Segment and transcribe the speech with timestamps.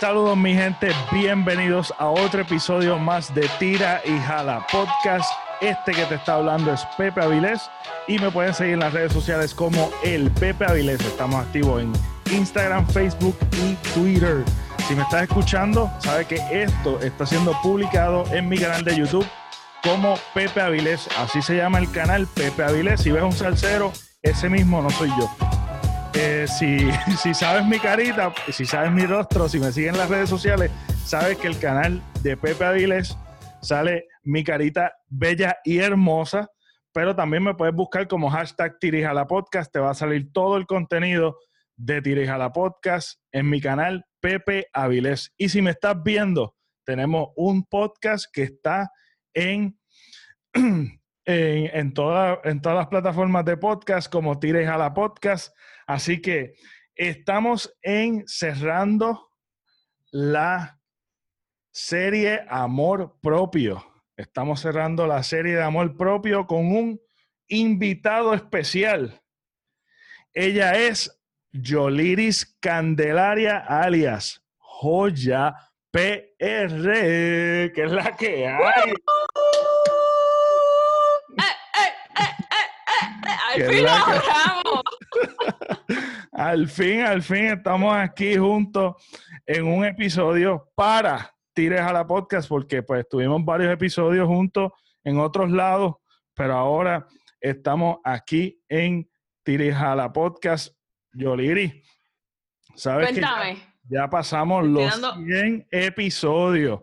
[0.00, 5.28] Saludos mi gente, bienvenidos a otro episodio más de Tira y Jala Podcast.
[5.60, 7.68] Este que te está hablando es Pepe Avilés
[8.06, 11.00] y me pueden seguir en las redes sociales como el Pepe Avilés.
[11.00, 11.92] Estamos activos en
[12.32, 14.44] Instagram, Facebook y Twitter.
[14.86, 19.26] Si me estás escuchando, sabe que esto está siendo publicado en mi canal de YouTube
[19.82, 21.08] como Pepe Avilés.
[21.18, 23.00] Así se llama el canal Pepe Avilés.
[23.00, 23.92] Si ves un salsero,
[24.22, 25.47] ese mismo no soy yo.
[26.14, 26.90] Eh, si,
[27.22, 30.70] si sabes mi carita, si sabes mi rostro, si me siguen en las redes sociales,
[31.04, 33.16] sabes que el canal de Pepe Avilés
[33.62, 36.50] sale mi carita bella y hermosa,
[36.92, 40.66] pero también me puedes buscar como hashtag Tirijala Podcast, te va a salir todo el
[40.66, 41.38] contenido
[41.76, 45.32] de Tirijala Podcast en mi canal Pepe Avilés.
[45.36, 48.90] Y si me estás viendo, tenemos un podcast que está
[49.32, 49.78] en,
[50.54, 55.54] en, en, toda, en todas las plataformas de podcast como Tirijala Podcast.
[55.88, 56.52] Así que
[56.94, 59.32] estamos en cerrando
[60.10, 60.78] la
[61.72, 64.04] serie Amor Propio.
[64.14, 67.00] Estamos cerrando la serie de Amor Propio con un
[67.48, 69.22] invitado especial.
[70.34, 71.18] Ella es
[71.52, 75.54] Yoliris Candelaria, alias Joya
[75.90, 78.92] PR, que es la que hay.
[83.54, 84.77] Al fin logramos.
[86.48, 88.96] Al fin, al fin estamos aquí juntos
[89.44, 94.72] en un episodio para Tires a la Podcast, porque pues tuvimos varios episodios juntos
[95.04, 95.96] en otros lados,
[96.34, 97.06] pero ahora
[97.38, 99.10] estamos aquí en
[99.42, 100.74] Tires a la Podcast.
[101.12, 101.82] Yoliri,
[102.74, 103.54] ¿sabes que ya,
[103.86, 104.94] ya, pasamos los
[105.26, 106.80] 100 episodios?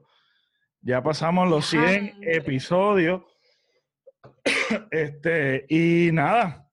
[0.81, 3.23] Ya pasamos los 100 episodios.
[4.91, 6.64] Este, y nada,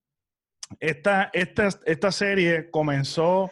[0.81, 3.51] esta, esta, esta serie comenzó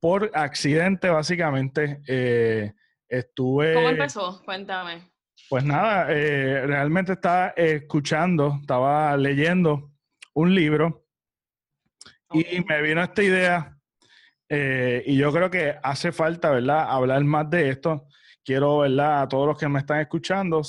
[0.00, 2.00] por accidente, básicamente.
[2.06, 2.72] Eh,
[3.08, 3.74] estuve.
[3.74, 4.42] ¿Cómo empezó?
[4.44, 5.12] Cuéntame.
[5.48, 9.92] Pues nada, eh, realmente estaba escuchando, estaba leyendo
[10.34, 11.04] un libro
[12.32, 13.78] y me vino esta idea,
[14.48, 18.06] eh, y yo creo que hace falta, ¿verdad?, hablar más de esto.
[18.42, 20.62] Quiero, ¿verdad?, a todos los que me están escuchando,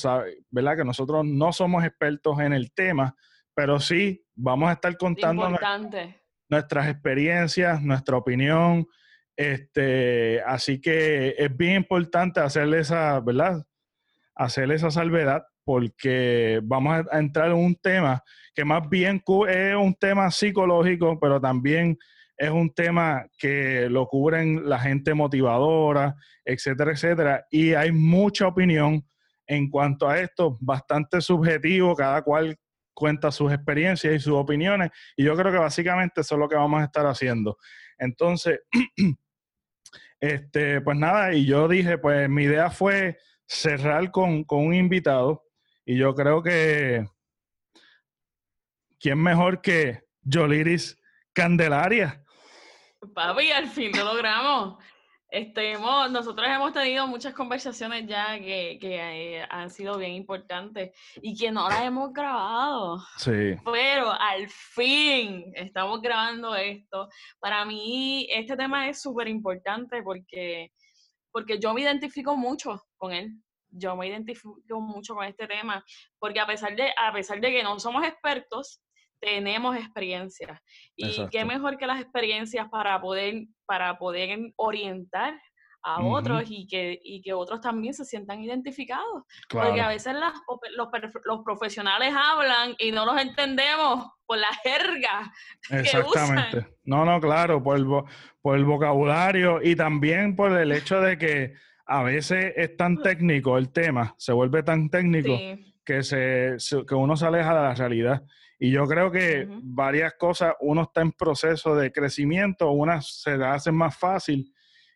[0.49, 3.15] ¿verdad?, que nosotros no somos expertos en el tema,
[3.55, 5.49] pero sí vamos a estar contando
[6.49, 8.87] nuestras experiencias, nuestra opinión.
[9.35, 13.65] Este, así que es bien importante hacerle esa, ¿verdad?
[14.35, 18.21] Hacerle esa salvedad porque vamos a entrar en un tema
[18.53, 21.97] que más bien es un tema psicológico, pero también
[22.37, 27.45] es un tema que lo cubren la gente motivadora, etcétera, etcétera.
[27.49, 29.03] Y hay mucha opinión
[29.47, 32.55] en cuanto a esto, bastante subjetivo, cada cual
[32.93, 36.55] cuenta sus experiencias y sus opiniones, y yo creo que básicamente eso es lo que
[36.55, 37.57] vamos a estar haciendo.
[37.97, 38.61] Entonces,
[40.19, 45.43] este, pues nada, y yo dije, pues mi idea fue cerrar con, con un invitado,
[45.85, 47.05] y yo creo que
[49.03, 50.97] ¿quién mejor que Joliris
[51.33, 52.23] Candelaria?
[53.13, 54.81] Papi, al fin lo logramos.
[55.33, 61.51] Este, nosotros hemos tenido muchas conversaciones ya que, eh, han sido bien importantes y que
[61.51, 62.99] no las hemos grabado.
[63.17, 63.55] Sí.
[63.65, 67.09] Pero al fin estamos grabando esto.
[67.39, 70.71] Para mí este tema es súper importante porque,
[71.31, 73.33] porque yo me identifico mucho con él
[73.75, 75.83] yo me identifico mucho con este tema,
[76.19, 78.82] porque a pesar de, a pesar de que no somos expertos,
[79.23, 80.59] tenemos experiencias.
[80.95, 85.39] Y qué mejor que las experiencias para poder, para poder orientar
[85.85, 89.23] a otros y que, y que otros también se sientan identificados.
[89.49, 90.33] Porque a veces las,
[90.75, 90.87] los,
[91.25, 95.31] los, profesionales hablan y no los entendemos por la jerga.
[95.69, 96.67] Exactamente.
[96.85, 97.85] No, no, claro, por el,
[98.41, 101.53] por el vocabulario y también por el hecho de que
[101.85, 105.37] a veces es tan técnico el tema, se vuelve tan técnico
[105.83, 106.55] que, se,
[106.87, 108.23] que uno se aleja de la realidad.
[108.59, 113.75] Y yo creo que varias cosas, uno está en proceso de crecimiento, unas se hacen
[113.75, 114.53] más fácil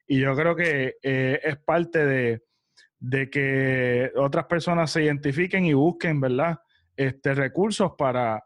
[0.07, 2.43] y yo creo que eh, es parte de,
[2.99, 6.59] de, que otras personas se identifiquen y busquen, ¿verdad?
[6.95, 8.43] Este, recursos para,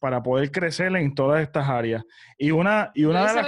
[0.00, 2.02] para poder crecer en todas estas áreas.
[2.36, 3.46] Y una, y una de las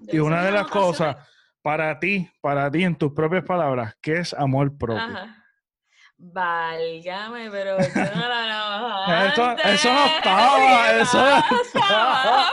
[0.00, 1.16] Y una de las cosas
[1.62, 5.02] para ti, para ti, en tus propias palabras, ¿qué es amor propio?
[5.02, 5.43] Ajá.
[6.16, 12.50] Válgame, pero yo no la eso, eso no estaba, eso no estaba.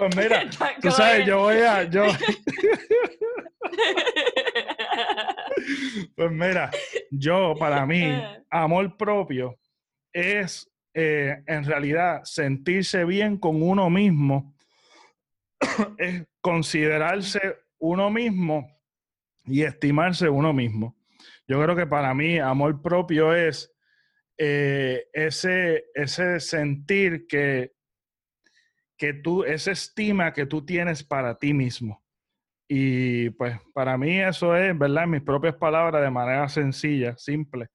[0.00, 0.48] Pues mira,
[0.80, 2.06] tú sabes, yo voy a, yo...
[6.16, 6.70] pues mira,
[7.10, 8.10] yo, para mí,
[8.48, 9.58] amor propio
[10.12, 14.54] es eh, en realidad sentirse bien con uno mismo
[15.98, 18.66] es considerarse uno mismo
[19.44, 20.96] y estimarse uno mismo.
[21.50, 23.74] Yo creo que para mí amor propio es
[24.38, 27.72] eh, ese, ese sentir que,
[28.96, 32.04] que tú, esa estima que tú tienes para ti mismo.
[32.68, 35.02] Y pues para mí eso es, ¿verdad?
[35.02, 37.66] En mis propias palabras, de manera sencilla, simple.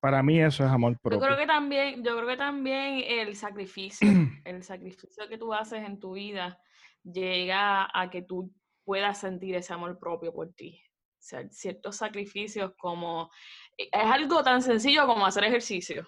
[0.00, 1.20] Para mí eso es amor propio.
[1.20, 4.08] Yo creo que también, yo creo que también el sacrificio,
[4.44, 6.58] el sacrificio que tú haces en tu vida
[7.04, 8.52] llega a que tú
[8.84, 10.82] puedas sentir ese amor propio por ti.
[11.20, 13.30] Ciertos sacrificios como
[13.76, 16.06] es algo tan sencillo como hacer ejercicio.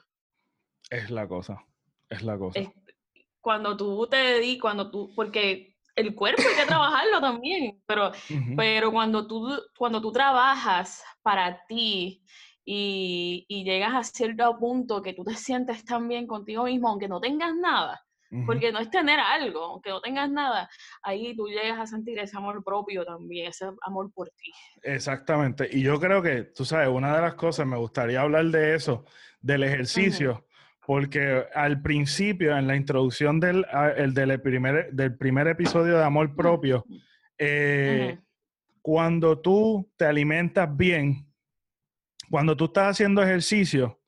[0.90, 1.64] Es la cosa,
[2.08, 2.60] es la cosa.
[3.40, 8.12] cuando tú te dedicas, cuando tú, porque el cuerpo hay que trabajarlo también, pero,
[8.56, 12.24] pero cuando, tú, cuando tú trabajas para ti
[12.64, 17.08] y, y, llegas a cierto punto que tú te sientes tan bien contigo mismo, aunque
[17.08, 18.02] no tengas nada,
[18.46, 20.68] porque no es tener algo, aunque no tengas nada,
[21.02, 24.50] ahí tú llegas a sentir ese amor propio también, ese amor por ti.
[24.82, 28.74] Exactamente, y yo creo que, tú sabes, una de las cosas, me gustaría hablar de
[28.74, 29.04] eso,
[29.40, 30.46] del ejercicio
[30.84, 33.64] porque al principio, en la introducción del,
[33.96, 36.84] el del, primer, del primer episodio de Amor Propio,
[37.38, 38.18] eh,
[38.80, 41.32] cuando tú te alimentas bien,
[42.28, 44.00] cuando tú estás haciendo ejercicio,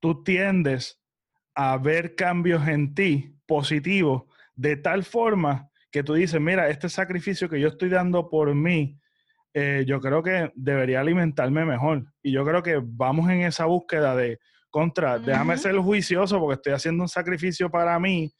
[0.00, 0.98] tú tiendes
[1.54, 4.24] a ver cambios en ti positivos
[4.54, 8.98] de tal forma que tú dices, mira, este sacrificio que yo estoy dando por mí,
[9.52, 12.04] eh, yo creo que debería alimentarme mejor.
[12.22, 16.72] Y yo creo que vamos en esa búsqueda de, contra, déjame ser juicioso porque estoy
[16.72, 18.32] haciendo un sacrificio para mí,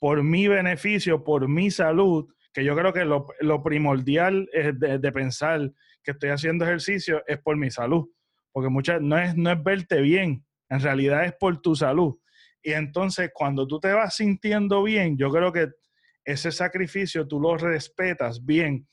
[0.00, 5.70] por mi beneficio, por mi salud, que yo creo que lo, primordial es de, pensar
[6.02, 8.08] que estoy haciendo ejercicio es por mi salud,
[8.52, 12.16] porque muchas, no, es, no es verte bien, en realidad es por tu salud.
[12.64, 15.68] Y entonces cuando tú te vas sintiendo bien, yo creo que
[16.24, 18.88] ese sacrificio tú lo respetas bien,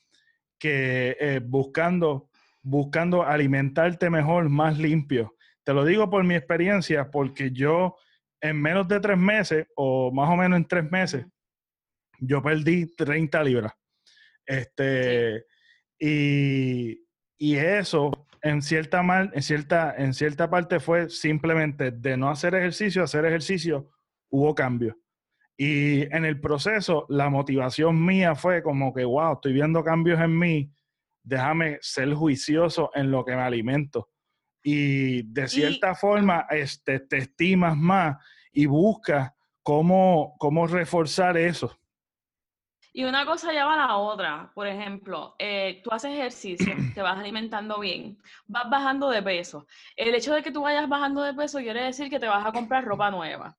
[0.58, 2.28] que eh, buscando,
[2.60, 5.34] buscando alimentarte mejor, más limpio.
[5.64, 7.96] Te lo digo por mi experiencia, porque yo
[8.42, 11.24] en menos de tres meses, o más o menos en tres meses,
[12.18, 13.72] yo perdí 30 libras.
[14.44, 15.46] Este,
[15.98, 16.98] y,
[17.38, 23.02] eso, en cierta, mal, en, cierta, en cierta parte, fue simplemente de no hacer ejercicio,
[23.02, 23.88] hacer ejercicio,
[24.30, 24.98] hubo cambio.
[25.56, 30.38] Y en el proceso, la motivación mía fue como que, wow, estoy viendo cambios en
[30.38, 30.72] mí,
[31.22, 34.12] déjame ser juicioso en lo que me alimento
[34.62, 38.16] y de cierta forma este, te estimas más
[38.52, 41.76] y buscas cómo, cómo reforzar eso.
[42.94, 44.52] Y una cosa lleva a la otra.
[44.54, 49.66] Por ejemplo, eh, tú haces ejercicio, te vas alimentando bien, vas bajando de peso.
[49.96, 52.52] El hecho de que tú vayas bajando de peso quiere decir que te vas a
[52.52, 53.56] comprar ropa nueva.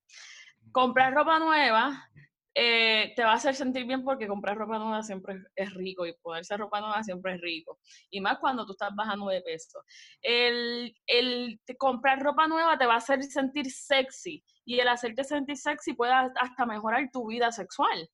[0.71, 2.09] Comprar ropa nueva
[2.55, 6.13] eh, te va a hacer sentir bien porque comprar ropa nueva siempre es rico y
[6.13, 7.79] ponerse ropa nueva siempre es rico.
[8.11, 9.83] Y más cuando tú estás bajando de peso.
[10.21, 15.57] El, el comprar ropa nueva te va a hacer sentir sexy y el hacerte sentir
[15.57, 18.07] sexy puede hasta mejorar tu vida sexual.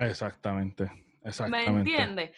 [0.00, 0.90] Exactamente,
[1.22, 1.70] exactamente.
[1.70, 2.30] ¿Me entiendes?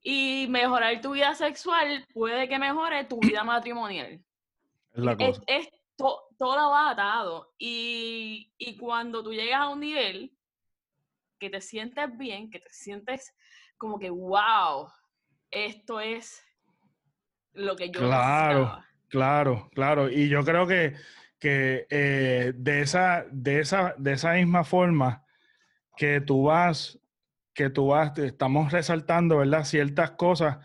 [0.00, 4.20] Y mejorar tu vida sexual puede que mejore tu vida matrimonial.
[4.92, 5.42] Es la cosa.
[5.46, 7.52] Es, todo va atado.
[7.58, 10.32] Y, y cuando tú llegas a un nivel
[11.38, 13.34] que te sientes bien, que te sientes
[13.76, 14.88] como que, wow,
[15.50, 16.44] esto es
[17.52, 20.10] lo que yo Claro, claro, claro.
[20.10, 20.94] Y yo creo que,
[21.38, 25.24] que eh, de, esa, de, esa, de esa misma forma
[25.96, 26.98] que tú vas,
[27.58, 29.64] que tú vas, estamos resaltando, ¿verdad?
[29.64, 30.58] Ciertas cosas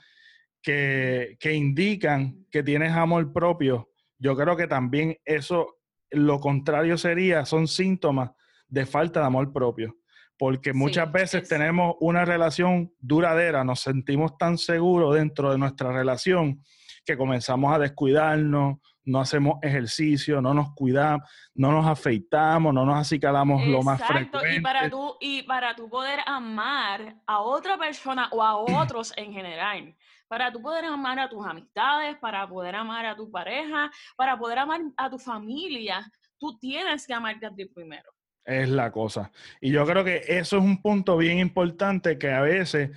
[0.62, 3.89] que, que indican que tienes amor propio.
[4.19, 5.79] Yo creo que también eso,
[6.12, 8.29] lo contrario sería, son síntomas
[8.67, 9.97] de falta de amor propio
[10.38, 16.63] porque muchas veces tenemos una relación duradera, nos sentimos tan seguros dentro de nuestra relación
[17.05, 22.98] que comenzamos a descuidarnos, no hacemos ejercicio, no nos cuidamos, no nos afeitamos, no nos
[22.98, 24.55] acicalamos lo más frecuente.
[24.55, 29.33] Y para tú y para tú poder amar a otra persona o a otros en
[29.33, 29.95] general,
[30.27, 34.60] para tú poder amar a tus amistades, para poder amar a tu pareja, para poder
[34.60, 38.12] amar a tu familia, tú tienes que amarte a ti primero.
[38.45, 39.31] Es la cosa.
[39.62, 42.91] Y yo creo que eso es un punto bien importante que a veces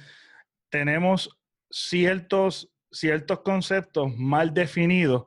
[0.71, 1.39] tenemos
[1.71, 5.27] ciertos, ciertos conceptos mal definidos,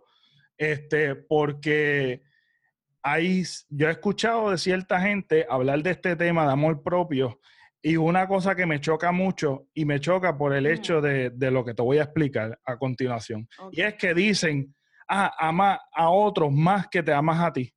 [0.60, 2.22] este, porque
[3.02, 7.40] hay, yo he escuchado de cierta gente hablar de este tema de amor propio
[7.82, 11.64] y una cosa que me choca mucho y me choca por el hecho de, lo
[11.64, 13.48] que te voy a explicar a continuación.
[13.72, 14.76] Y es que dicen,
[15.08, 17.74] ah, ama a otros más que te amas a ti.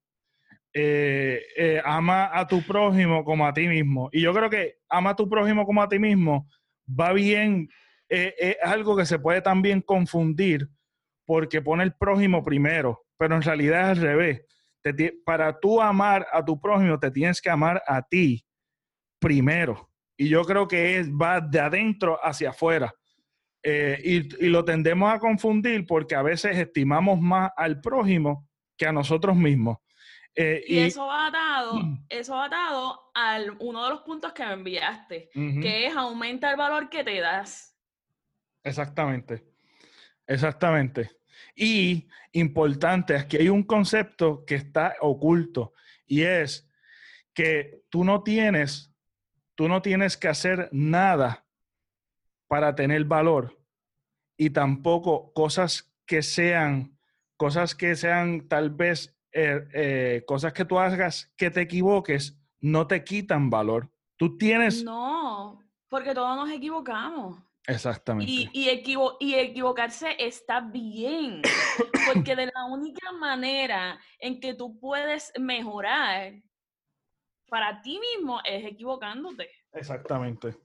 [0.74, 4.08] Eh, eh, ama a tu prójimo como a ti mismo.
[4.10, 6.48] Y yo creo que ama a tu prójimo como a ti mismo
[6.88, 7.68] va bien
[8.08, 10.68] eh, es algo que se puede también confundir
[11.24, 14.42] porque pone el prójimo primero, pero en realidad es al revés.
[15.24, 18.44] para tú amar a tu prójimo, te tienes que amar a ti
[19.20, 19.88] primero.
[20.16, 22.92] Y yo creo que es, va de adentro hacia afuera.
[23.62, 28.92] Eh, y, lo tendemos a confundir porque a veces estimamos más al prójimo que a
[28.92, 29.78] nosotros mismos.
[30.34, 31.74] Eh, y, eso va atado,
[32.08, 36.56] eso va atado al uno de los puntos que me enviaste, que es aumenta el
[36.56, 37.78] valor que te das.
[38.64, 39.44] Exactamente,
[40.26, 41.10] exactamente.
[41.54, 45.74] Y importante, aquí hay un concepto que está oculto
[46.06, 46.68] y es
[47.34, 48.92] que tú no tienes,
[49.54, 51.44] tú no tienes que hacer nada
[52.46, 53.58] para tener valor
[54.36, 56.98] y tampoco cosas que sean,
[57.36, 62.86] cosas que sean tal vez eh, eh, cosas que tú hagas que te equivoques, no
[62.86, 63.90] te quitan valor.
[64.16, 64.84] Tú tienes...
[64.84, 67.42] No, porque todos nos equivocamos.
[67.66, 68.32] Exactamente.
[68.32, 71.42] Y, y, y, equivocarse está bien,
[72.06, 76.34] porque de la única manera en que tú puedes mejorar
[77.48, 79.48] para ti mismo es equivocándote.
[79.72, 80.56] Exactamente.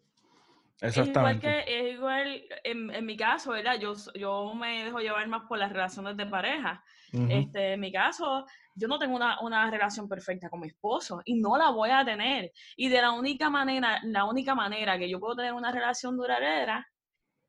[0.81, 1.47] Exactamente.
[1.47, 3.79] Es igual que, es igual en, en, mi caso, ¿verdad?
[3.79, 6.83] Yo, yo me dejo llevar más por las relaciones de pareja.
[7.11, 8.45] este, en mi caso,
[8.77, 12.05] yo no tengo una, una, relación perfecta con mi esposo y no la voy a
[12.05, 12.51] tener.
[12.75, 16.87] Y de la única manera, la única manera que yo puedo tener una relación duradera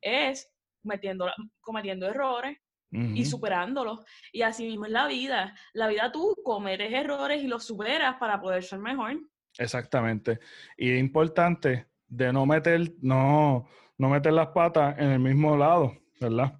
[0.01, 0.49] es
[0.83, 1.27] metiendo,
[1.61, 2.57] cometiendo errores
[2.91, 4.03] y superándolos.
[4.31, 5.53] Y así mismo es la vida.
[5.73, 9.19] La vida tú cometes errores y los superas para poder ser mejor.
[9.59, 10.39] Exactamente.
[10.75, 13.67] Y es importante de no meter, no,
[13.97, 16.59] no meter las patas en el mismo lado, ¿verdad?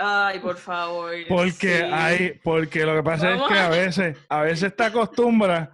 [0.00, 1.12] Ay, por favor.
[1.28, 5.68] Porque hay, porque lo que pasa es que a veces, a veces te acostumbras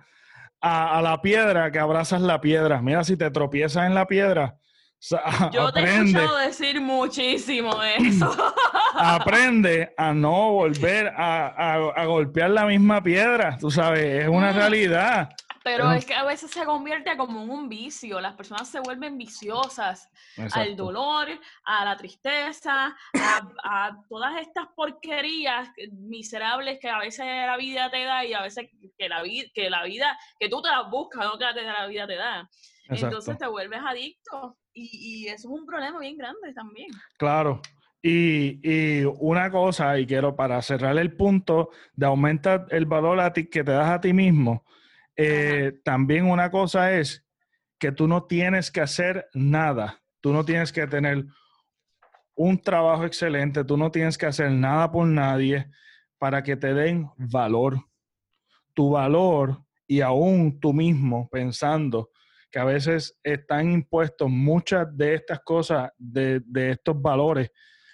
[0.60, 2.80] a, la piedra, que abrazas la piedra.
[2.80, 4.56] Mira, si te tropiezas en la piedra,
[5.52, 8.34] yo te he escuchado decir muchísimo eso.
[8.94, 14.56] aprende a no volver a, a, golpear la misma piedra, tú sabes, es una mm.
[14.56, 15.28] realidad.
[15.64, 18.20] Pero es que a veces se convierte como en un vicio.
[18.20, 20.10] Las personas se vuelven viciosas
[20.52, 21.26] al dolor,
[21.64, 22.94] a la tristeza,
[23.64, 28.68] a, todas estas porquerías miserables que a veces la vida te da y a veces
[28.98, 29.22] que la,
[29.54, 32.46] que la vida, que tú te las buscas, no que la vida te da.
[32.90, 36.90] Entonces te vuelves adicto y, eso es un problema bien grande también.
[37.16, 37.62] Claro.
[38.02, 43.32] Y, y, una cosa, y quiero para cerrar el punto de aumentar el valor a
[43.32, 44.62] ti que te das a ti mismo,
[45.16, 47.24] eh, también una cosa es
[47.78, 51.24] que tú no tienes que hacer nada, tú no tienes que tener
[52.34, 55.70] un trabajo excelente, tú no tienes que hacer nada por nadie
[56.18, 57.78] para que te den valor.
[58.74, 62.10] Tu valor y aún tú mismo pensando
[62.50, 67.50] que a veces están impuestos muchas de estas cosas, de, de estos valores,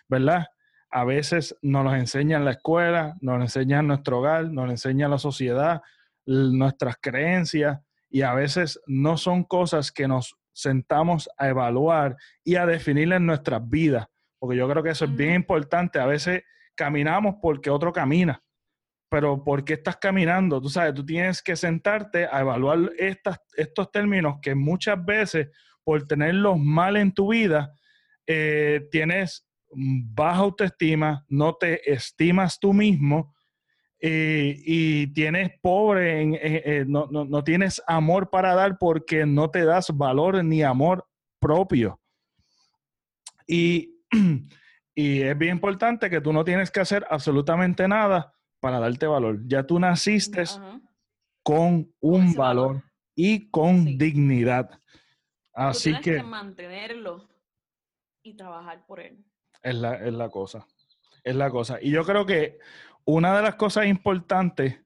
[0.09, 0.47] ¿verdad?
[0.91, 4.65] A veces nos los enseña en la escuela, nos los enseña en nuestro hogar, nos
[4.65, 5.83] los enseña la sociedad,
[6.27, 12.67] nuestras creencias y a veces no son cosas que nos sentamos a evaluar y a
[12.67, 14.07] definir en nuestras vidas,
[14.39, 15.99] porque yo creo que eso es bien importante.
[15.99, 16.43] A veces
[16.75, 18.43] caminamos porque otro camina,
[19.09, 20.61] pero ¿por qué estás caminando?
[20.61, 25.49] Tú sabes, tú tienes que sentarte a evaluar estas, estos términos que muchas veces
[25.85, 27.75] por tenerlos mal en tu vida,
[28.27, 33.35] eh, tienes baja autoestima, no te estimas tú mismo
[34.01, 39.97] eh, y tienes pobre, en, no, no, tienes amor para dar porque no te das
[39.97, 41.07] valor ni amor
[41.39, 42.01] propio.
[43.47, 43.99] Y,
[44.95, 49.41] y es bien importante que tú no tienes que hacer absolutamente nada para darte valor.
[49.47, 50.45] Ya tú naciste
[51.43, 52.83] con un valor,
[53.23, 54.71] y con dignidad.
[55.53, 57.29] Así que, que, mantenerlo
[58.23, 59.23] y trabajar por él.
[59.63, 60.67] Es la, es la cosa.
[61.23, 61.79] Es la cosa.
[61.83, 62.59] Y yo creo que
[63.05, 64.81] una de las cosas importantes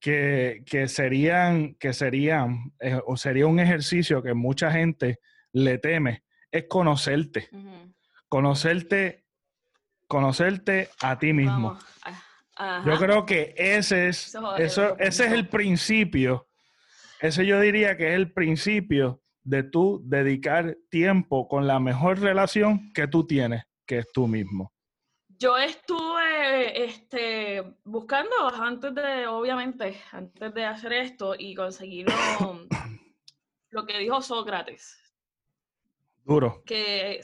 [0.00, 5.20] que, serían, que serían eh, o sería un ejercicio que mucha gente
[5.52, 7.48] le teme, es conocerte.
[8.28, 9.24] Conocerte,
[10.06, 11.78] conocerte a ti mismo.
[12.86, 16.48] Yo creo que ese es, eso, ese es el principio.
[17.20, 22.92] Ese yo diría que es el principio de tú dedicar tiempo con la mejor relación
[22.92, 24.72] que tú tienes, que es tú mismo.
[25.38, 32.06] Yo estuve este, buscando antes de, obviamente, antes de hacer esto y conseguir
[33.70, 34.98] lo, que dijo Sócrates.
[36.24, 36.62] Duro.
[36.64, 37.20] Que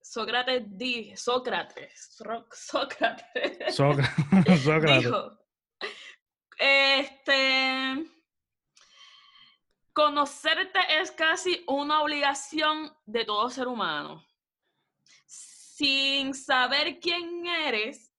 [0.00, 2.16] Sócrates, di, Sócrates,
[2.50, 5.38] Sócrates, Sócrates, dijo,
[6.58, 8.06] este,
[9.92, 14.24] conocerte es casi una obligación de todo ser humano
[15.82, 18.12] sin saber quién eres,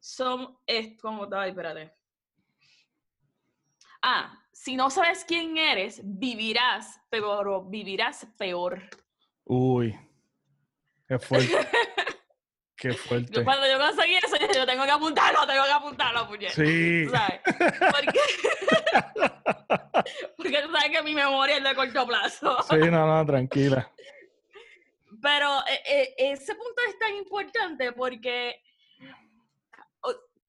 [0.00, 1.92] son, es como, ay, espérate.
[4.00, 8.88] Ah, si no sabes quién eres, vivirás, pero vivirás peor.
[9.44, 9.94] Uy,
[11.06, 11.52] qué fuerte.
[12.76, 13.44] qué fuerte.
[13.44, 16.52] Cuando yo conseguí eso, yo, tengo que apuntarlo, tengo que apuntarlo, puñet.
[16.52, 17.06] Sí.
[17.10, 17.40] ¿Sabes?
[17.44, 18.20] Porque,
[20.38, 22.62] porque tú sabes que mi memoria es de corto plazo.
[22.62, 23.92] Sí, no, no, tranquila.
[25.20, 28.62] Pero eh, eh, ese punto es tan importante porque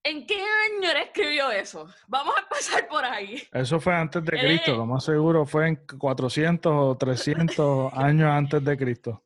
[0.02, 1.86] ¿En qué año él escribió eso?
[2.08, 3.44] Vamos a pasar por ahí.
[3.52, 8.64] Eso fue antes de Cristo, lo más seguro fue en 400 o 300 años antes
[8.64, 9.24] de Cristo.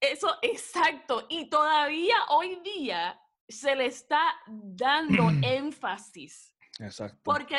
[0.00, 1.26] Eso, exacto.
[1.28, 6.54] Y todavía hoy día se le está dando énfasis.
[6.78, 7.20] Exacto.
[7.22, 7.58] Porque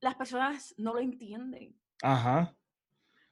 [0.00, 1.78] las personas no lo entienden.
[2.02, 2.54] Ajá.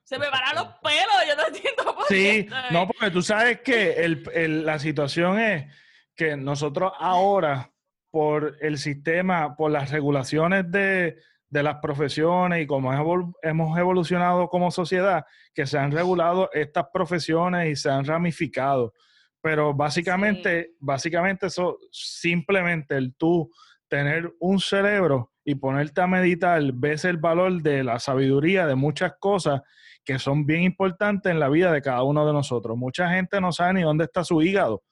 [0.05, 2.15] Se me paran los pelos, yo no entiendo por qué.
[2.15, 4.21] Sí, no, porque tú sabes que
[4.65, 5.73] la situación es
[6.15, 7.73] que nosotros ahora
[8.11, 11.17] por el sistema, por las regulaciones de,
[11.51, 17.77] las profesiones y como hemos evolucionado como sociedad, que se han regulado estas profesiones y
[17.77, 18.93] se han ramificado.
[19.41, 23.51] Pero básicamente, básicamente eso, simplemente el tú
[23.89, 29.15] tener un cerebro y ponerte a meditar, ves el valor de la sabiduría de muchas
[29.19, 29.63] cosas
[30.05, 32.77] que son bien importantes en la vida de cada uno de nosotros.
[32.77, 34.83] Mucha gente no sabe ni dónde está su hígado,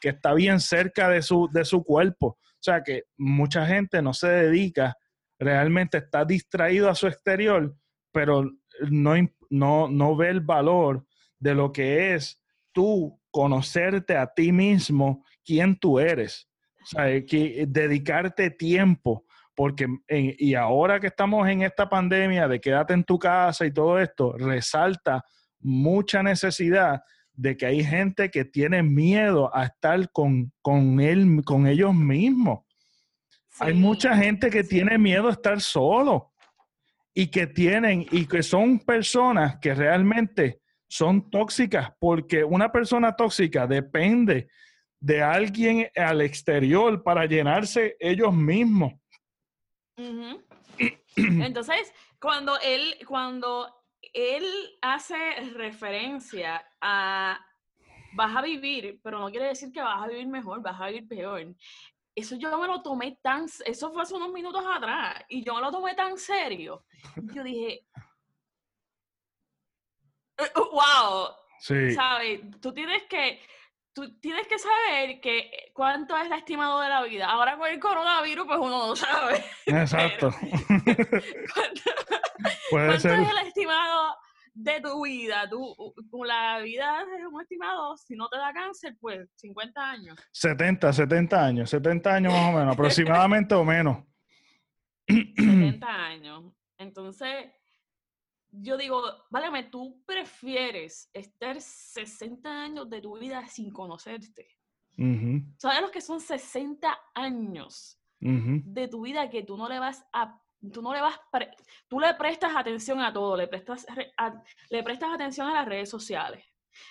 [0.00, 4.12] que está bien cerca de su, de su cuerpo o sea que mucha gente no
[4.12, 4.96] se dedica,
[5.38, 7.76] realmente está distraído a su exterior,
[8.12, 8.50] pero
[8.90, 9.14] no,
[9.48, 11.06] no, no ve el valor
[11.38, 16.48] de lo que es tú conocerte a ti mismo, quién tú eres.
[16.82, 19.24] O sea, que dedicarte tiempo,
[19.58, 23.98] porque y ahora que estamos en esta pandemia de quédate en tu casa y todo
[23.98, 25.24] esto, resalta
[25.58, 30.52] mucha necesidad de que hay gente que tiene miedo a estar con,
[31.00, 32.60] él, con ellos mismos.
[33.58, 36.32] Hay mucha gente que tiene miedo a estar solo
[37.12, 43.66] y que tienen y que son personas que realmente son tóxicas porque una persona tóxica
[43.66, 44.50] depende
[45.00, 48.92] de alguien al exterior para llenarse ellos mismos.
[51.16, 53.74] Entonces, cuando él, cuando
[54.12, 54.44] él
[54.80, 55.16] hace
[55.54, 57.44] referencia a
[58.12, 61.06] vas a vivir, pero no quiere decir que vas a vivir mejor, vas a vivir
[61.08, 61.54] peor.
[62.14, 65.60] Eso yo me lo tomé tan, eso fue hace unos minutos atrás, y yo me
[65.60, 66.84] lo tomé tan serio.
[67.34, 67.86] Yo dije,
[70.38, 71.28] uh, wow,
[71.60, 71.92] sí.
[71.92, 72.40] ¿sabes?
[72.60, 73.40] Tú tienes que,
[73.98, 77.26] tú tienes que saber que cuánto es la estimado de la vida.
[77.26, 79.44] Ahora con el coronavirus, pues uno no sabe.
[79.66, 80.30] Exacto.
[82.70, 84.16] ¿Cuánto, es el estimado
[84.54, 85.48] de tu vida?
[85.50, 85.74] Tú,
[86.10, 90.16] con la vida es un estimado, si no te da cáncer, pues 50 años.
[90.30, 94.04] 70, 70 años, 70 años más o menos, aproximadamente o menos.
[95.08, 96.52] 70 años.
[96.76, 97.46] Entonces,
[98.50, 104.48] yo digo, válame, tú prefieres estar 60 años de tu vida sin conocerte.
[105.58, 110.40] ¿Sabes que son 60 años de tu vida que tú no le vas a
[110.72, 111.20] tú no le vas
[111.86, 113.86] tú le prestas atención a todo, le prestas
[114.70, 116.44] le prestas atención a las redes sociales,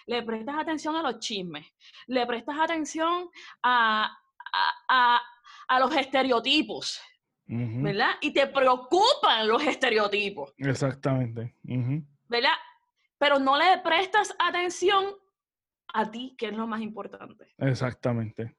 [0.05, 1.65] le prestas atención a los chismes,
[2.07, 3.29] le prestas atención
[3.63, 4.17] a,
[4.87, 7.01] a, los estereotipos,
[7.47, 8.11] ¿verdad?
[8.21, 10.53] Y te preocupan los estereotipos.
[10.57, 11.55] Exactamente.
[12.27, 12.51] ¿Verdad?
[13.17, 15.05] Pero no le prestas atención
[15.93, 17.47] a ti, que es lo más importante.
[17.57, 18.55] Exactamente.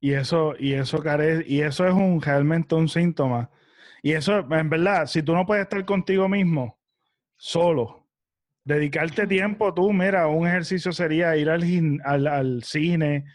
[0.00, 1.02] Y eso, y eso,
[1.46, 3.50] y eso es un, realmente un síntoma.
[4.02, 6.78] Y eso, en verdad, si tú no puedes estar contigo mismo,
[7.36, 8.06] solo,
[8.64, 11.62] dedicarte tiempo, tú, mira, un ejercicio sería ir al,
[12.04, 13.26] al, al cine,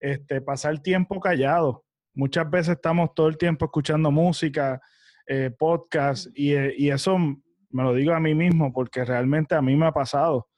[0.00, 1.84] este, pasar tiempo callado.
[2.14, 4.80] Muchas veces estamos todo el tiempo escuchando música,
[5.26, 9.62] eh, podcast, y, eh, y, eso me lo digo a mí mismo porque realmente a
[9.62, 10.48] mí me ha pasado.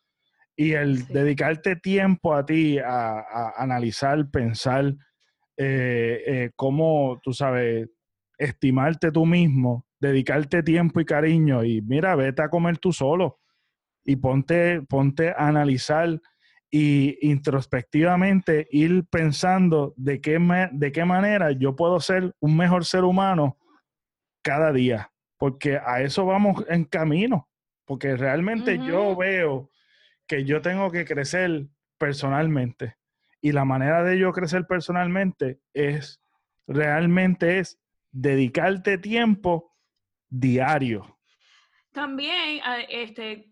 [0.56, 4.94] Y el dedicarte tiempo a ti, a, analizar, pensar
[5.56, 7.88] eh, eh, cómo, tú sabes,
[8.38, 13.40] estimarte tú mismo, dedicarte tiempo y cariño y mira, vete a comer tú solo
[14.04, 16.20] y ponte, ponte a analizar
[16.70, 20.38] y introspectivamente ir pensando de qué,
[20.72, 23.59] de qué manera yo puedo ser un mejor ser humano
[24.42, 27.48] cada día, porque a eso vamos en camino,
[27.85, 29.70] porque realmente yo veo
[30.26, 31.66] que yo tengo que crecer
[31.98, 32.96] personalmente
[33.40, 36.20] y la manera de yo crecer personalmente es
[36.66, 37.80] realmente es
[38.12, 39.76] dedicarte tiempo
[40.28, 41.18] diario.
[41.92, 43.49] También, este,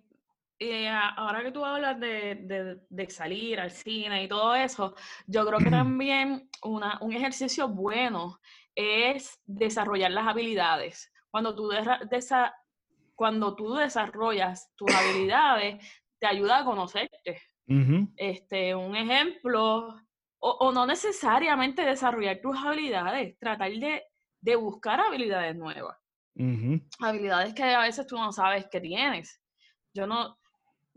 [0.61, 4.95] eh, ahora que tú hablas de, de, salir al cine y todo eso,
[5.27, 8.41] yo creo que también una, un ejercicio bueno
[8.75, 11.13] es desarrollar las habilidades.
[11.31, 12.55] Cuando tú, desa,
[13.15, 15.85] cuando tú desarrollas tus habilidades,
[16.19, 17.43] te ayuda a conocerte.
[18.17, 19.95] este, un ejemplo,
[20.41, 24.05] o, o, no necesariamente desarrollar tus habilidades, tratar de,
[24.41, 25.97] de buscar habilidades nuevas.
[27.01, 29.41] Habilidades que a veces tú no sabes que tienes.
[29.93, 30.38] Yo no,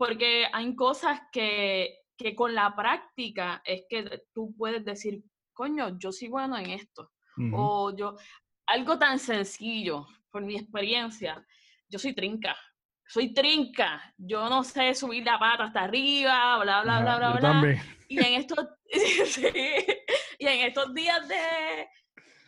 [0.04, 6.10] porque hay cosas que, que con la práctica es que tú puedes decir, coño, yo
[6.10, 7.12] soy bueno en esto.
[7.52, 8.16] O yo,
[8.66, 11.46] algo tan sencillo, por mi experiencia,
[11.88, 12.56] yo soy trinca.
[13.06, 14.12] Soy trinca.
[14.18, 17.82] Yo no sé subir la pata hasta arriba, bla, bla, bla, bla, bla.
[18.08, 18.58] Y en estos,
[20.40, 21.86] y en estos días de,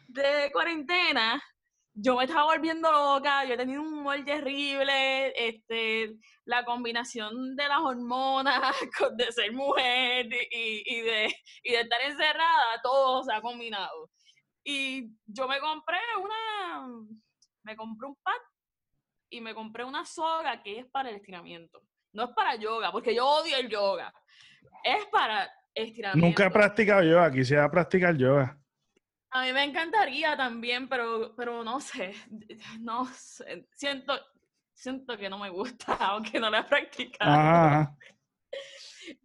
[0.08, 1.40] de cuarentena,
[1.94, 7.68] yo me estaba volviendo loca, yo he tenido un humor terrible, este, la combinación de
[7.68, 8.74] las hormonas,
[9.16, 14.10] de ser mujer y, y, de, y de estar encerrada, todo se ha combinado.
[14.64, 16.88] Y yo me compré una,
[17.62, 18.32] me compré un pad
[19.30, 21.80] y me compré una soga que es para el estiramiento.
[22.12, 24.12] No es para yoga, porque yo odio el yoga.
[24.82, 26.26] Es para estiramiento.
[26.26, 28.58] Nunca he practicado yoga, quisiera practicar yoga.
[29.34, 32.14] A mí me encantaría también, pero, pero no sé,
[32.78, 34.14] no sé, siento,
[34.72, 37.96] siento que no me gusta, aunque no la he practicado.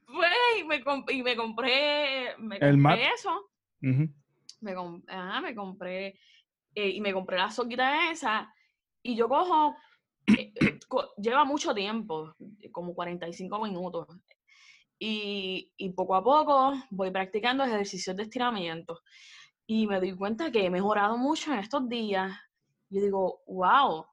[0.07, 3.51] Pues, y me, y me compré, me compré eso.
[3.81, 4.73] me,
[5.41, 6.19] me, compré,
[6.73, 8.51] eh, y me compré la soquita esa,
[9.03, 9.75] y yo cojo,
[10.25, 10.79] eh,
[11.21, 12.33] lleva mucho tiempo,
[12.71, 14.07] como 45 minutos,
[14.97, 19.03] y, y poco a poco voy practicando ejercicios de estiramiento.
[19.71, 22.36] Y me doy cuenta que he mejorado mucho en estos días.
[22.89, 24.03] Yo digo, wow,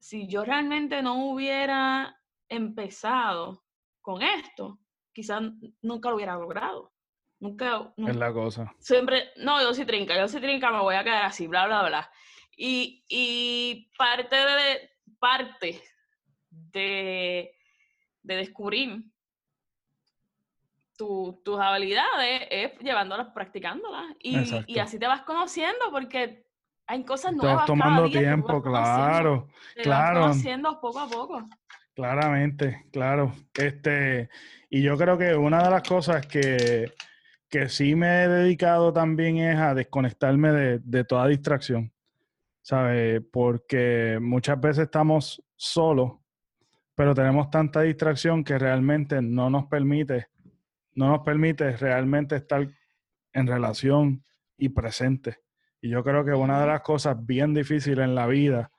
[0.00, 3.64] si yo realmente no hubiera empezado
[4.00, 4.80] con esto,
[5.12, 5.42] quizás
[5.80, 6.92] nunca lo hubiera logrado.
[7.38, 8.74] Nunca, Es la cosa.
[8.80, 11.86] Siempre, no, yo soy trinca, yo soy trinca, me voy a quedar así, bla, bla,
[11.86, 12.10] bla.
[12.56, 14.90] Y, y parte de,
[15.20, 15.82] parte
[16.50, 17.54] de,
[18.22, 19.04] de descubrir
[20.96, 24.04] tus habilidades es llevándolas, practicándolas.
[24.20, 26.46] Y, y, así te vas conociendo porque
[26.86, 27.54] hay cosas nuevas.
[27.54, 29.48] Estás tomando tiempo, claro.
[29.74, 30.20] Te claro.
[30.20, 31.48] Vas conociendo poco a poco.
[31.94, 33.32] Claramente, claro.
[33.54, 34.28] Este,
[34.68, 36.92] y yo creo que una de las cosas que,
[37.48, 41.92] que sí me he dedicado también es a desconectarme de, de toda distracción.
[42.62, 43.22] ¿Sabes?
[43.32, 46.14] Porque muchas veces estamos solos,
[46.96, 50.26] pero tenemos tanta distracción que realmente no nos permite
[50.96, 52.66] no nos permite realmente estar
[53.32, 54.24] en relación
[54.58, 55.36] y presente.
[55.80, 58.72] Y yo creo que una de las cosas bien difíciles en la vida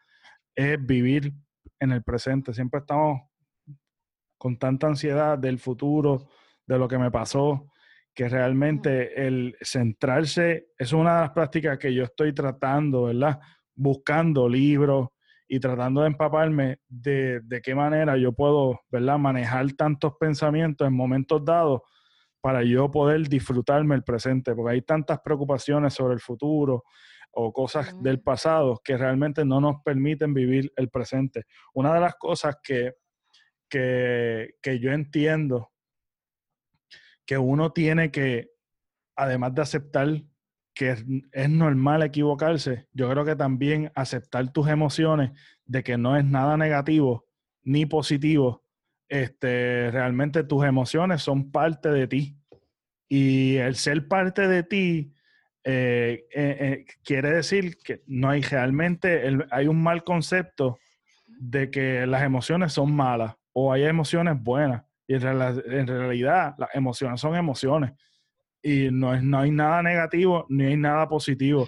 [0.56, 1.32] es vivir
[1.80, 2.54] en el presente.
[2.54, 3.22] Siempre estamos
[4.38, 6.28] con tanta ansiedad del futuro,
[6.66, 7.72] de lo que me pasó,
[8.14, 13.40] que realmente el centrarse, es una de las prácticas que yo estoy tratando, ¿verdad?
[13.76, 15.10] Buscando libros
[15.48, 19.20] y tratando de empaparme de, de qué manera yo puedo, ¿verdad?
[19.20, 21.82] Manejar tantos pensamientos en momentos dados
[22.42, 26.84] para yo poder disfrutarme el presente, porque hay tantas preocupaciones sobre el futuro
[27.32, 31.44] o cosas del pasado que realmente no nos permiten vivir el presente.
[31.74, 32.94] Una de las cosas que,
[33.70, 35.72] que, que yo entiendo
[37.26, 38.50] que uno tiene que,
[39.16, 40.08] además de aceptar
[40.74, 45.32] que es, es, normal equivocarse, yo creo que también aceptar tus emociones
[45.66, 47.26] de que no es nada negativo
[47.64, 48.64] ni positivo,
[49.10, 52.38] este, realmente tus emociones son parte de ti.
[53.10, 55.14] Y el ser parte de ti
[55.64, 60.80] eh, eh, eh, quiere decir que no hay realmente, hay un mal concepto
[61.26, 64.84] de que las emociones son malas o hay emociones buenas.
[65.08, 67.92] Y en, realidad las emociones son emociones.
[68.62, 71.68] Y no, es, no hay nada negativo ni hay nada positivo.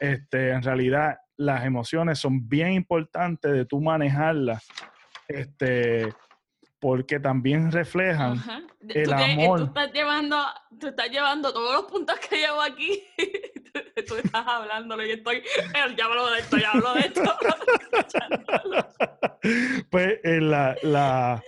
[0.00, 4.66] Este, en realidad las emociones son bien importantes de tú manejarlas.
[5.28, 6.08] Este,
[6.82, 8.42] porque también reflejan
[8.88, 9.60] el amor.
[9.60, 10.36] Tú estás, llevando,
[10.80, 13.04] tú estás llevando todos los puntos que llevo aquí.
[14.08, 15.44] tú estás hablándolo y estoy,
[15.96, 17.22] ya hablo de esto, ya hablo de esto.
[19.90, 21.40] pues eh, la, la,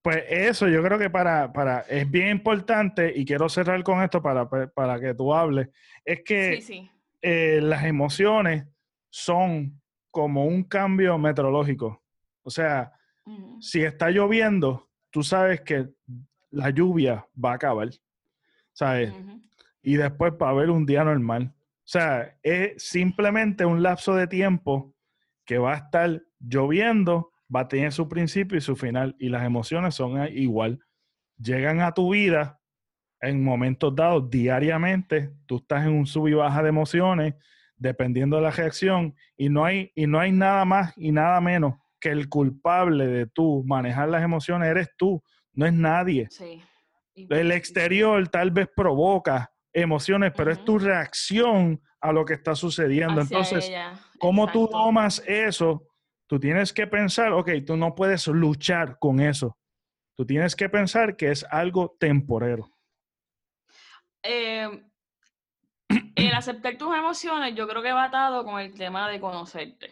[0.00, 4.22] pues eso yo creo que para, para, es bien importante y quiero cerrar con esto
[4.22, 5.70] para, para que tú hables,
[6.04, 6.88] es que
[7.20, 8.64] eh, las emociones
[9.10, 12.00] son como un cambio meteorológico.
[12.44, 12.92] O sea,
[13.60, 15.88] si está lloviendo, tú sabes que
[16.50, 17.88] la lluvia va a acabar,
[18.72, 19.12] ¿sabes?
[19.82, 21.52] Y después va a haber un día normal.
[21.54, 24.94] O sea, es simplemente un lapso de tiempo
[25.44, 29.16] que va a estar lloviendo va a tener su principio y su final.
[29.18, 30.80] Y las emociones son igual.
[31.38, 32.60] Llegan a tu vida
[33.20, 35.32] en momentos dados diariamente.
[35.46, 37.34] Tú estás en un sub y baja de emociones
[37.76, 41.74] dependiendo de la reacción y no hay y no hay nada más y nada menos
[42.00, 46.28] que el culpable de tú manejar las emociones eres tú, no es nadie.
[47.14, 53.20] El exterior tal vez provoca emociones, pero es tu reacción a lo que está sucediendo.
[53.20, 53.70] Entonces,
[54.18, 55.82] ¿cómo tú tomas eso?
[56.26, 59.56] Tú tienes que pensar, ok, tú no puedes luchar con eso.
[60.16, 62.70] Tú tienes que pensar que es algo temporero.
[64.22, 64.82] Eh,
[66.16, 69.90] el aceptar tus emociones, yo creo que va atado con el tema de conocerte.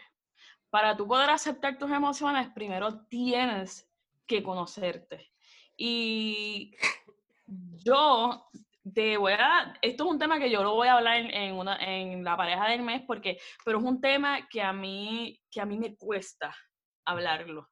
[0.71, 3.89] Para tú poder aceptar tus emociones, primero tienes
[4.27, 5.33] que conocerte.
[5.77, 6.75] Y
[7.47, 8.49] yo
[8.95, 11.77] te voy a, esto es un tema que yo lo voy a hablar en, una,
[11.77, 15.67] en la pareja del mes, porque, pero es un tema que a mí, que a
[15.67, 16.55] mí me cuesta
[17.05, 17.69] hablarlo.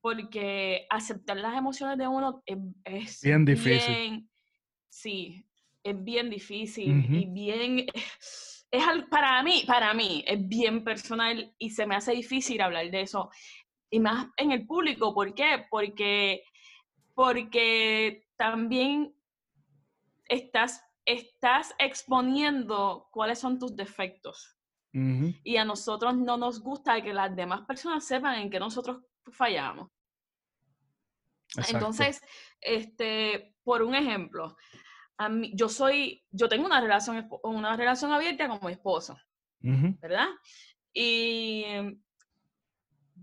[0.00, 2.42] Porque aceptar las emociones de uno
[2.84, 4.28] es, bien difícil.
[4.88, 5.44] sí,
[5.82, 7.86] es bien difícil y bien,
[8.70, 13.02] es para mí, para mí, es bien personal y se me hace difícil hablar de
[13.02, 13.30] eso.
[13.90, 15.66] Y más en el público, ¿por qué?
[15.70, 16.42] Porque,
[17.14, 19.14] porque también
[20.26, 24.54] estás, estás exponiendo cuáles son tus defectos.
[25.44, 29.00] Y a nosotros no nos gusta que las demás personas sepan en qué nosotros
[29.30, 29.88] fallamos.
[31.68, 32.20] Entonces,
[32.60, 34.56] este, por un ejemplo,
[35.52, 39.16] yo soy, yo tengo una relación, una relación abierta con mi esposo,
[39.60, 40.28] ¿verdad?
[40.92, 41.64] Y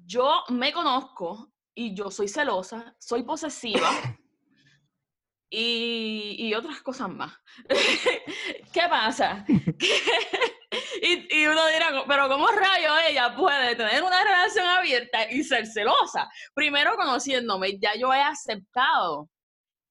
[0.05, 3.89] yo me conozco y yo soy celosa, soy posesiva
[5.49, 7.33] y, y otras cosas más.
[8.73, 9.45] ¿Qué pasa?
[11.01, 15.65] y, y, uno dirá, pero ¿cómo rayo ella puede tener una relación abierta y ser
[15.65, 16.29] celosa?
[16.53, 19.29] Primero conociéndome, ya yo he aceptado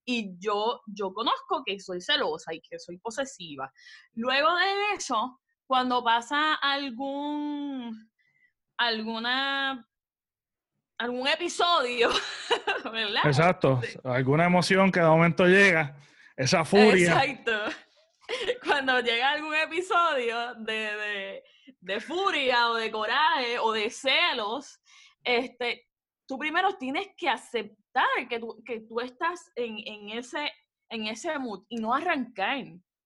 [0.04, 3.72] y yo, yo conozco que soy celosa y que soy posesiva.
[4.14, 8.10] Luego de eso, cuando pasa algún,
[8.76, 9.88] alguna,
[10.98, 12.10] algún episodio,
[12.92, 13.22] ¿verdad?
[13.24, 15.96] Exacto, alguna emoción que de momento llega,
[16.36, 17.12] esa furia.
[17.12, 17.52] Exacto.
[18.66, 21.44] Cuando llega algún episodio de, de,
[21.78, 24.80] de furia o de coraje o de celos,
[25.22, 25.86] este,
[26.26, 30.50] tú primero tienes que aceptar que tú, que tú estás en, en, ese,
[30.88, 32.64] en ese mood y no arrancar.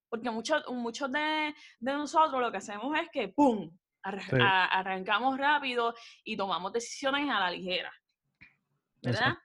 [0.08, 3.70] Porque muchos, muchos de, de nosotros lo que hacemos es que, ¡pum!,
[4.02, 7.92] arrancamos rápido y tomamos decisiones a la ligera.
[9.02, 9.36] ¿Verdad?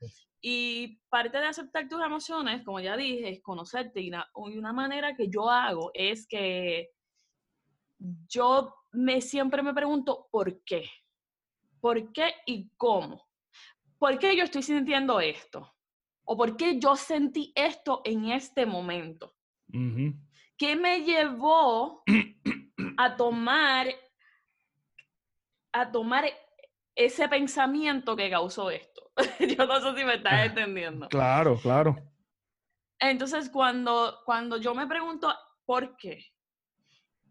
[0.42, 4.02] Y parte de aceptar tus emociones, como ya dije, es conocerte.
[4.02, 6.90] Y una, y una manera que yo hago es que
[8.28, 10.90] yo me siempre me pregunto por qué.
[11.80, 13.24] ¿Por qué y cómo?
[14.04, 15.78] ¿Por qué yo estoy sintiendo esto?
[16.26, 19.34] ¿O por qué yo sentí esto en este momento?
[20.58, 22.04] ¿Qué me llevó
[22.98, 23.88] a tomar,
[25.72, 26.26] a tomar
[26.94, 29.10] ese pensamiento que causó esto?
[29.58, 31.08] yo no sé si me estás entendiendo.
[31.08, 31.96] Claro, claro.
[33.00, 36.26] Entonces, cuando, cuando yo me pregunto, ¿por qué?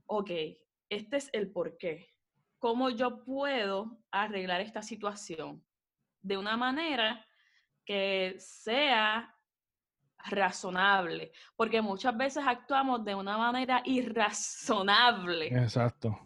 [0.07, 0.31] Ok,
[0.89, 2.09] este es el por qué.
[2.59, 5.63] ¿Cómo yo puedo arreglar esta situación?
[6.23, 7.25] De una manera
[7.85, 9.35] que sea
[10.25, 15.49] razonable, porque muchas veces actuamos de una manera irrazonable.
[15.49, 16.19] Exacto.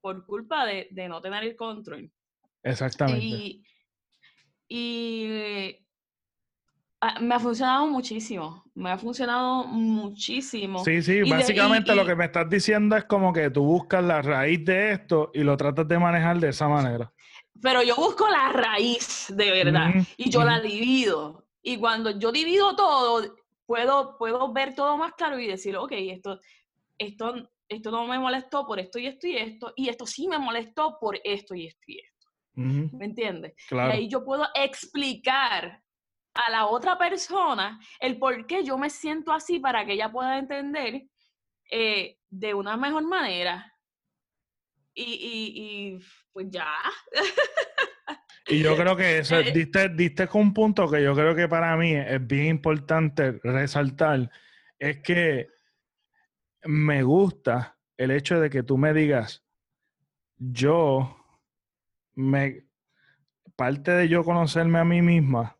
[0.00, 2.10] Por culpa de, no tener el control.
[2.62, 3.62] Exactamente.
[4.68, 5.76] Y,
[7.00, 10.84] ah, me ha funcionado muchísimo, me ha funcionado muchísimo.
[10.84, 14.64] Sí, sí, básicamente lo que me estás diciendo es como que tú buscas la raíz
[14.64, 17.12] de esto y lo tratas de manejar de esa manera
[17.62, 21.46] pero yo busco la raíz de verdad y yo la divido.
[21.62, 23.34] Y cuando yo divido todo,
[23.66, 26.40] puedo, puedo ver todo más claro y decir, ok, esto,
[26.98, 30.38] esto, esto no me molestó por esto y esto y esto, y esto sí me
[30.38, 32.28] molestó por esto y esto y esto.
[32.54, 33.54] ¿Me entiendes?
[33.70, 35.82] Y ahí yo puedo explicar
[36.34, 40.38] a la otra persona el por qué yo me siento así para que ella pueda
[40.38, 41.06] entender
[41.70, 43.72] eh, de una mejor manera.
[44.94, 45.98] y, y
[46.32, 46.66] pues ya.
[48.48, 51.46] Y yo creo que eso, eh, diste, diste con un punto que yo creo que
[51.46, 54.28] para mí es bien importante resaltar,
[54.78, 55.48] es que
[56.64, 59.44] me gusta el hecho de que tú me digas,
[60.36, 61.16] yo
[62.14, 62.66] me,
[63.54, 65.56] parte de yo conocerme a mí misma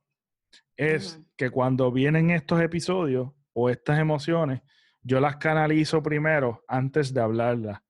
[0.77, 4.63] es que cuando vienen estos episodios o estas emociones,
[5.03, 7.83] yo las canalizo primero antes de hablarlas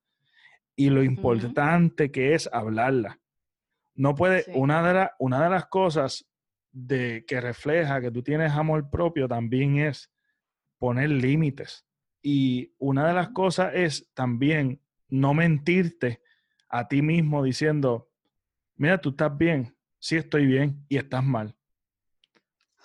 [0.76, 3.20] y lo importante que es hablarla.
[3.94, 4.52] No puede, Sí.
[4.54, 6.26] una, de la- una de las cosas
[6.72, 10.10] de, que refleja que tú tienes amor propio también es
[10.78, 11.84] poner límites.
[12.22, 16.22] Y una de las cosas es también no mentirte
[16.68, 18.08] a ti mismo diciendo,
[18.76, 21.56] mira, tú estás bien, sí estoy bien y estás mal.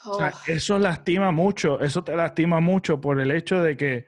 [0.06, 4.08] O sea, Oh, eso lastima mucho, eso te lastima mucho por el hecho de que,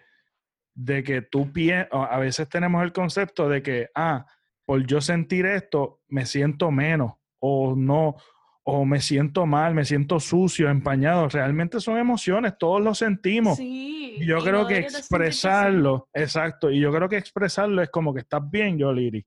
[0.78, 4.28] de que tú piensas, a veces tenemos el concepto de que, ah,
[4.63, 8.16] por yo sentir esto, me siento menos o no,
[8.63, 11.30] o me siento mal, me siento sucio, empañado.
[11.30, 13.58] Realmente son emociones, todos lo sentimos.
[13.58, 14.18] sí.
[14.20, 18.13] Y yo y creo no que expresarlo, exacto, y yo creo que expresarlo es como
[18.13, 19.26] que estás bien, yo, Liri.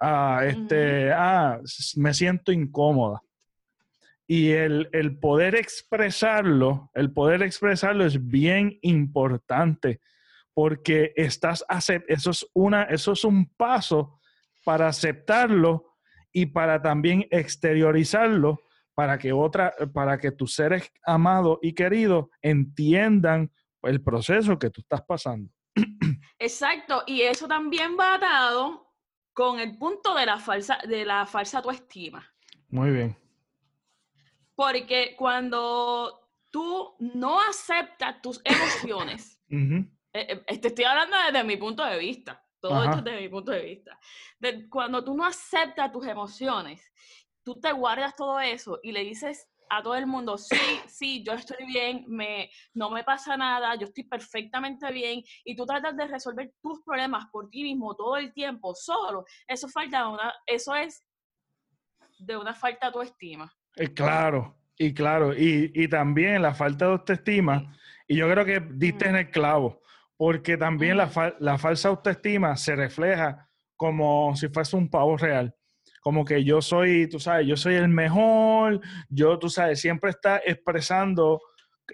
[0.00, 1.60] Ah, este, ah,
[1.96, 3.22] me siento incómoda.
[4.26, 10.00] Y el, el poder expresarlo, el poder expresarlo es bien importante
[10.60, 11.64] porque estás
[12.06, 14.20] eso es una, eso es un paso
[14.62, 15.94] para aceptarlo
[16.32, 18.58] y para también exteriorizarlo
[18.94, 23.50] para que otra, para que tus seres amados y queridos entiendan
[23.84, 25.50] el proceso que tú estás pasando.
[26.38, 28.86] Exacto, y eso también va atado
[29.32, 32.30] con el punto de la falsa, de la falsa autoestima.
[32.68, 33.16] Muy bien.
[34.54, 36.20] Porque cuando
[36.50, 39.40] tú no aceptas tus emociones.
[40.12, 42.90] Eh, eh, te estoy hablando desde mi punto de vista, todo Ajá.
[42.90, 43.98] esto desde mi punto de vista.
[44.38, 46.82] De- cuando tú no aceptas tus emociones,
[47.42, 50.56] tú te guardas todo eso y le dices a todo el mundo, sí,
[50.88, 55.64] sí, yo estoy bien, me, no me pasa nada, yo estoy perfectamente bien, y tú
[55.64, 60.34] tratas de resolver tus problemas por ti mismo todo el tiempo, solo, eso, falta una,
[60.44, 61.06] eso es
[62.18, 63.52] de una falta de autoestima.
[63.76, 68.60] Eh, claro, y claro, y, y también la falta de autoestima, y yo creo que
[68.72, 69.79] diste en el clavo,
[70.20, 75.54] porque también la, falsa autoestima se refleja como si fuese un pavo real,
[76.02, 80.42] como que yo soy, tú sabes, yo soy el mejor, yo, tú sabes, siempre está
[80.44, 81.40] expresando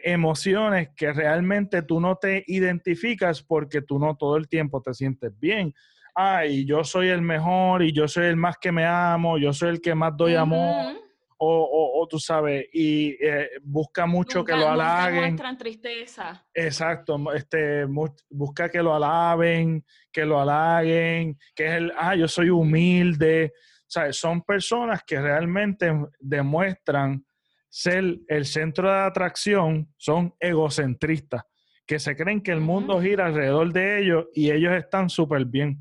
[0.03, 5.31] emociones que realmente tú no te identificas porque tú no todo el tiempo te sientes
[5.39, 5.73] bien.
[6.13, 9.69] Ay, yo soy el mejor y yo soy el más que me amo, yo soy
[9.69, 10.97] el que más doy amor.
[11.39, 15.21] O, o- o tú sabes, y eh, busca mucho que Nunca- lo nunca halaguen.
[15.25, 16.47] muestran tristeza.
[16.55, 17.85] Exacto, este,
[18.31, 23.53] busca que lo alaben, que lo halaguen, que es el, ah, yo soy humilde.
[23.55, 27.25] O sea, son personas que realmente demuestran
[27.69, 31.43] ser el centro de atracción, son egocentristas,
[31.87, 35.79] que se creen que el mundo gira alrededor de ellos y ellos están súper bien.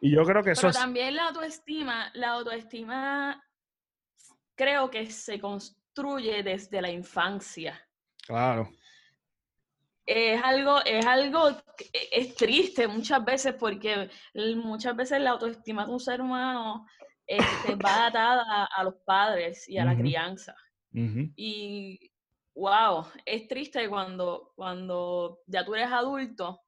[0.00, 3.42] Y yo creo que eso Pero también la autoestima, la autoestima
[4.54, 7.80] creo que se construye desde la infancia.
[8.26, 8.70] claro,
[10.06, 14.10] Es algo, es algo, que es triste muchas veces porque
[14.56, 16.86] muchas veces la autoestima de un ser humano
[17.26, 20.54] este, va atada a, los padres y a la crianza.
[20.92, 22.12] Y
[22.54, 26.60] wow, es triste cuando, cuando ya tú eres adulto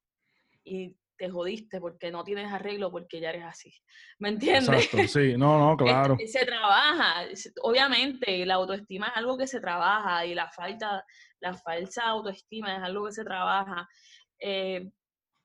[0.64, 3.72] y te jodiste porque no tienes arreglo porque ya eres así.
[4.18, 4.84] ¿Me entiendes?
[4.84, 6.16] exacto, sí, no, no, claro.
[6.26, 7.26] Se trabaja,
[7.62, 11.04] obviamente la autoestima es algo que se trabaja y la falta,
[11.40, 13.88] la falsa autoestima es algo que se trabaja.
[14.38, 14.90] Eh,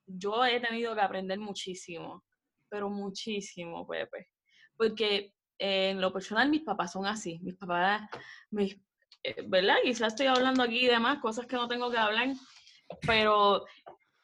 [0.06, 2.24] yo he tenido que aprender muchísimo,
[2.68, 4.28] pero muchísimo, Pepe,
[4.76, 8.02] porque eh, en lo personal mis papás son así, mis papás,
[8.50, 8.76] mis,
[9.22, 9.76] eh, ¿verdad?
[9.84, 12.28] Quizás estoy hablando aquí de más cosas que no tengo que hablar,
[13.06, 13.64] pero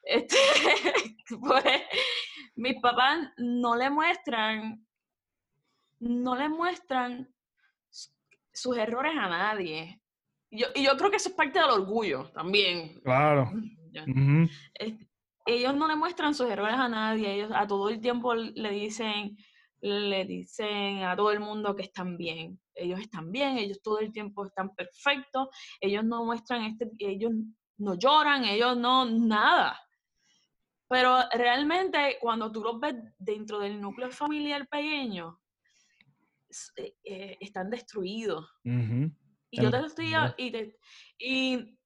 [0.07, 0.37] este,
[1.40, 1.64] pues,
[2.55, 4.87] mis papás no le muestran
[6.01, 7.29] no le muestran
[8.53, 10.01] sus errores a nadie.
[10.51, 13.01] Y yo, y yo creo que eso es parte del orgullo también.
[13.03, 13.51] Claro.
[13.53, 15.09] Ujú, Este,
[15.47, 19.37] ellos no le muestran sus errores a nadie, ellos a todo el tiempo le dicen,
[19.81, 22.61] le dicen a todo el mundo que están bien.
[22.75, 25.49] Ellos están bien, ellos todo el tiempo están perfectos,
[25.81, 27.33] ellos no muestran este, ellos
[27.79, 29.81] no lloran, ellos no nada.
[30.88, 35.40] Pero realmente cuando tú los ves dentro del núcleo familiar pequeño,
[36.77, 38.49] eh, eh, están destruidos.
[39.51, 40.79] Y yo te lo estoy, y te,
[41.19, 41.79] y,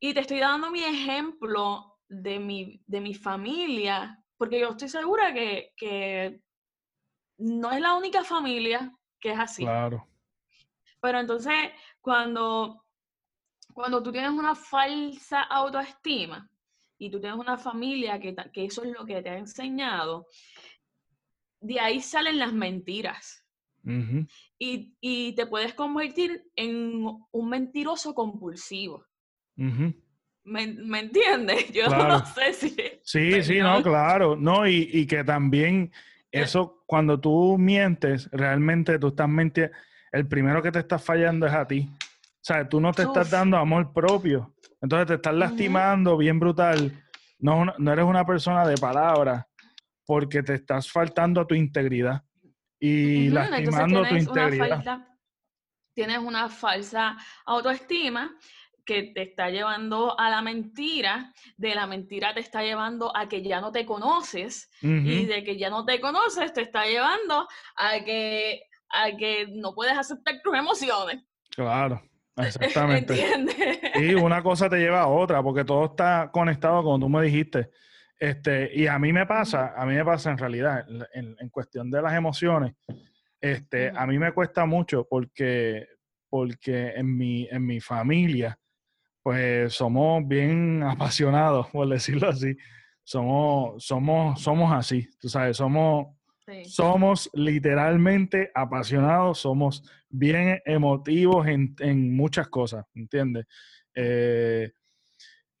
[0.00, 5.32] y te estoy dando mi ejemplo de mi, de mi familia, porque yo estoy segura
[5.32, 6.42] que, que
[7.38, 9.62] no es la única familia que es así.
[9.62, 10.06] Claro.
[11.00, 11.54] Pero entonces,
[12.00, 12.84] cuando,
[13.72, 16.50] cuando tú tienes una falsa autoestima
[16.98, 20.26] y tú tienes una familia que, que eso es lo que te ha enseñado,
[21.60, 23.40] de ahí salen las mentiras.
[24.58, 29.04] Y, y te puedes convertir en un mentiroso compulsivo.
[29.56, 31.70] ¿Me, me entiendes?
[31.72, 32.18] Yo Claro.
[32.18, 32.76] no sé si...
[33.02, 34.36] Sí, sí, no, claro.
[34.36, 35.92] No, y, y que también
[36.30, 39.74] eso, cuando tú mientes, realmente tú estás mintiendo.
[40.12, 41.88] el primero que te está fallando es a ti.
[41.90, 44.53] O sea, tú no te estás dando amor propio.
[44.84, 46.92] Entonces te estás lastimando bien brutal.
[47.38, 49.46] No, no eres una persona de palabras
[50.04, 52.22] porque te estás faltando a tu integridad
[52.78, 55.08] y lastimando tu integridad.
[55.94, 57.16] tienes una falsa
[57.46, 58.36] autoestima
[58.84, 63.42] que te está llevando a la mentira, de la mentira te está llevando a que
[63.42, 68.04] ya no te conoces y de que ya no te conoces te está llevando a
[68.04, 68.60] que,
[68.90, 71.24] a que no puedes aceptar tus emociones.
[71.56, 72.02] Claro,
[72.36, 73.14] exactamente.
[73.96, 77.70] Y una cosa te lleva a otra, porque todo está conectado, como tú me dijiste.
[78.18, 81.90] Este, y a mí me pasa, a mí me pasa en realidad, en, en cuestión
[81.90, 82.74] de las emociones,
[83.44, 85.86] este, a mí me cuesta mucho porque,
[86.30, 88.58] porque en, mi, en mi familia,
[89.22, 92.56] pues somos bien apasionados, por decirlo así.
[93.02, 96.06] Somos, somos, somos así, tú sabes, somos,
[96.64, 99.82] somos literalmente apasionados, somos
[100.16, 103.46] bien emotivos en, en muchas cosas, ¿entiendes?
[103.94, 104.72] Eh,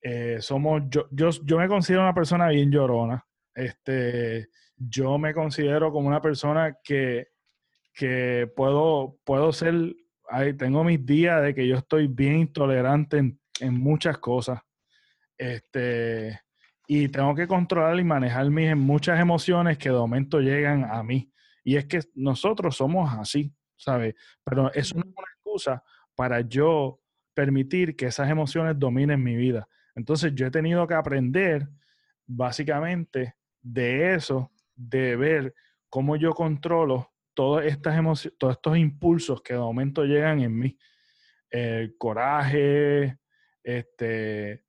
[0.02, 3.24] eh, somos, yo, yo, yo me considero una persona bien llorona.
[3.54, 7.28] Este, yo me considero como una persona que,
[7.92, 9.74] que puedo, puedo ser,
[10.28, 14.60] ahí tengo mis días de que yo estoy bien intolerante en en muchas cosas.
[15.36, 16.40] Este,
[16.86, 21.32] y tengo que controlar y manejar mis muchas emociones que de momento llegan a mí.
[21.64, 23.52] Y es que nosotros somos así,
[23.84, 24.14] ¿sabes?
[24.42, 27.00] Pero es una excusa para yo
[27.34, 29.68] permitir que esas emociones dominen mi vida.
[29.94, 31.68] Entonces yo he tenido que aprender
[32.26, 35.54] básicamente de eso, de ver
[35.90, 40.78] cómo yo controlo todas estas emociones, todos estos impulsos que de momento llegan en mí.
[41.50, 43.18] El coraje,
[43.62, 44.64] este,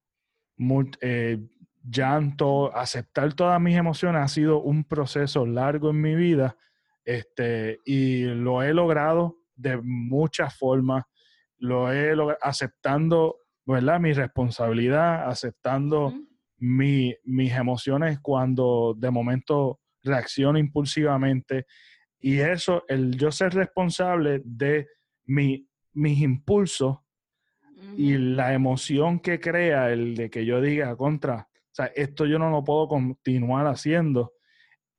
[1.02, 1.40] eh,
[1.84, 6.58] llanto, aceptar todas mis emociones ha sido un proceso largo en mi vida
[7.06, 11.06] este, y lo he logrado de muchas formas.
[11.58, 14.00] Lo he logrado aceptando, ¿verdad?
[14.00, 16.14] Mi responsabilidad, aceptando
[16.58, 17.16] mis
[17.54, 21.66] emociones cuando de momento reacciono impulsivamente.
[22.20, 24.88] Y eso, el yo ser responsable de
[25.26, 26.98] mi, mis impulsos
[27.98, 32.40] y la emoción que crea el de que yo diga contra, o sea, esto yo
[32.40, 34.34] no lo puedo continuar haciendo,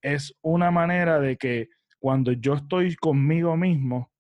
[0.01, 1.69] es una manera de que
[1.99, 4.11] cuando yo estoy conmigo mismo,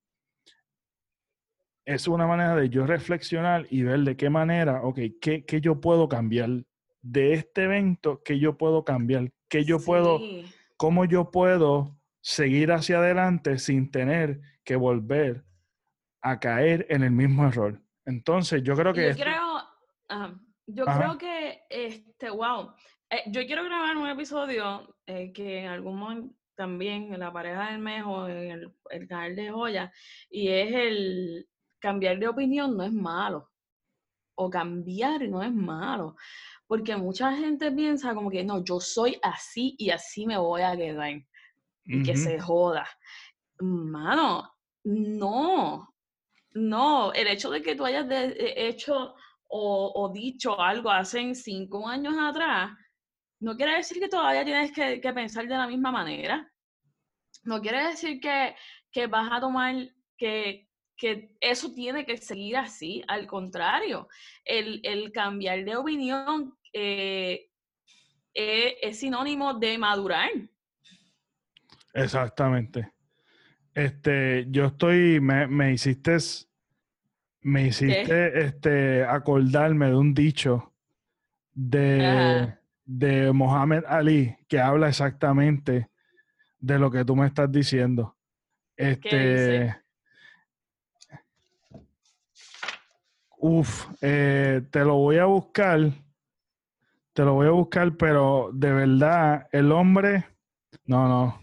[1.84, 5.80] es una manera de yo reflexionar y ver de qué manera, ok, qué, qué yo
[5.80, 6.64] puedo cambiar
[7.00, 10.20] de este evento, qué yo puedo cambiar, qué yo puedo,
[10.76, 15.44] cómo yo puedo seguir hacia adelante sin tener que volver
[16.22, 17.80] a caer en el mismo error.
[18.04, 19.10] Entonces, yo creo que...
[19.10, 19.62] Yo creo,
[20.66, 22.72] yo creo que, este, wow,
[23.10, 27.70] eh, yo quiero grabar un episodio eh, que en algún momento también en la pareja
[27.70, 29.92] del Mejo, en el, el canal de Joya,
[30.30, 31.48] y es el
[31.78, 33.50] cambiar de opinión no es malo,
[34.34, 36.16] o cambiar no es malo,
[36.66, 40.76] porque mucha gente piensa como que no, yo soy así y así me voy a
[40.76, 41.22] quedar,
[41.84, 42.86] y que se joda.
[43.60, 44.52] Mano,
[44.84, 45.94] no,
[46.52, 49.14] no, el hecho de que tú hayas eh, hecho
[49.48, 52.70] o, dicho algo hace cinco años atrás,
[53.40, 56.50] no quiere decir que todavía tienes que, pensar de la misma manera.
[57.44, 59.74] No quiere decir que, vas a tomar,
[60.16, 60.68] que,
[61.40, 63.02] eso tiene que seguir así.
[63.08, 64.08] Al contrario,
[64.44, 67.50] el, cambiar de opinión eh,
[68.34, 70.30] eh, es sinónimo de madurar.
[71.92, 72.92] Exactamente.
[73.74, 76.16] Este, yo estoy, me, me hiciste
[77.46, 80.74] me hiciste este, acordarme de un dicho
[81.52, 82.52] de,
[82.86, 85.90] de Mohamed Ali que habla exactamente
[86.58, 88.16] de lo que tú me estás diciendo.
[88.76, 89.76] Este.
[93.38, 95.90] Uf, eh, te lo voy a buscar.
[97.12, 100.24] Te lo voy a buscar, pero de verdad, el hombre.
[100.84, 101.40] No, no.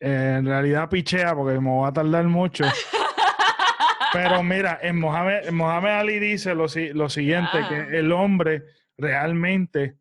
[0.00, 2.64] en realidad pichea porque me va a tardar mucho.
[4.12, 7.88] Pero mira, en Mohamed, Mohamed Ali dice lo, lo siguiente, que ah.
[7.90, 8.64] el hombre
[8.96, 9.98] realmente,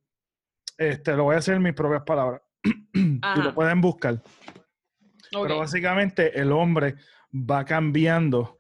[0.77, 2.41] este, lo voy a hacer en mis propias palabras,
[2.93, 4.21] y lo pueden buscar.
[5.31, 6.95] Pero básicamente el hombre
[7.33, 8.59] va cambiando,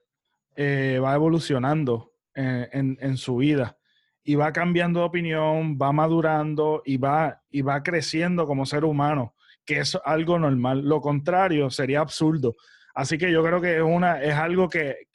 [0.55, 3.77] eh, va evolucionando en, en, su vida
[4.23, 9.35] y va cambiando de opinión, va madurando y va, y va creciendo como ser humano,
[9.65, 10.81] que es algo normal.
[10.83, 12.55] Lo contrario sería absurdo.
[12.95, 15.07] Así que yo creo que es, una, es algo que,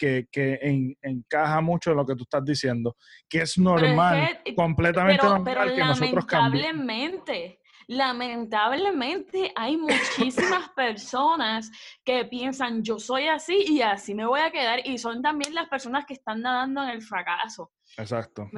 [1.02, 2.96] encaja mucho en lo que tú estás diciendo,
[3.28, 6.26] que es normal, completamente normal que nosotros.
[6.28, 11.70] Lamentablemente, lamentablemente hay muchísimas personas
[12.04, 15.68] que piensan yo soy así y así me voy a quedar y son también las
[15.68, 17.70] personas que están nadando en el fracaso.
[17.96, 18.50] Exacto.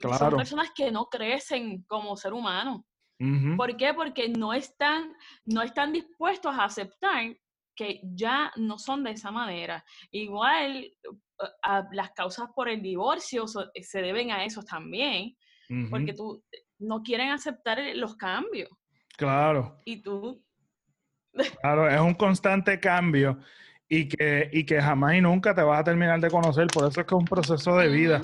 [0.00, 0.18] claro.
[0.18, 2.86] Son personas que no crecen como ser humano.
[3.56, 3.94] ¿Por qué?
[3.94, 5.14] Porque no están,
[5.46, 7.34] no están dispuestos a aceptar
[7.76, 9.84] que ya no son de esa manera.
[10.10, 15.36] Igual eh, las causas por el divorcio se deben a eso también,
[15.90, 16.42] porque tú
[16.78, 18.70] no quieren aceptar los cambios.
[19.16, 19.80] Claro.
[19.84, 20.42] Y tú...
[21.60, 23.38] Claro, es un constante cambio
[23.88, 26.66] y que, y que jamás y nunca te vas a terminar de conocer.
[26.68, 28.20] Por eso es que es un proceso de vida,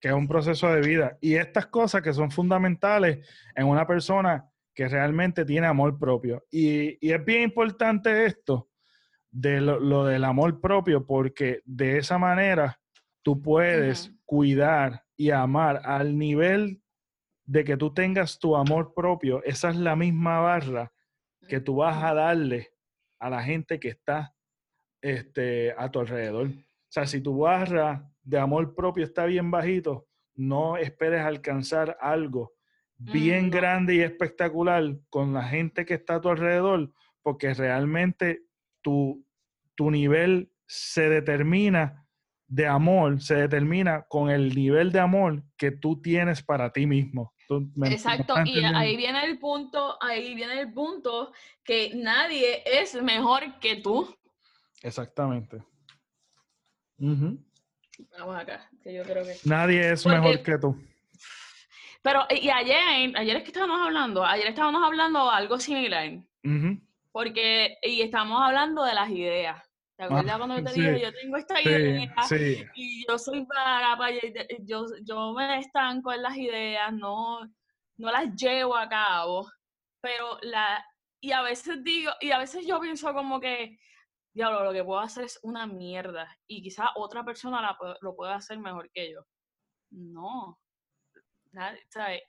[0.00, 1.18] que es un proceso de vida.
[1.20, 6.46] Y estas cosas que son fundamentales en una persona que realmente tiene amor propio.
[6.50, 8.70] Y, y es bien importante esto
[9.36, 12.80] de lo, del amor propio porque de esa manera
[13.22, 16.82] tú puedes cuidar y amar al nivel
[17.44, 20.90] de que tú tengas tu amor propio, esa es la misma barra
[21.48, 22.70] que tú vas a darle
[23.18, 24.34] a la gente que está
[25.02, 26.46] este, a tu alrededor.
[26.48, 26.52] O
[26.88, 32.54] sea, si tu barra de amor propio está bien bajito, no esperes alcanzar algo
[32.96, 36.90] bien grande y espectacular con la gente que está a tu alrededor,
[37.22, 38.46] porque realmente
[38.80, 39.25] tu,
[39.76, 42.06] tu nivel se determina
[42.48, 47.32] de amor, se determina con el nivel de amor que tú tienes para ti mismo.
[47.84, 53.76] Exacto, y ahí viene el punto, ahí viene el punto que nadie es mejor que
[53.76, 54.16] tú.
[54.82, 55.62] Exactamente.
[56.98, 59.36] Vamos acá, que yo creo que...
[59.44, 60.76] Nadie es mejor que tú.
[62.02, 66.20] Pero, y ayer, ayer es que estábamos hablando, ayer estábamos hablando algo similar.
[67.10, 69.65] Porque, y estamos hablando de las ideas.
[69.96, 72.12] ¿Te acuerdas ah, cuando yo te dije, yo tengo esta idea
[72.74, 73.96] y yo soy para,
[74.64, 77.40] yo, yo me estanco en las ideas, no,
[77.96, 79.46] no las llevo a cabo,
[80.02, 80.84] pero la,
[81.20, 83.78] y a veces digo, y a veces yo pienso como que,
[84.34, 88.34] diablo, lo que puedo hacer es una mierda y quizá otra persona la, lo pueda
[88.34, 89.20] hacer mejor que yo.
[89.92, 90.60] No,
[91.88, 92.22] ¿sabes?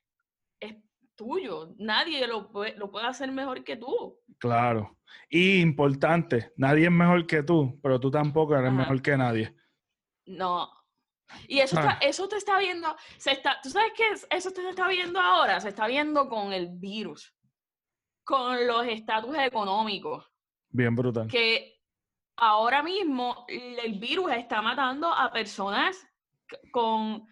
[0.61, 0.78] Es
[1.15, 4.18] tuyo, nadie lo puede, lo puede hacer mejor que tú.
[4.38, 4.98] Claro.
[5.30, 9.56] Y importante, nadie es mejor que tú, pero tú tampoco eres mejor que nadie.
[10.26, 10.72] No.
[11.48, 14.04] Y eso, está, eso te está viendo, se está, ¿tú sabes qué?
[14.30, 17.36] Eso te está viendo ahora, se está viendo con el virus,
[18.24, 20.32] con los estatus económicos.
[20.70, 21.28] Bien brutal.
[21.28, 21.82] Que
[22.38, 26.08] ahora mismo el virus está matando a personas
[26.72, 27.28] con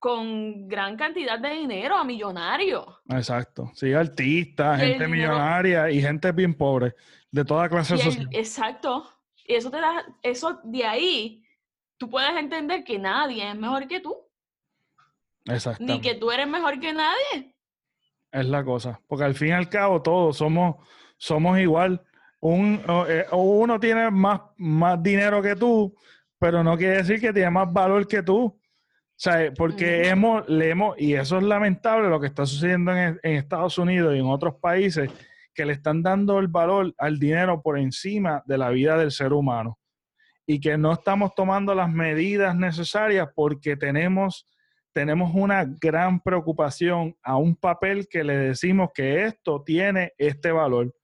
[0.00, 2.86] con gran cantidad de dinero a millonarios.
[3.10, 3.70] Exacto.
[3.74, 6.94] Sí, artistas, gente millonaria y gente bien pobre,
[7.30, 8.28] de toda clase social.
[8.32, 9.06] Exacto.
[9.46, 11.44] Y eso te da, eso de ahí,
[11.98, 14.16] tú puedes entender que nadie es mejor que tú.
[15.44, 15.84] Exacto.
[15.84, 17.54] Ni que tú eres mejor que nadie.
[18.32, 19.00] Es la cosa.
[19.06, 20.76] Porque al fin y al cabo todos somos,
[21.18, 22.02] somos igual.
[22.40, 25.94] Un, eh, uno tiene más, más dinero que tú,
[26.38, 28.58] pero no quiere decir que tiene más valor que tú.
[29.20, 33.76] O sea, porque hemos, leemos, y eso es lamentable lo que está sucediendo en, Estados
[33.76, 35.10] Unidos y en otros países,
[35.52, 39.34] que le están dando el valor al dinero por encima de la vida del ser
[39.34, 39.78] humano.
[40.46, 44.48] Y que no estamos tomando las medidas necesarias porque tenemos,
[44.94, 50.94] tenemos una gran preocupación a un papel que le decimos que esto tiene este valor.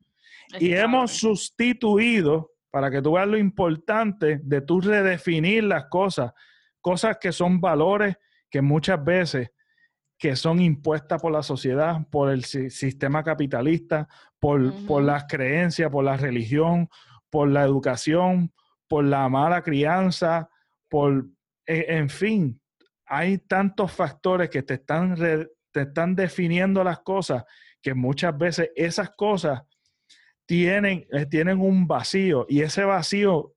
[0.58, 6.32] Y hemos sustituido, para que tú veas lo importante de tú redefinir las cosas,
[6.86, 8.16] cosas que son valores
[8.48, 9.50] que muchas veces
[10.16, 14.06] que son impuestas por la sociedad, por el sistema capitalista,
[14.38, 16.88] por, por las creencias, por la religión,
[17.28, 18.52] por la educación,
[18.86, 20.48] por la mala crianza,
[20.88, 21.26] por,
[21.66, 22.60] e, en fin,
[23.04, 27.42] hay tantos factores que te están, te están definiendo las cosas
[27.82, 29.60] que muchas veces esas cosas
[30.46, 33.55] tienen, eh, tienen un vacío y ese vacío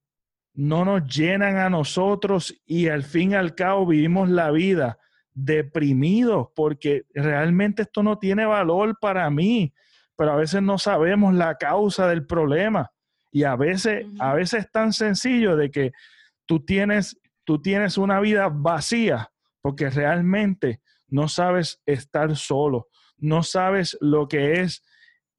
[0.53, 4.97] no nos llenan a nosotros y al fin y al cabo vivimos la vida
[5.33, 9.73] deprimidos porque realmente esto no tiene valor para mí,
[10.15, 12.91] pero a veces no sabemos la causa del problema.
[13.31, 15.91] Y a veces, a veces es tan sencillo de que
[16.45, 19.29] tú tienes, tú tienes una vida vacía
[19.61, 22.87] porque realmente no sabes estar solo,
[23.17, 24.83] no sabes lo que es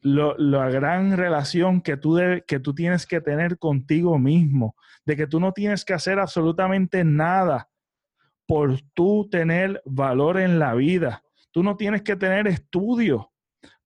[0.03, 5.41] la gran relación que tú, que tú tienes que tener contigo mismo, de que tú
[5.41, 7.69] no tienes que hacer absolutamente nada
[8.47, 11.23] por tú tener valor en la vida.
[11.53, 13.27] Tú no tienes que tener estudios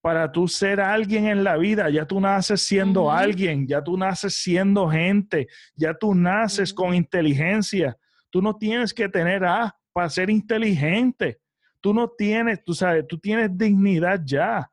[0.00, 1.88] para tú ser alguien en la vida.
[1.90, 7.96] Ya tú naces siendo alguien, ya tú naces siendo gente, ya tú naces con inteligencia.
[8.30, 11.40] Tú no tienes que tener A para ser inteligente.
[11.80, 14.70] Tú no tienes, tú sabes, tú tienes dignidad ya.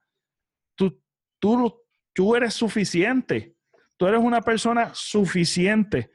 [0.76, 1.02] tú,
[2.14, 3.56] tú eres suficiente.
[3.98, 6.10] Tú eres una persona suficiente.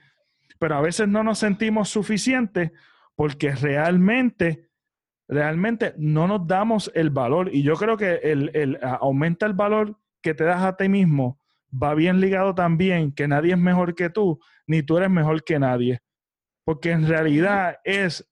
[0.59, 2.73] Pero a veces no nos sentimos suficientes
[3.15, 4.69] porque realmente,
[5.29, 7.51] realmente no nos damos el valor.
[7.53, 11.41] Y yo creo que el, el aumenta el valor que te das a ti mismo
[11.73, 15.59] va bien ligado también que nadie es mejor que tú, ni tú eres mejor que
[15.59, 16.01] nadie.
[16.65, 18.29] Porque en realidad es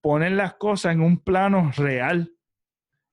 [0.00, 2.30] poner las cosas en un plano real.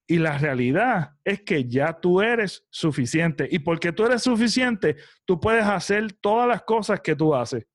[0.07, 3.47] Y la realidad es que ya tú eres suficiente.
[3.49, 7.65] Y porque tú eres suficiente, tú puedes hacer todas las cosas que tú haces.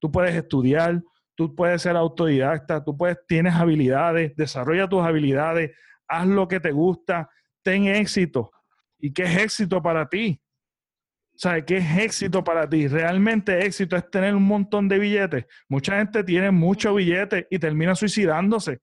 [0.00, 1.02] Tú puedes estudiar,
[1.36, 5.76] tú puedes ser autodidacta, tú puedes, tienes habilidades, desarrolla tus habilidades,
[6.08, 7.30] haz lo que te gusta,
[7.62, 8.50] ten éxito.
[8.98, 10.40] ¿Y qué es éxito para ti?
[11.34, 12.86] ¿Sabes qué es éxito para ti?
[12.88, 15.46] Realmente éxito es tener un montón de billetes.
[15.68, 18.80] Mucha gente tiene muchos billetes y termina suicidándose.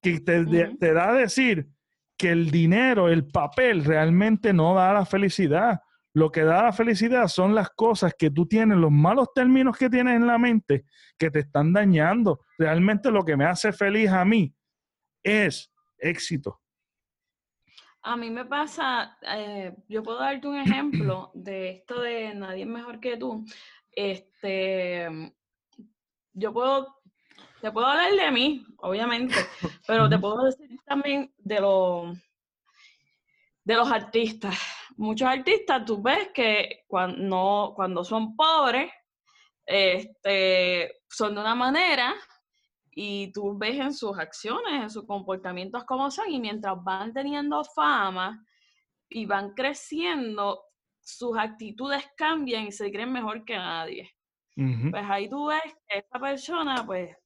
[0.00, 0.44] Que te,
[0.78, 1.68] te da a decir
[2.16, 5.80] que el dinero, el papel, realmente no da la felicidad.
[6.12, 9.88] Lo que da la felicidad son las cosas que tú tienes, los malos términos que
[9.88, 10.84] tienes en la mente
[11.16, 12.40] que te están dañando.
[12.58, 14.52] Realmente lo que me hace feliz a mí
[15.22, 16.60] es éxito.
[18.02, 22.68] A mí me pasa, eh, yo puedo darte un ejemplo de esto de nadie es
[22.68, 23.44] mejor que tú.
[23.92, 25.06] Este,
[26.32, 26.96] yo puedo,
[27.60, 29.34] te puedo hablar de mí, obviamente,
[29.86, 32.18] pero te puedo decir también de los,
[33.64, 34.56] de los artistas.
[35.00, 38.92] Muchos artistas, tú ves que cuando, cuando son pobres,
[39.64, 42.14] este, son de una manera
[42.90, 47.64] y tú ves en sus acciones, en sus comportamientos cómo son, y mientras van teniendo
[47.64, 48.44] fama
[49.08, 50.60] y van creciendo,
[51.00, 54.10] sus actitudes cambian y se creen mejor que nadie.
[54.54, 57.16] Pues ahí tú ves que esta persona, pues,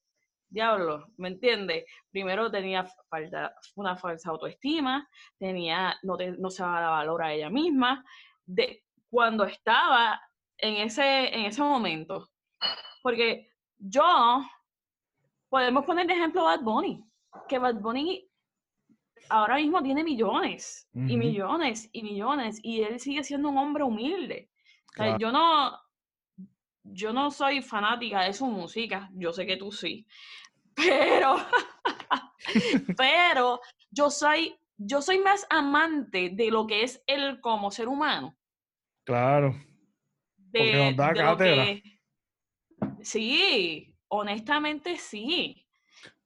[0.54, 1.84] diablo, ¿me entiendes?
[2.10, 8.04] Primero tenía falta, una falsa autoestima, tenía, no, no se daba valor a ella misma,
[8.46, 10.20] de cuando estaba
[10.56, 12.30] en ese, en ese momento.
[13.02, 14.42] Porque yo
[15.54, 17.04] Podemos poner de ejemplo Bad Bunny,
[17.48, 18.28] que Bad Bunny
[19.28, 24.50] ahora mismo tiene millones y millones y millones y él sigue siendo un hombre humilde.
[25.20, 25.78] yo no
[26.82, 30.08] yo no soy fanática de su música, yo sé que tú sí,
[30.76, 31.36] pero
[32.96, 33.60] pero
[33.90, 38.36] yo soy yo soy más amante de lo que es él como ser humano.
[39.04, 39.54] Claro.
[40.52, 41.66] porque nos da cátedra.
[43.00, 45.64] sí, honestamente sí.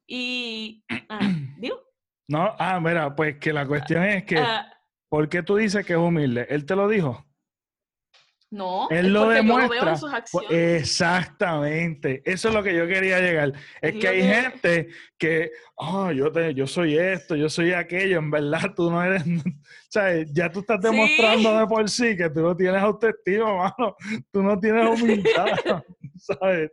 [0.07, 1.21] Y, ah,
[1.59, 1.83] ¿digo?
[2.29, 4.71] No, ah, mira, pues que la cuestión es que, ah.
[5.09, 6.47] ¿por qué tú dices que es humilde?
[6.49, 7.28] ¿Él te lo dijo?
[8.51, 9.95] No, él lo demuestra.
[9.97, 10.51] sus acciones.
[10.51, 13.53] Exactamente, eso es lo que yo quería llegar.
[13.83, 14.89] Es que hay gente
[15.19, 19.23] que, oh, yo, te, yo soy esto, yo soy aquello, en verdad tú no eres,
[19.91, 20.33] ¿sabes?
[20.33, 23.95] Ya tú estás demostrando de por sí que tú no tienes autoestima, mano,
[24.33, 25.47] tú no tienes humildad,
[26.17, 26.73] ¿sabes?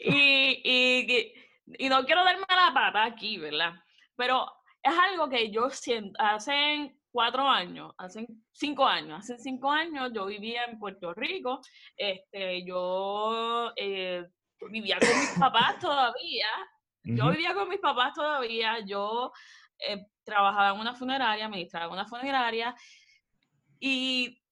[0.00, 1.32] Y, y,
[1.78, 3.72] y no quiero darme la pata aquí, ¿verdad?
[4.16, 4.46] Pero
[4.82, 10.26] es algo que yo siento, hacen cuatro años, hace cinco años, hace cinco años yo
[10.26, 11.60] vivía en Puerto Rico,
[11.96, 14.26] este, yo eh,
[14.68, 16.48] vivía con mis papás todavía,
[17.04, 19.30] yo vivía con mis papás todavía, yo
[19.78, 22.74] eh, trabajaba en una funeraria, administraba una funeraria
[23.78, 24.42] y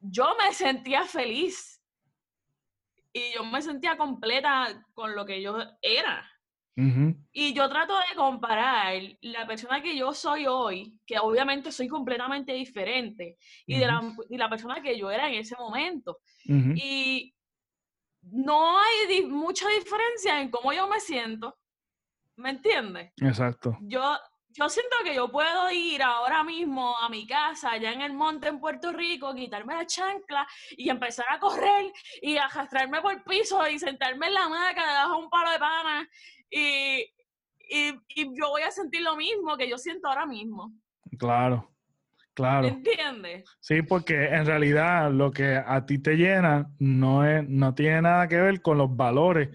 [0.00, 1.84] yo me sentía feliz
[3.12, 6.26] y yo me sentía completa con lo que yo era.
[7.32, 12.52] Y yo trato de comparar la persona que yo soy hoy, que obviamente soy completamente
[12.52, 14.00] diferente, y, de la,
[14.30, 16.18] y la persona que yo era en ese momento.
[16.44, 17.34] Y
[18.22, 21.58] no hay mucha diferencia en cómo yo me siento.
[22.36, 23.12] ¿Me entiendes?
[23.20, 23.76] Exacto.
[23.80, 24.16] Yo,
[24.50, 28.46] yo siento que yo puedo ir ahora mismo a mi casa, allá en el monte
[28.46, 33.66] en Puerto Rico, quitarme la chancla y empezar a correr y arrastrarme por el piso
[33.68, 36.08] y sentarme en la hamaca debajo de un palo de pana
[36.50, 37.04] y,
[38.34, 40.72] yo voy a sentir lo mismo que yo siento ahora mismo.
[41.18, 41.70] Claro,
[42.34, 42.62] claro.
[42.62, 43.44] ¿Me entiendes?
[43.60, 48.26] Sí, porque en realidad lo que a ti te llena no, es, no tiene nada
[48.26, 49.50] que ver con los valores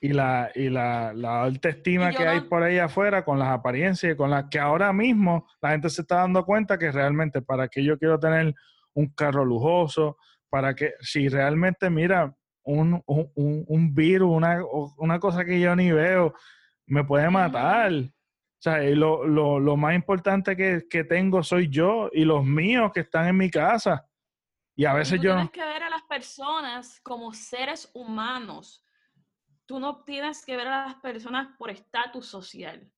[0.00, 4.12] y la, y la, la alta estima que hay por ahí afuera con las apariencias
[4.12, 7.68] y con las que ahora mismo la gente se está dando cuenta que realmente para
[7.68, 8.52] que yo quiero tener
[8.94, 10.18] un carro lujoso,
[10.50, 12.34] para que si realmente, mira,
[12.64, 14.60] un, un, un virus, una,
[14.96, 16.34] una, cosa que yo ni veo,
[16.86, 17.92] me puede matar.
[17.92, 22.92] O sea, lo, lo, lo más importante que, que, tengo soy yo y los míos
[22.94, 24.06] que están en mi casa.
[24.76, 25.34] Y a veces yo...
[25.34, 28.84] Tienes que ver a las personas como seres humanos.
[29.66, 32.90] Tú no tienes que ver a las personas por estatus social.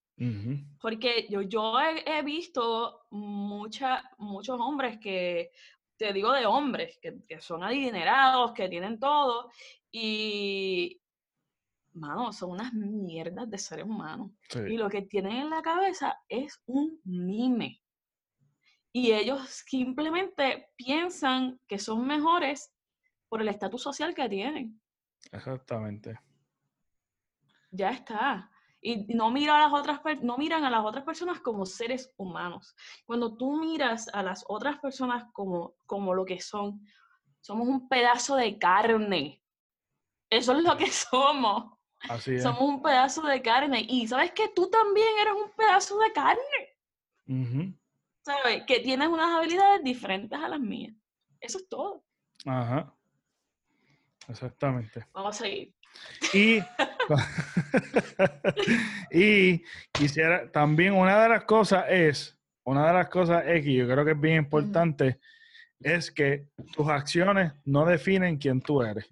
[0.80, 5.50] Porque yo, yo he, he visto mucha, muchos hombres que
[5.96, 9.50] te digo de hombres, que, que son adinerados, que tienen todo,
[9.90, 11.00] y,
[11.92, 14.32] mano, son unas mierdas de seres humanos.
[14.54, 17.80] Y lo que tienen en la cabeza es un mime.
[18.92, 22.72] Y ellos simplemente piensan que son mejores
[23.28, 24.80] por el estatus social que tienen.
[25.32, 26.18] Exactamente.
[27.70, 28.50] Ya está.
[28.86, 32.76] Y no, mira a las otras, no miran a las otras personas como seres humanos.
[33.06, 36.86] Cuando tú miras a las otras personas como, como lo que son,
[37.40, 39.42] somos un pedazo de carne.
[40.28, 41.78] Eso es lo que somos.
[42.10, 42.42] Así es.
[42.42, 43.86] Somos un pedazo de carne.
[43.88, 47.72] Y sabes que tú también eres un pedazo de carne.
[48.20, 48.64] ¿Sabes?
[48.66, 50.94] Que tienes unas habilidades diferentes a las mías.
[51.40, 52.04] Eso es todo.
[52.44, 52.94] Ajá.
[54.28, 55.06] Exactamente.
[55.14, 55.73] Vamos a seguir.
[56.32, 56.60] Y,
[59.10, 63.86] y quisiera, también una de las cosas es, una de las cosas es que yo
[63.86, 65.18] creo que es bien importante,
[65.80, 69.06] es que tus acciones no definen quién tú eres.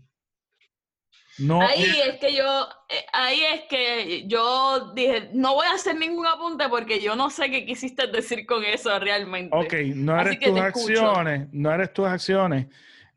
[1.38, 5.96] No ahí es, que yo, eh, ahí es que yo dije, no voy a hacer
[5.96, 9.56] ningún apunte porque yo no sé qué quisiste decir con eso realmente.
[9.56, 12.66] Ok, no eres tus acciones, no eres tus acciones,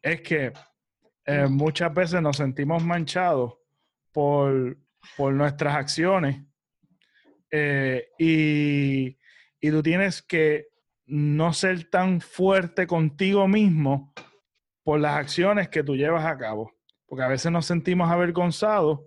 [0.01, 0.53] es que
[1.25, 3.55] eh, muchas veces nos sentimos manchados
[4.11, 4.77] por,
[5.17, 6.43] nuestras acciones.
[7.51, 9.17] Eh, y,
[9.59, 10.67] y tú tienes que
[11.05, 14.13] no ser tan fuerte contigo mismo
[14.83, 16.71] por las acciones que tú llevas a cabo.
[17.05, 19.01] Porque a veces nos sentimos avergonzados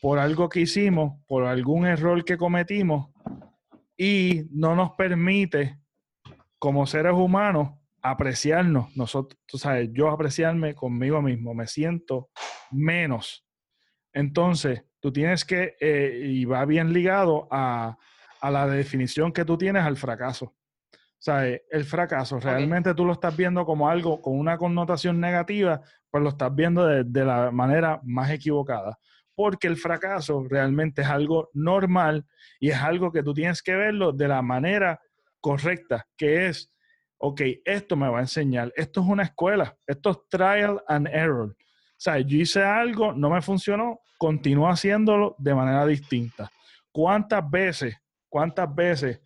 [0.00, 3.08] por algo que hicimos, por algún error que cometimos
[3.96, 5.78] y no nos permite
[6.58, 7.70] como seres humanos
[8.10, 8.96] apreciarnos.
[8.96, 12.30] Nosotros, tú sabes, yo apreciarme conmigo mismo, me siento
[12.70, 13.46] menos.
[14.12, 17.96] Entonces, tú tienes que, eh, y va bien ligado a,
[18.40, 20.54] a la definición que tú tienes al fracaso.
[21.18, 25.82] O sea, el fracaso, realmente tú lo estás viendo como algo con una connotación negativa,
[26.10, 28.98] pues lo estás viendo de, la manera más equivocada.
[29.34, 32.24] Porque el fracaso realmente es algo normal
[32.60, 35.00] y es algo que tú tienes que verlo de la manera
[35.40, 36.72] correcta, que es,
[37.18, 41.50] ok, esto me va a enseñar, esto es una escuela, esto es trial and error.
[41.50, 46.50] O sea, yo hice algo, no me funcionó, continúo haciéndolo de manera distinta.
[46.92, 47.96] ¿Cuántas veces,
[48.28, 49.20] cuántas veces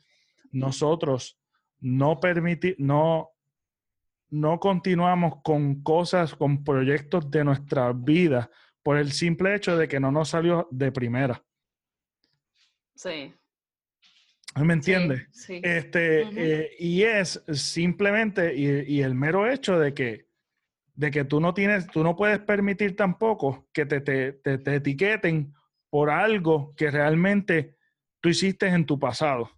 [0.51, 1.39] nosotros
[1.81, 3.31] no permitir, no,
[4.31, 8.51] no continuamos con cosas, con proyectos de nuestra vida
[8.83, 11.45] por el simple hecho de que no nos salió de primera.
[12.95, 13.35] Sí.
[14.55, 15.27] ¿Me entiendes?
[15.33, 20.27] Sí, Este, eh, y es simplemente, y, el mero hecho de que,
[20.95, 25.55] de que tú no tienes, tú no puedes permitir tampoco que te, te, te etiqueten
[25.89, 27.77] por algo que realmente
[28.21, 29.51] tú hiciste en tu pasado.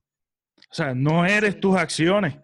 [0.71, 2.37] O sea, no eres tus acciones,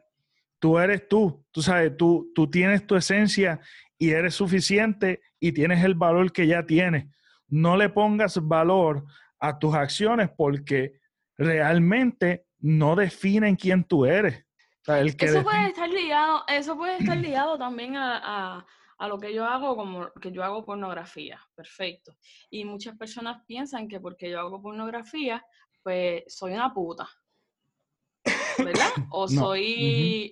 [0.58, 1.44] tú eres tú.
[1.50, 3.60] Tú sabes, tú, tú tienes tu esencia
[3.98, 7.06] y eres suficiente y tienes el valor que ya tienes.
[7.48, 9.04] No le pongas valor
[9.38, 10.99] a tus acciones porque
[11.40, 14.44] realmente no definen quién tú eres.
[14.86, 18.66] eso puede estar ligado, eso puede estar ligado también a,
[18.98, 22.14] a, lo que yo hago, como que yo hago pornografía, perfecto.
[22.50, 25.42] Y muchas personas piensan que porque yo hago pornografía,
[25.82, 27.08] pues soy una puta.
[28.58, 28.90] ¿verdad?
[29.10, 30.30] O soy,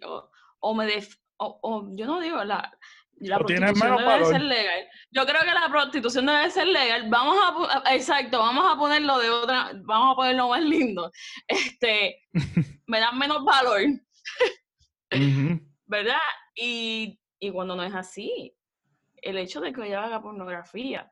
[0.60, 2.70] o, me, def, o, yo no digo, la,
[3.20, 4.88] la prostitución debe ser legal.
[5.10, 7.08] Yo creo que la prostitución debe ser legal.
[7.08, 11.10] Vamos a, exacto, vamos a ponerlo de otra, vamos a ponerlo más lindo.
[11.46, 12.22] Este,
[12.86, 13.80] me dan menos valor.
[15.86, 16.16] ¿Verdad?
[16.54, 18.54] Y, y, cuando no es así,
[19.22, 21.10] el hecho de que yo haga pornografía,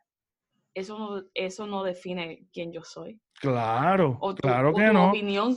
[0.75, 3.21] eso no, eso no define quién yo soy.
[3.41, 5.09] Claro, claro que no.
[5.09, 5.57] opinión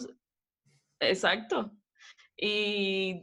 [1.00, 1.72] Exacto.
[2.38, 3.22] Y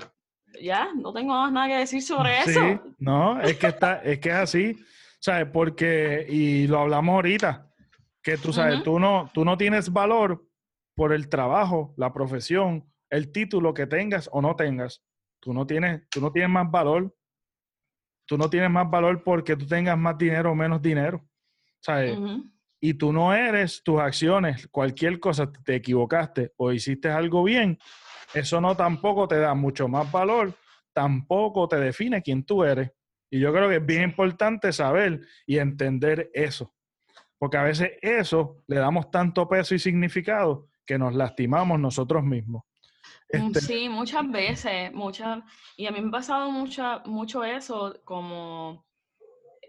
[0.60, 2.80] ya, no tengo más nada que decir sobre eso.
[2.98, 4.78] No, es que está, es que es así,
[5.18, 5.48] ¿sabes?
[5.52, 7.70] Porque, y lo hablamos ahorita,
[8.22, 10.44] que tú sabes, tú, no, tú no tienes valor
[10.94, 15.02] por el trabajo, la profesión, el título que tengas o no tengas.
[15.40, 17.14] Tú no tienes, tú no tienes más valor.
[18.26, 21.24] Tú no tienes más valor porque tú tengas más dinero o menos dinero.
[21.80, 22.18] ¿Sabes?
[22.80, 27.78] Y tú no eres tus acciones, cualquier cosa te equivocaste o hiciste algo bien,
[28.34, 30.54] eso no tampoco te da mucho más valor,
[30.92, 32.90] tampoco te define quién tú eres.
[33.30, 36.74] Y yo creo que es bien importante saber y entender eso,
[37.38, 42.62] porque a veces eso le damos tanto peso y significado que nos lastimamos nosotros mismos.
[43.32, 45.42] Mm, este sí, muchas veces, muchas,
[45.76, 48.85] y a mí me ha pasado mucha, mucho eso, como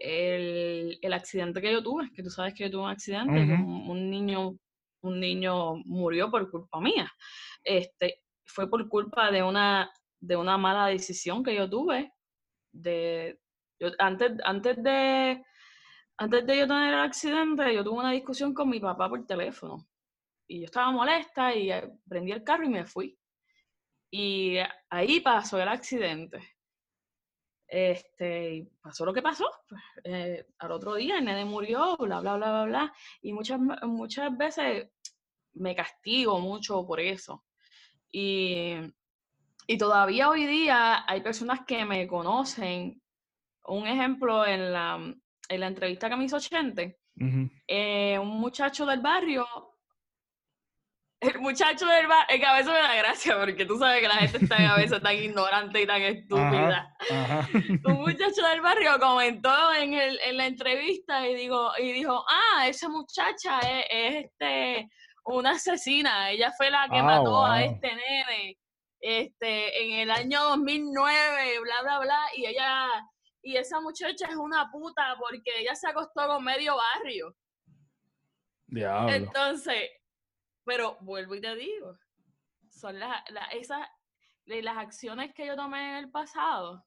[0.00, 4.10] el, el, accidente que yo tuve, que tú sabes que yo tuve un accidente, un,
[4.10, 4.56] niño,
[5.02, 7.10] un niño murió por culpa mía.
[7.64, 9.90] Este, fue por culpa de una,
[10.20, 12.12] de una mala decisión que yo tuve
[12.72, 13.38] de
[13.80, 15.42] yo, antes, antes de
[16.20, 19.86] antes de yo tener el accidente, yo tuve una discusión con mi papá por teléfono.
[20.48, 23.16] Y yo estaba molesta y eh, prendí el carro y me fui.
[24.10, 24.56] Y
[24.90, 26.40] ahí pasó el accidente.
[27.68, 29.46] Este, pasó lo que pasó.
[29.68, 32.94] Pues, eh, al otro día el nene murió, bla, bla, bla, bla, bla.
[33.22, 34.88] Y muchas, muchas veces
[35.54, 37.44] me castigo mucho por eso.
[38.10, 38.74] Y,
[39.66, 43.02] y todavía hoy día hay personas que me conocen.
[43.64, 45.14] Un ejemplo en la,
[45.48, 47.00] en la entrevista que me hizo Chente,
[47.66, 49.46] eh, un muchacho del barrio,
[51.20, 54.08] el muchacho del barrio, es que a veces me da gracia porque tú sabes que
[54.08, 56.94] la gente está a veces tan ignorante y tan estúpida.
[57.84, 62.68] un muchacho del barrio comentó en, el, en la entrevista y, digo, y dijo, ah,
[62.68, 64.88] esa muchacha es, este,
[65.24, 68.56] una asesina, ella fue la que ah, mató a este nene
[69.00, 72.88] este, en el año 2009, bla, bla, bla, y ella
[73.42, 77.34] y esa muchacha es una puta porque ella se acostó con medio barrio.
[78.66, 79.12] Diablo.
[79.12, 79.90] Entonces,
[80.68, 81.96] pero vuelvo y te digo,
[82.68, 83.80] son las, esas,
[84.44, 86.84] las acciones que yo tomé en el pasado.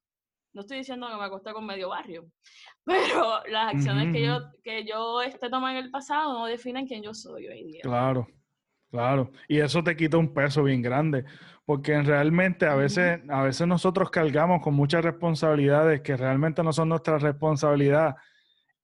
[0.53, 2.29] No estoy diciendo que me acosté con medio barrio,
[2.85, 7.01] pero las acciones que yo que yo este tomé en el pasado no definen quién
[7.01, 7.81] yo soy hoy día.
[7.81, 8.27] Claro,
[8.91, 9.31] claro.
[9.47, 11.25] Y eso te quita un peso bien grande
[11.65, 16.89] porque realmente a veces, a veces nosotros cargamos con muchas responsabilidades que realmente no son
[16.89, 18.15] nuestra responsabilidad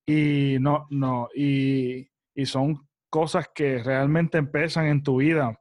[0.06, 2.08] y no, no, y,
[2.46, 5.60] son cosas que realmente empiezan en tu vida.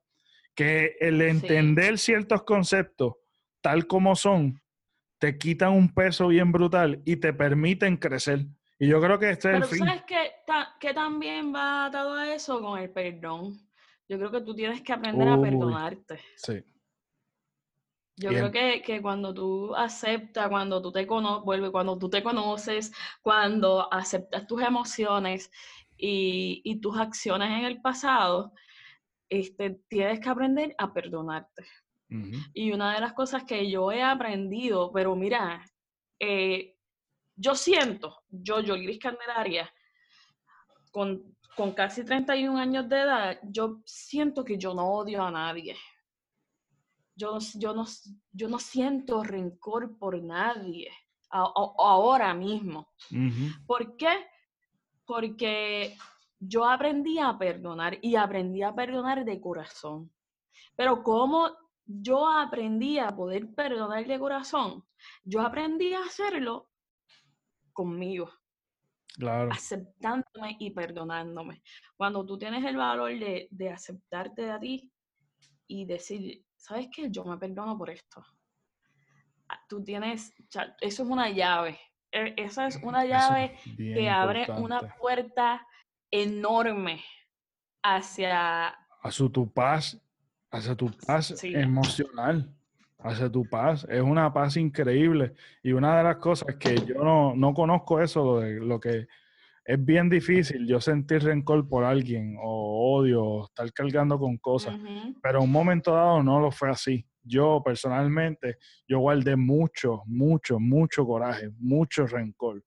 [0.55, 3.13] Que el entender ciertos conceptos
[3.61, 4.61] tal como son,
[5.19, 8.45] te quitan un peso bien brutal y te permiten crecer.
[8.79, 9.79] Y yo creo que este es el fin.
[9.79, 10.31] ¿Sabes que,
[10.79, 13.59] que también va atado a eso con el perdón?
[14.07, 16.19] Yo creo que tú tienes que aprender a perdonarte.
[16.35, 16.63] Sí.
[18.19, 22.91] Yo creo que, que, cuando tú aceptas, cuando tú te conoces, cuando tú te conoces,
[23.21, 25.51] cuando aceptas tus emociones
[25.97, 28.53] y, y, tus acciones en el pasado,
[29.29, 31.65] este, tienes que aprender a perdonarte.
[32.53, 35.61] Y una de las cosas que yo he aprendido, pero mira,
[36.19, 36.77] eh,
[37.35, 39.69] yo siento, yo, yo, Gris Candelaria,
[40.91, 45.75] con, con casi 31 años de edad, yo siento que yo no odio a nadie
[47.17, 47.85] yo, yo, no,
[48.31, 50.89] yo no siento rencor por nadie
[51.29, 52.93] ahora mismo.
[53.65, 54.27] ¿Por qué?
[55.07, 55.97] Porque
[56.39, 60.11] yo aprendí a perdonar y aprendí a perdonar de corazón.
[60.75, 61.49] Pero ¿cómo
[61.85, 64.85] yo aprendí a poder perdonar de corazón?
[65.23, 66.69] Yo aprendí a hacerlo
[67.73, 68.29] conmigo.
[69.15, 69.49] Claro.
[69.51, 71.63] Aceptándome y perdonándome.
[71.95, 74.91] Cuando tú tienes el valor de, de aceptarte a ti
[75.65, 77.09] y decir, ¿sabes qué?
[77.09, 78.23] Yo me perdono por esto.
[79.49, 80.33] Ah, tú tienes,
[80.81, 81.79] eso es una llave.
[82.17, 85.65] E, esa es una llave que abre una puerta
[86.09, 87.03] enorme
[87.83, 88.75] hacia...
[89.03, 90.01] Hacia tu paz,
[90.49, 92.51] hacia tu paz emocional,
[92.97, 93.85] hacia tu paz.
[93.89, 95.33] Es una paz increíble.
[95.61, 99.07] Y una de las cosas que yo no, no conozco eso, de lo que
[99.63, 104.79] es bien difícil yo sentir rencor por alguien o odio o estar cargando con cosas,
[105.21, 107.05] pero en un momento dado no lo fue así.
[107.27, 108.57] Yo personalmente,
[108.87, 112.63] yo guardé mucho, mucho, mucho coraje, mucho rencor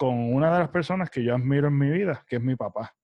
[0.00, 2.96] con una de las personas que yo admiro en mi vida, que es mi papá.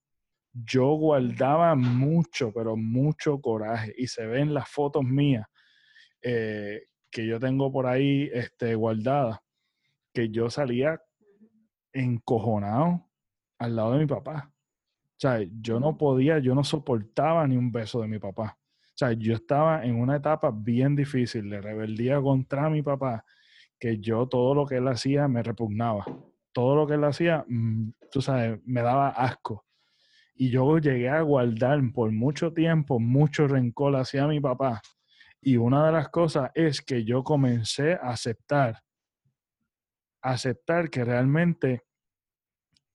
[0.54, 5.46] Yo guardaba mucho, pero mucho coraje y se ven las fotos mías
[6.22, 9.38] eh, que yo tengo por ahí este, guardadas,
[10.14, 10.98] que yo salía
[11.92, 13.06] encojonado,
[13.58, 14.50] al lado de mi papá.
[14.54, 18.58] O sea, yo no podía, yo no soportaba ni un beso de mi papá.
[18.96, 23.26] O sea, yo estaba en una etapa bien difícil de rebeldía contra mi papá,
[23.78, 26.06] que yo todo lo que él hacía me repugnaba.
[26.50, 29.66] Todo lo que él hacía, mm, tú sabes, me daba asco.
[30.34, 34.80] Y yo llegué a guardar por mucho tiempo mucho rencor hacia mi papá.
[35.42, 38.82] Y una de las cosas es que yo comencé a aceptar,
[40.22, 41.84] aceptar que realmente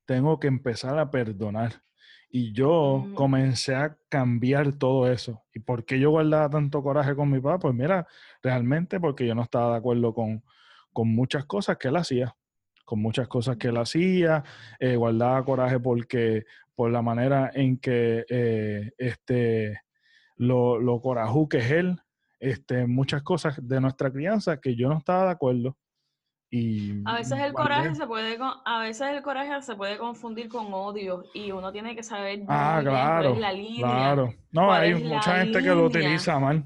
[0.08, 1.84] tengo que empezar a perdonar.
[2.32, 3.13] Y yo mm.
[3.13, 5.43] comencé a cambiar todo eso.
[5.53, 7.59] ¿Y por qué yo guardaba tanto coraje con mi papá?
[7.59, 8.07] Pues mira,
[8.41, 10.43] realmente porque yo no estaba de acuerdo con,
[10.93, 12.36] muchas cosas que él hacía.
[12.86, 14.43] Con muchas cosas que él hacía.
[14.79, 19.82] Eh, guardaba coraje porque por la manera en que eh, este,
[20.38, 21.99] lo, lo corajú que es él.
[22.39, 25.77] Este, muchas cosas de nuestra crianza que yo no estaba de acuerdo
[27.06, 31.24] a veces el coraje se puede a veces el coraje se puede confundir con odio
[31.34, 33.80] y uno tiene que saber ah, claro, la línea.
[33.80, 34.34] Claro.
[34.52, 36.66] No, hay mucha gente que lo utiliza mal.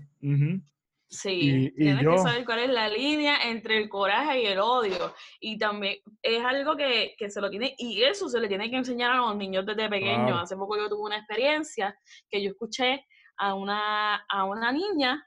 [1.07, 5.13] Sí, tienes que saber cuál es la línea entre el coraje y el odio.
[5.39, 9.11] Y también es algo que, se lo tiene, y eso se le tiene que enseñar
[9.11, 10.41] a los niños desde pequeños.
[10.41, 11.95] Hace poco yo tuve una experiencia
[12.29, 13.05] que yo escuché
[13.37, 15.23] a una, a una niña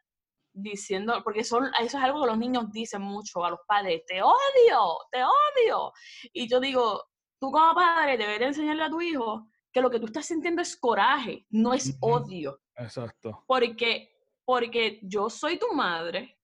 [0.62, 4.22] diciendo, porque son, eso es algo que los niños dicen mucho a los padres, te
[4.22, 5.92] odio, te odio.
[6.32, 7.04] Y yo digo,
[7.40, 10.76] tú como padre debes enseñarle a tu hijo que lo que tú estás sintiendo es
[10.76, 12.60] coraje, no es odio.
[12.76, 13.44] Exacto.
[13.46, 14.10] Porque,
[14.44, 16.38] porque yo soy tu madre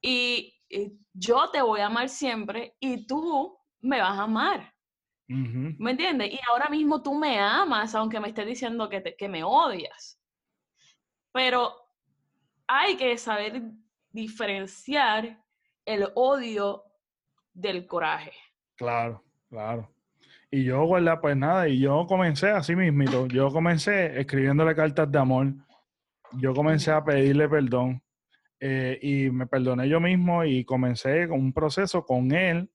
[0.00, 0.54] y,
[1.14, 4.74] yo te voy a amar siempre y tú me vas a amar.
[5.26, 6.30] ¿Me entiendes?
[6.30, 10.20] Y ahora mismo tú me amas, aunque me estés diciendo que, que me odias.
[11.32, 11.87] Pero
[12.68, 13.62] hay que saber
[14.10, 15.42] diferenciar
[15.84, 16.84] el odio
[17.54, 18.32] del coraje.
[18.76, 19.90] Claro, claro.
[20.50, 21.18] Y yo, ¿verdad?
[21.20, 23.26] Pues nada, y yo comencé así mismito.
[23.26, 25.52] Yo comencé escribiéndole cartas de amor.
[26.32, 28.02] Yo comencé a pedirle perdón.
[28.60, 32.70] Eh, y me perdoné yo mismo y comencé con un proceso con él,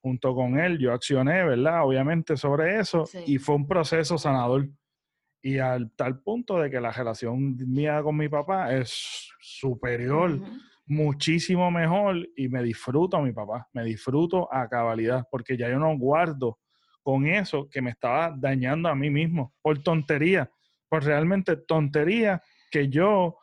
[0.00, 0.78] junto con él.
[0.78, 1.84] Yo accioné, ¿verdad?
[1.84, 3.04] Obviamente sobre eso.
[3.26, 4.68] Y fue un proceso sanador.
[5.48, 10.38] Y al tal punto de que la relación mía con mi papá es superior,
[10.84, 15.78] muchísimo mejor, y me disfruto a mi papá, me disfruto a cabalidad, porque ya yo
[15.78, 16.58] no guardo
[17.02, 20.50] con eso que me estaba dañando a mí mismo por tontería,
[20.86, 23.38] por realmente tontería que yo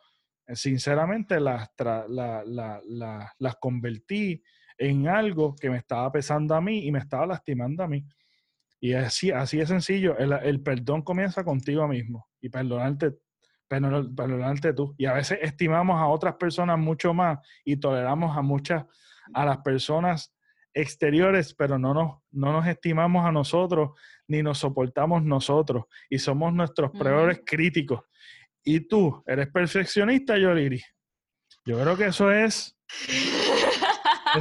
[0.54, 1.72] sinceramente las,
[2.08, 4.44] las convertí
[4.78, 8.06] en algo que me estaba pesando a mí y me estaba lastimando a mí.
[8.80, 13.16] Y así, así es sencillo, el, perdón comienza contigo mismo y perdonarte,
[13.68, 14.94] perdonarte tú.
[14.98, 18.84] Y a veces estimamos a otras personas mucho más y toleramos a muchas,
[19.32, 20.34] a las personas
[20.74, 23.90] exteriores, pero no nos, no nos estimamos a nosotros
[24.28, 28.02] ni nos soportamos nosotros y somos nuestros peores críticos.
[28.62, 30.82] Y tú, ¿eres perfeccionista, Yoliri?
[31.64, 32.76] Yo creo que eso es...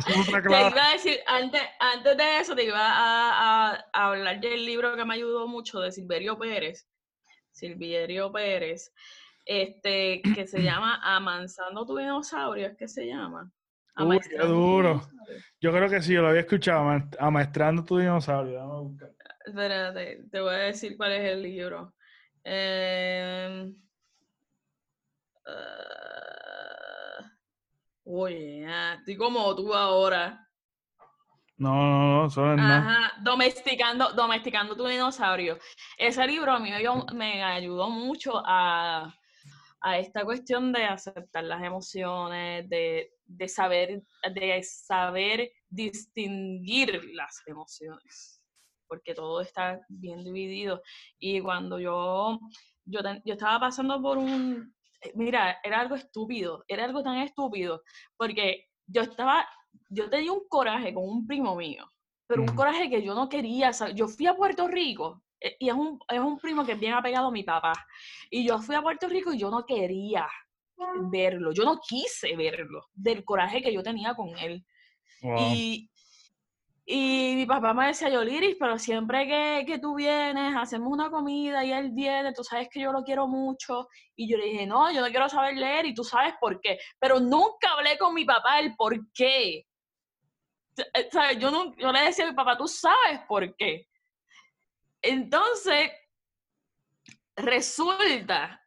[0.03, 5.05] Te iba a decir, antes, antes de eso, te iba a, hablar del libro que
[5.05, 6.87] me ayudó mucho de Silverio Pérez.
[7.51, 8.93] Silverio Pérez,
[9.45, 13.51] este, que se llama Amansando tu dinosaurio, es que se llama.
[13.97, 15.01] Uy, qué duro.
[15.61, 16.85] Yo creo que sí, yo lo había escuchado,
[17.19, 18.91] Amaestrando tu dinosaurio.
[19.45, 21.93] Espérate, te voy a decir cuál es el libro.
[22.43, 23.71] Eh,
[28.05, 28.65] oye,
[28.97, 30.41] estoy como tú ahora.
[31.57, 35.57] No, no, no, eso es Ajá, domesticando, domesticando tu dinosaurio.
[35.97, 36.69] Ese libro a mí
[37.13, 39.13] me ayudó mucho a,
[39.81, 44.03] a esta cuestión de aceptar las emociones, de de saber,
[44.33, 48.41] de saber distinguir las emociones,
[48.87, 50.81] porque todo está bien dividido.
[51.19, 52.39] Y cuando yo,
[52.85, 54.74] yo, yo estaba pasando por un,
[55.13, 57.83] mira, era algo estúpido, era algo tan estúpido,
[58.17, 59.47] porque yo estaba,
[59.89, 61.89] yo tenía un coraje con un primo mío,
[62.27, 65.75] pero un coraje que yo no quería, yo fui a Puerto Rico eh, y es
[65.75, 67.73] un, es un primo que es bien apegado a mi papá.
[68.29, 70.27] Y yo fui a Puerto Rico y yo no quería
[71.11, 71.51] verlo.
[71.51, 74.65] Yo no quise verlo del coraje que yo tenía con él.
[75.39, 75.89] Y,
[76.87, 81.09] y mi papá me decía, yo, Liris, pero siempre que, que, tú vienes, hacemos una
[81.09, 83.87] comida y él viene, tú sabes que yo lo quiero mucho.
[84.15, 86.77] Y yo le dije, no, yo no quiero saber leer y tú sabes por qué.
[86.99, 89.65] Pero nunca hablé con mi papá el por qué.
[90.77, 91.39] Eh, ¿Sabes?
[91.39, 93.87] Yo, no, yo le decía a mi papá, tú sabes por qué.
[95.01, 95.91] Entonces,
[97.35, 98.63] resulta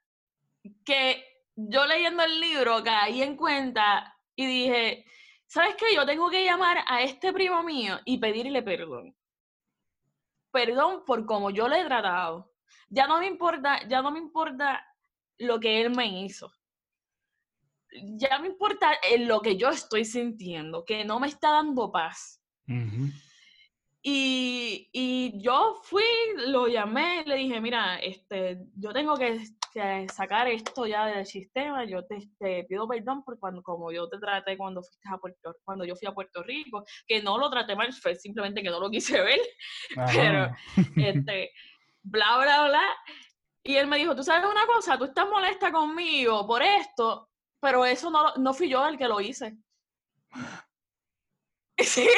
[0.84, 5.04] que yo leyendo el libro caí en cuenta y dije,
[5.48, 5.94] ¿sabes qué?
[5.94, 9.16] Yo tengo que llamar a este primo mío y pedirle perdón.
[10.52, 12.52] Perdón por cómo yo le he tratado.
[12.88, 14.84] Ya no me importa, ya no me importa
[15.38, 16.52] lo que él me hizo.
[17.90, 22.42] Ya me importa lo que yo estoy sintiendo, que no me está dando paz.
[24.02, 26.02] y, y, yo fui,
[26.46, 29.40] lo llamé, le dije, mira, este, yo tengo que
[30.12, 34.56] sacar esto ya del sistema, yo te, pido perdón por cuando, como yo te traté
[34.56, 37.92] cuando, fuiste a Puerto, cuando yo fui a Puerto Rico, que no lo traté mal,
[37.92, 39.40] fue simplemente que no lo quise ver,
[40.12, 40.50] pero,
[40.96, 41.52] este,
[42.02, 42.82] bla, bla, bla.
[43.62, 47.28] Y él me dijo, tú sabes una cosa, tú estás molesta conmigo por esto,
[47.60, 49.56] pero eso no, no fui yo el que lo hice.
[51.80, 52.08] Sí,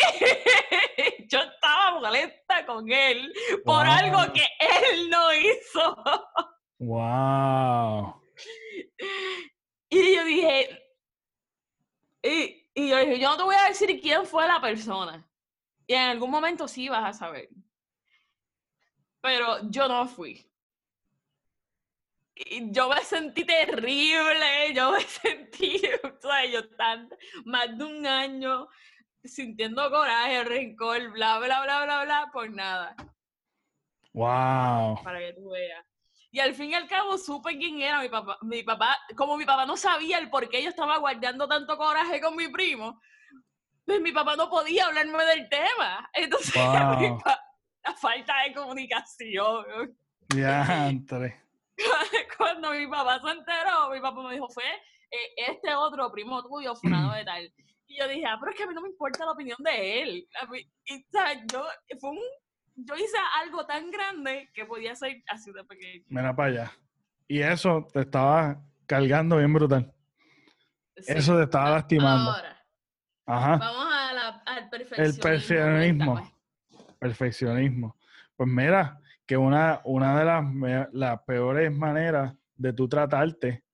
[1.28, 3.30] yo estaba molesta con él
[3.62, 6.02] por algo que él no hizo.
[6.80, 8.22] Wow.
[9.90, 10.82] Y yo dije,
[12.22, 15.28] y, y yo dije, yo no te voy a decir quién fue la persona.
[15.86, 17.48] Y en algún momento sí vas a saber.
[19.20, 20.50] Pero yo no fui.
[22.70, 27.10] yo me sentí terrible, yo me sentí, o sea, yo tan,
[27.44, 28.68] más de un año
[29.22, 32.96] sintiendo coraje, rencor, bla, bla, bla, bla, bla, por nada.
[34.14, 35.02] Wow.
[35.04, 35.89] Para que tú veas.
[36.32, 38.38] Y al fin y al cabo supe quién era mi papá.
[38.42, 42.20] Mi papá, como mi papá no sabía el por qué yo estaba guardando tanto coraje
[42.20, 43.00] con mi primo,
[43.84, 46.08] pues mi papá no podía hablarme del tema.
[46.12, 46.54] Entonces,
[47.84, 49.96] la falta de comunicación.
[50.36, 51.42] Ya, entre.
[52.38, 54.64] Cuando mi papá se enteró, mi papá me dijo, fue
[55.10, 57.52] eh, este otro primo tuyo, fulano de tal.
[57.88, 60.02] Y yo dije, ah, pero es que a mí no me importa la opinión de
[60.02, 60.28] él.
[60.84, 61.38] y, ¿sabes?
[61.52, 61.66] Yo,
[61.98, 62.20] fue un
[62.84, 66.04] yo hice algo tan grande que podía ser así de pequeño.
[66.08, 66.72] Mira para allá.
[67.28, 69.92] Y eso te estaba cargando bien brutal.
[70.96, 72.32] Eso te estaba lastimando.
[72.32, 72.66] Ahora,
[73.26, 73.56] Ajá.
[73.56, 75.14] vamos al perfeccionismo.
[75.14, 76.32] El perfeccionismo.
[76.98, 77.96] Perfeccionismo.
[78.36, 83.64] Pues mira, que una, una de las, las peores maneras de tú tratarte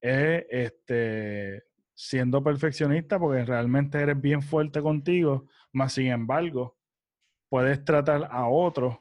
[0.00, 6.76] es este, siendo perfeccionista, porque realmente eres bien fuerte contigo, más sin embargo,
[7.50, 8.96] puedes tratar a otros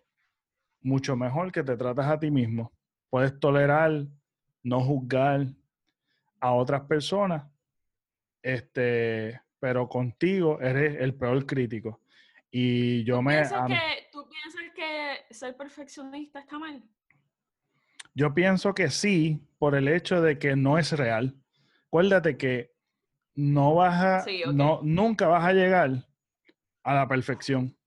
[0.82, 2.74] mucho mejor que te tratas a ti mismo.
[3.10, 4.08] Puedes tolerar,
[4.64, 5.48] no juzgar
[6.42, 7.46] a otras personas,
[8.42, 12.02] este, pero contigo eres el peor crítico.
[12.52, 13.42] Y yo me...
[13.44, 16.84] que, ¿Tú piensas que ser perfeccionista está mal?
[18.16, 21.36] Yo pienso que sí, por el hecho de que no es real.
[21.88, 22.74] Acuérdate que
[23.36, 26.08] no vas a, no, nunca vas a llegar
[26.84, 27.79] a la perfección.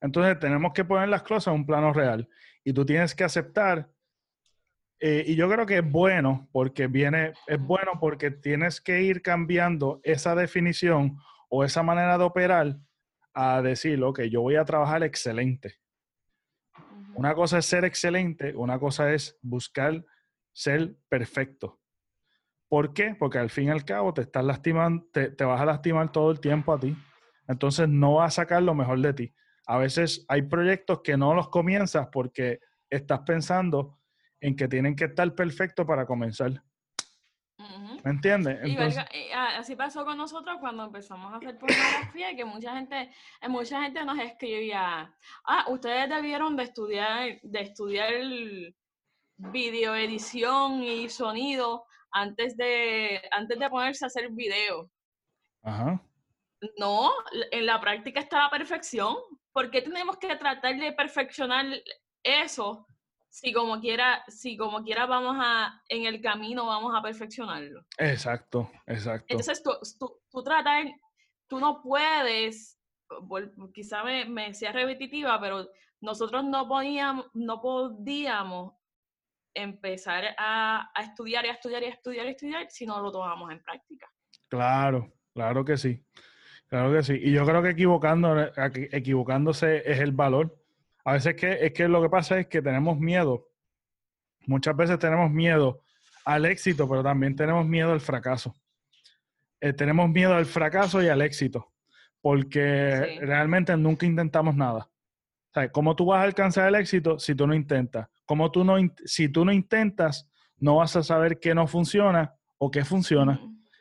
[0.00, 2.28] Entonces tenemos que poner las cosas en un plano real
[2.64, 3.90] y tú tienes que aceptar.
[5.00, 9.22] Eh, y yo creo que es bueno porque viene, es bueno porque tienes que ir
[9.22, 11.16] cambiando esa definición
[11.48, 12.76] o esa manera de operar
[13.32, 15.76] a decir, ok, yo voy a trabajar excelente.
[17.14, 20.04] Una cosa es ser excelente, una cosa es buscar
[20.52, 21.80] ser perfecto.
[22.68, 23.16] ¿Por qué?
[23.18, 26.30] Porque al fin y al cabo te estás lastimando, te, te vas a lastimar todo
[26.30, 26.96] el tiempo a ti.
[27.46, 29.34] Entonces no vas a sacar lo mejor de ti
[29.68, 32.58] a veces hay proyectos que no los comienzas porque
[32.88, 33.98] estás pensando
[34.40, 36.62] en que tienen que estar perfectos para comenzar.
[38.02, 38.96] ¿Me entiendes?
[39.34, 43.10] Ah, así pasó con nosotros cuando empezamos a hacer pornografía, que mucha gente,
[43.42, 45.14] eh, mucha gente nos escribía,
[45.44, 48.14] ah, ustedes debieron de estudiar, de estudiar
[49.36, 54.90] videoedición y sonido antes de, antes de ponerse a hacer video.
[55.62, 56.00] Ajá.
[56.78, 57.12] No,
[57.50, 59.16] en la práctica está la perfección.
[59.58, 61.66] ¿Por qué tenemos que tratar de perfeccionar
[62.22, 62.86] eso
[63.28, 67.84] si como quiera, si como quiera vamos a, en el camino vamos a perfeccionarlo?
[67.96, 69.26] Exacto, exacto.
[69.28, 70.86] Entonces tú, tú, tú tratas,
[71.48, 72.78] tú no puedes,
[73.74, 75.68] quizá me, me sea repetitiva, pero
[76.02, 78.74] nosotros no podíamos, no podíamos
[79.54, 83.00] empezar a, a, estudiar y a estudiar y a estudiar y a estudiar si no
[83.00, 84.08] lo tomamos en práctica.
[84.46, 86.00] Claro, claro que sí.
[86.68, 87.14] Claro que sí.
[87.14, 88.36] Y yo creo que equivocando,
[88.92, 90.56] equivocándose es el valor.
[91.04, 93.48] A veces que, es que lo que pasa es que tenemos miedo.
[94.46, 95.82] Muchas veces tenemos miedo
[96.24, 98.54] al éxito, pero también tenemos miedo al fracaso.
[99.60, 101.72] Eh, tenemos miedo al fracaso y al éxito,
[102.20, 104.88] porque realmente nunca intentamos nada.
[105.54, 108.08] O ¿Cómo tú vas a alcanzar el éxito si tú no intentas?
[108.26, 112.70] ¿Cómo tú no, si tú no intentas, no vas a saber qué no funciona o
[112.70, 113.40] qué funciona?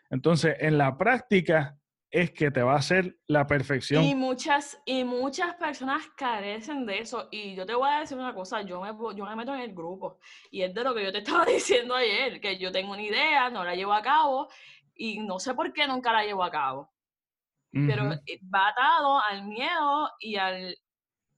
[0.09, 1.77] Entonces, en la práctica,
[2.09, 4.03] es que te va a hacer la perfección.
[4.03, 7.27] Y muchas, y muchas personas carecen de eso.
[7.31, 9.73] Y yo te voy a decir una cosa, yo me, yo me meto en el
[9.73, 10.19] grupo.
[10.49, 13.49] Y es de lo que yo te estaba diciendo ayer, que yo tengo una idea,
[13.49, 14.47] no la llevo a cabo,
[14.95, 16.91] y no sé por qué nunca la llevo a cabo.
[17.69, 20.75] Pero eh, va atado al miedo y al,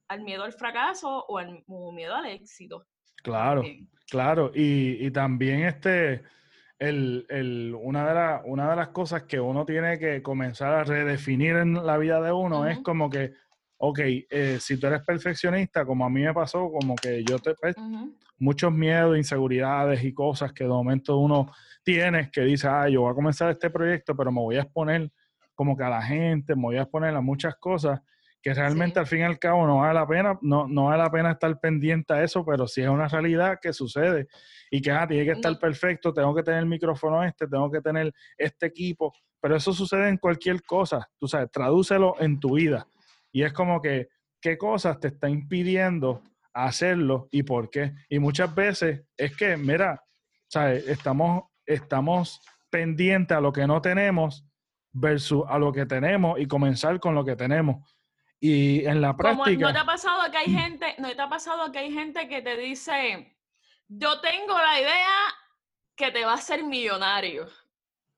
[0.07, 2.85] al miedo al fracaso o al miedo al éxito.
[3.23, 3.63] Claro,
[4.09, 4.51] claro.
[4.55, 6.23] Y, y también este
[6.79, 11.57] el, el, una, de una de las cosas que uno tiene que comenzar a redefinir
[11.57, 13.33] en la vida de uno es como que,
[13.77, 17.53] ok, eh, si tú eres perfeccionista, como a mí me pasó, como que yo te...
[17.55, 17.75] Pues,
[18.39, 21.51] muchos miedos, inseguridades y cosas que de momento uno
[21.83, 25.11] tiene, que dice, ah, yo voy a comenzar este proyecto, pero me voy a exponer
[25.53, 27.99] como que a la gente, me voy a exponer a muchas cosas
[28.41, 31.11] que realmente al fin y al cabo no vale la pena, no, no vale la
[31.11, 34.27] pena estar pendiente a eso, pero sí es una realidad que sucede
[34.71, 37.81] y que ah, tiene que estar perfecto, tengo que tener el micrófono este, tengo que
[37.81, 42.87] tener este equipo, pero eso sucede en cualquier cosa, tú sabes, tradúcelo en tu vida
[43.31, 44.07] y es como que
[44.41, 47.93] qué cosas te está impidiendo hacerlo y por qué.
[48.09, 50.03] Y muchas veces es que, mira,
[50.47, 50.87] ¿sabes?
[50.87, 54.45] Estamos, estamos pendientes a lo que no tenemos
[54.91, 57.77] versus a lo que tenemos y comenzar con lo que tenemos.
[58.39, 59.67] Y en la práctica...
[59.67, 62.41] ¿No te ha pasado que hay gente, no te ha pasado que hay gente que
[62.41, 63.35] te dice,
[63.87, 65.35] yo tengo la idea
[65.99, 67.49] que te va a hacer millonario.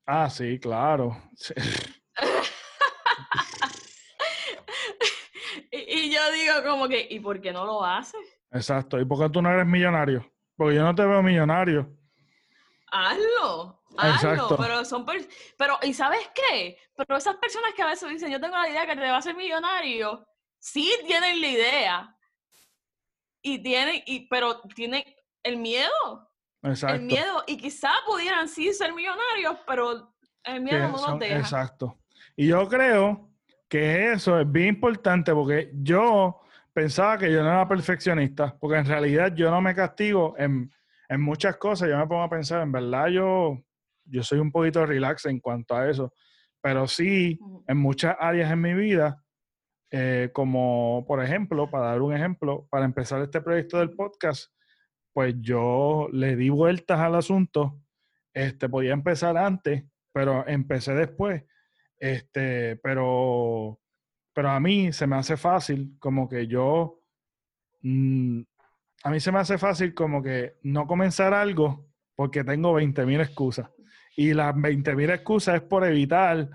[0.06, 1.18] Ah, sí, claro.
[5.72, 8.22] y, yo digo como que, ¿y por qué no lo haces?
[8.52, 9.00] Exacto.
[9.00, 10.32] ¿Y por qué tú no eres millonario?
[10.56, 11.90] Porque yo no te veo millonario.
[12.92, 15.06] Hazlo, hazlo, pero son
[15.58, 16.78] pero ¿y sabes qué?
[16.96, 19.18] Pero esas personas que a veces dicen, "Yo tengo la idea que te va a
[19.18, 20.26] hacer millonario",
[20.60, 22.18] sí tienen la idea.
[23.42, 25.04] Y tienen y pero tienen
[25.44, 26.30] el miedo.
[26.64, 26.96] Exacto.
[26.96, 30.14] El miedo y quizás pudieran sí ser millonarios, pero
[30.44, 31.40] el miedo no los deja.
[31.40, 31.98] Exacto.
[32.36, 33.30] Y yo creo
[33.68, 36.42] que eso es bien importante porque yo
[36.74, 40.72] pensaba que yo no era perfeccionista, porque en realidad yo no me castigo en
[41.12, 43.62] en muchas cosas yo me pongo a pensar, en verdad yo,
[44.12, 46.14] yo soy un poquito relax en cuanto a eso,
[46.62, 49.24] pero sí en muchas áreas en mi vida,
[49.90, 54.52] eh, como por ejemplo, para dar un ejemplo, para empezar este proyecto del podcast,
[55.14, 57.82] pues yo le di vueltas al asunto,
[58.34, 59.84] este, podía empezar antes,
[60.14, 61.44] pero empecé después,
[61.98, 63.80] este, pero,
[64.34, 67.02] pero a mí se me hace fácil como que yo
[67.82, 68.42] mm,
[69.04, 73.70] a mí se me hace fácil como que no comenzar algo porque tengo 20.000 excusas.
[74.22, 76.48] Y las 20.000 excusas es por evitar,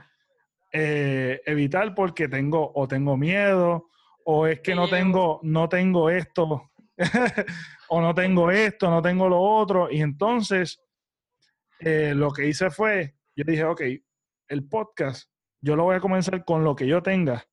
[0.72, 3.88] eh, evitar porque tengo o tengo miedo
[4.24, 6.70] o es que no tengo, no tengo esto
[7.88, 9.90] o no tengo esto, no tengo lo otro.
[9.90, 10.80] Y entonces
[11.80, 13.82] eh, lo que hice fue, yo dije, ok,
[14.46, 15.28] el podcast,
[15.60, 17.46] yo lo voy a comenzar con lo que yo tenga.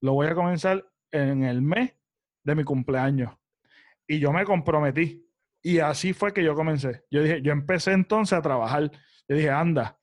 [0.00, 1.94] Lo voy a comenzar en el mes
[2.44, 3.30] de mi cumpleaños
[4.06, 5.28] y yo me comprometí.
[5.62, 7.04] Y así fue que yo comencé.
[7.10, 8.90] Yo dije, yo empecé entonces a trabajar.
[9.28, 9.98] Yo dije, anda,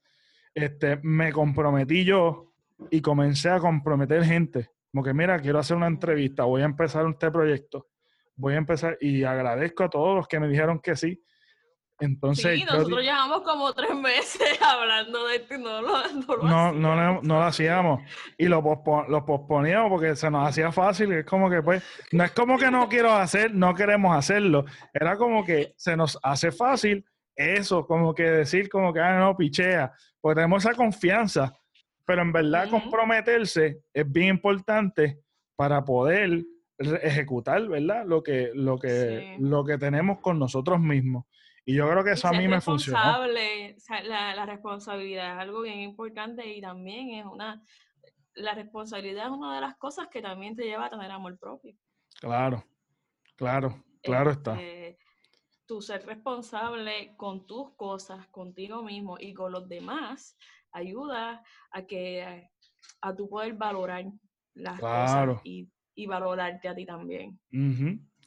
[0.53, 2.53] este, me comprometí yo
[2.89, 4.69] y comencé a comprometer gente.
[4.91, 7.88] Como que, mira, quiero hacer una entrevista, voy a empezar este proyecto.
[8.35, 11.22] Voy a empezar y agradezco a todos los que me dijeron que sí.
[11.99, 17.22] Entonces, sí, nosotros llevamos como tres meses hablando de esto y no lo, no, no,
[17.22, 18.02] no, lo hacíamos.
[18.39, 18.64] Y lo,
[19.07, 21.11] lo posponíamos porque se nos hacía fácil.
[21.14, 24.65] Es como que, pues, no es como que no quiero hacer, no queremos hacerlo.
[24.91, 27.06] Era como que se nos hace fácil
[27.36, 29.94] eso, como que decir, como que, ah, no, pichea.
[30.20, 31.58] Porque tenemos esa confianza.
[32.06, 35.20] Pero en verdad, comprometerse es bien importante
[35.56, 36.44] para poder
[36.78, 38.06] ejecutar, ¿verdad?
[38.06, 41.26] Lo que, lo que, lo que tenemos con nosotros mismos.
[41.64, 43.28] Y yo creo que eso a mí me funcionó.
[43.28, 47.62] La, la responsabilidad es algo bien importante y también es una,
[48.36, 51.76] la responsabilidad es una de las cosas que también te lleva a tener amor propio.
[52.20, 52.64] Claro,
[53.36, 54.53] claro, claro está.
[54.53, 54.98] Este,
[55.72, 60.38] tu ser responsable con tus cosas, contigo mismo y con los demás,
[60.73, 61.41] ayuda
[61.72, 62.49] a que
[62.99, 64.03] a tu poder valorar
[64.53, 67.39] las cosas y, y, valorarte a ti también.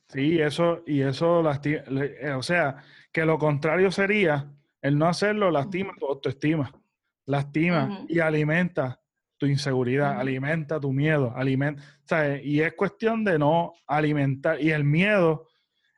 [0.08, 2.78] Sí, eso, y eso lastima, eh, o sea,
[3.12, 4.50] que lo contrario sería,
[4.80, 6.72] el no hacerlo lastima tu autoestima,
[7.26, 8.98] lastima y alimenta
[9.36, 12.42] tu inseguridad, alimenta tu miedo, alimenta, ¿sabes?
[12.42, 15.46] Y es cuestión de no alimentar, y el miedo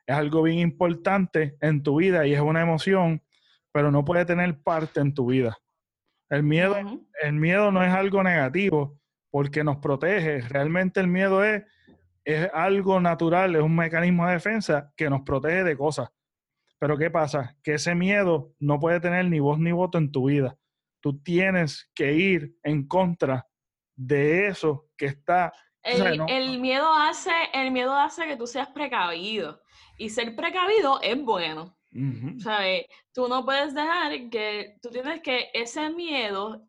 [0.07, 3.21] es algo bien importante en tu vida y es una emoción,
[3.71, 5.55] pero no puede tener parte en tu vida.
[6.29, 6.75] El miedo,
[7.21, 11.63] el miedo no es algo negativo porque nos protege, realmente el miedo es
[12.27, 16.09] es algo natural, es un mecanismo de defensa que nos protege de cosas.
[16.77, 17.55] Pero ¿qué pasa?
[17.63, 20.57] Que ese miedo no puede tener ni voz ni voto en tu vida.
[20.99, 23.47] Tú tienes que ir en contra
[23.95, 25.53] de eso que está...
[25.81, 29.61] El, miedo hace, el miedo hace que tú seas precavido.
[29.97, 31.75] Y ser precavido es bueno.
[32.39, 32.85] ¿Sabes?
[33.11, 34.77] Tú no puedes dejar que...
[34.81, 36.67] Tú tienes que ese miedo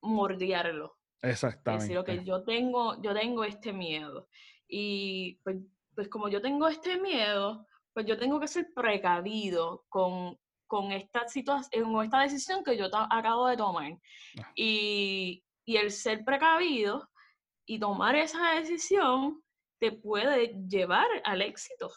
[0.00, 0.96] mordiarlo.
[1.20, 1.86] Exactamente.
[1.88, 4.28] Decir, que yo tengo, yo tengo este miedo.
[4.68, 5.56] Y pues,
[5.94, 11.28] pues, como yo tengo este miedo, pues yo tengo que ser precavido con, con esta
[11.28, 13.92] situación, con esta decisión que yo acabo de tomar.
[14.42, 14.52] Ah.
[14.54, 17.08] Y, y el ser precavido
[17.66, 19.42] y tomar esa decisión
[19.78, 21.90] te puede llevar al éxito.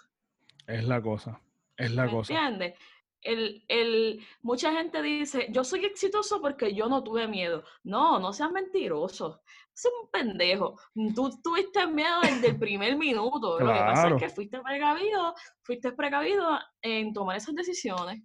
[0.68, 1.41] Es la cosa,
[1.76, 2.34] es la cosa.
[2.34, 2.80] ¿Entiendes?
[3.22, 7.64] El, el, mucha gente dice, yo soy exitoso porque yo no tuve miedo.
[7.84, 9.41] No, no seas mentiroso
[9.77, 10.80] es un pendejo.
[11.15, 13.60] Tú tuviste miedo desde el primer minuto.
[13.60, 18.22] Lo que pasa es que fuiste precavido, fuiste precavido en tomar esas decisiones.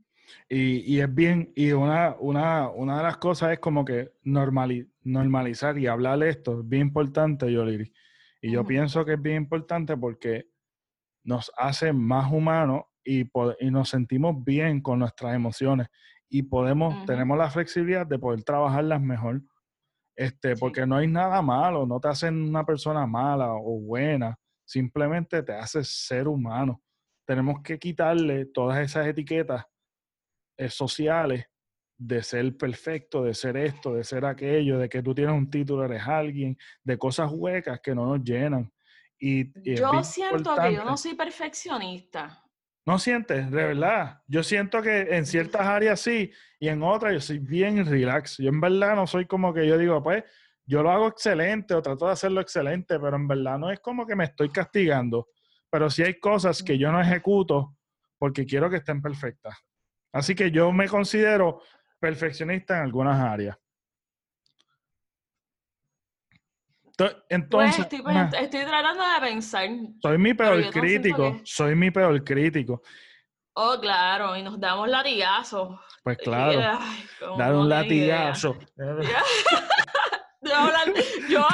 [0.49, 5.79] Y, y es bien, y una, una, una, de las cosas es como que normalizar
[5.79, 7.93] y hablar esto, es bien importante, Yoliri.
[8.41, 10.49] Y yo pienso que es bien importante porque
[11.25, 13.23] nos hace más humanos y,
[13.61, 15.89] y nos sentimos bien con nuestras emociones
[16.29, 19.43] y podemos, tenemos la flexibilidad de poder trabajarlas mejor
[20.17, 25.43] este, porque no hay nada malo, no te hacen una persona mala o buena, simplemente
[25.43, 26.83] te hace ser humano.
[27.27, 29.65] Tenemos que quitarle todas esas etiquetas
[30.59, 31.47] eh, sociales
[31.99, 35.85] de ser perfecto, de ser esto, de ser aquello, de que tú tienes un título,
[35.85, 38.72] eres alguien, de cosas huecas que no nos llenan.
[39.25, 42.43] Y, yo siento que yo no soy perfeccionista.
[42.85, 43.49] ¿No sientes?
[43.53, 44.21] De verdad.
[44.27, 48.39] Yo siento que en ciertas áreas sí y en otras yo soy bien relax.
[48.39, 50.25] Yo en verdad no soy como que yo digo, pues,
[50.67, 54.05] yo lo hago excelente o trato de hacerlo excelente, pero en verdad no es como
[54.05, 55.29] que me estoy castigando.
[55.71, 57.77] Pero sí hay cosas que yo no ejecuto
[58.19, 59.57] porque quiero que estén perfectas.
[60.13, 61.63] Así que yo me considero
[62.01, 63.57] perfeccionista en algunas áreas.
[67.29, 69.69] Entonces, pues, estoy, tratando de pensar.
[70.01, 72.83] Soy mi peor crítico, soy mi peor crítico.
[73.55, 75.79] Oh, claro, y nos damos latigazos.
[76.03, 76.81] Pues claro,
[77.37, 78.57] dar un latigazo.
[81.29, 81.47] yo,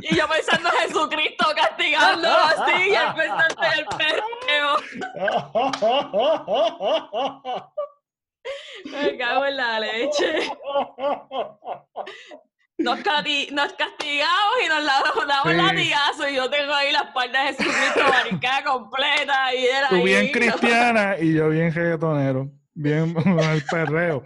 [0.00, 4.76] y yo pensando en Jesucristo castigando así y él pensando en el perreo.
[8.84, 10.50] Me cago en la leche.
[12.78, 18.64] Nos, castigamos y nos damos latigazos y yo tengo ahí las partes de Jesucristo marcada
[18.72, 23.14] completa y era Tú bien cristiana y yo bien reggaetonero, bien
[23.52, 24.24] el perreo.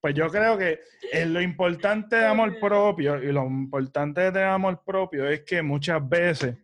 [0.00, 0.78] Pues yo creo que
[1.26, 6.56] lo importante de amor propio y lo importante de amor propio es que muchas veces,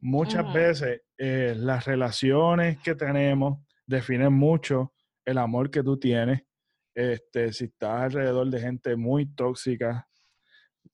[0.00, 6.42] muchas veces eh, las relaciones que tenemos definen mucho el amor que tú tienes.
[6.94, 10.08] Este, si estás alrededor de gente muy tóxica,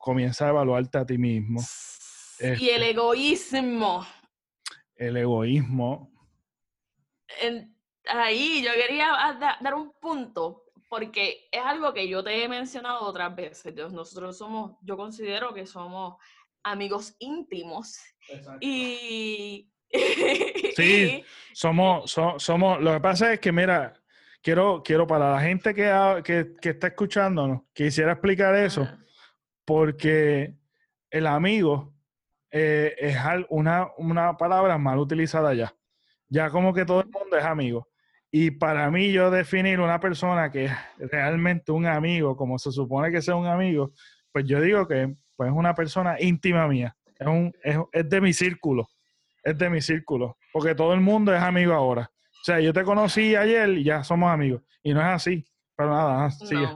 [0.02, 1.60] comienza a evaluarte a ti mismo.
[2.40, 4.04] y el este egoísmo.
[4.96, 6.12] El egoísmo.
[8.08, 13.34] ahí yo quería dar un punto, porque es algo que yo te he mencionado otras
[13.36, 13.74] veces.
[13.92, 16.16] Nosotros somos, yo considero que somos
[16.64, 17.96] amigos íntimos.
[18.60, 19.70] Y.
[20.74, 22.80] Sí, somos, somos.
[22.82, 23.94] Lo que pasa es que, mira,
[24.42, 28.88] quiero, quiero para la gente que, que, está escuchándonos, quisiera explicar eso,
[29.64, 30.54] porque
[31.10, 31.94] el amigo
[32.50, 33.16] eh, es
[33.48, 35.74] una, una palabra mal utilizada ya.
[36.28, 37.88] Ya como que todo el mundo es amigo.
[38.30, 43.10] Y para mí yo definir una persona que es realmente un amigo, como se supone
[43.10, 43.92] que sea un amigo,
[44.32, 46.96] pues yo digo que pues, es una persona íntima mía.
[47.18, 48.88] Es, un, es, es de mi círculo.
[49.44, 50.38] Es de mi círculo.
[50.52, 52.10] Porque todo el mundo es amigo ahora.
[52.42, 54.62] O sea, yo te conocí ayer y ya somos amigos.
[54.82, 55.44] Y no es así.
[55.76, 56.68] Pero nada, sigue.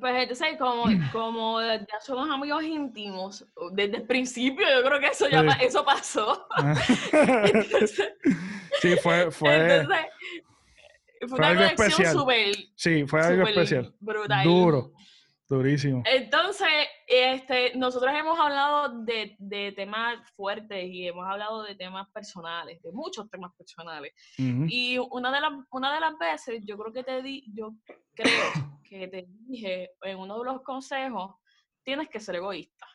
[0.00, 5.28] Pues entonces, como, como ya somos amigos íntimos, desde el principio yo creo que eso
[5.28, 6.46] ya eso pasó.
[8.80, 10.06] sí, fue, fue, entonces,
[11.28, 12.12] fue, una algo especial.
[12.12, 13.94] Super, sí, fue algo especial.
[14.00, 14.44] Brutal.
[14.44, 14.92] Duro.
[15.52, 16.02] Durísimo.
[16.06, 16.66] Entonces,
[17.06, 22.90] este, nosotros hemos hablado de, de, temas fuertes y hemos hablado de temas personales, de
[22.90, 24.14] muchos temas personales.
[24.38, 27.74] Y una de, las, una de las veces, yo creo que te di, yo
[28.14, 28.32] creo
[28.82, 31.34] que te dije en uno de los consejos,
[31.82, 32.86] tienes que ser egoísta.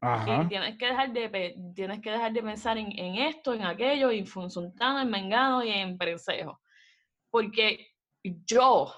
[0.00, 4.10] Y tienes que dejar de, tienes que dejar de pensar en, en esto, en aquello,
[4.10, 6.58] en funcionando, en mengano y en prensejo.
[7.28, 7.86] Porque
[8.22, 8.94] yo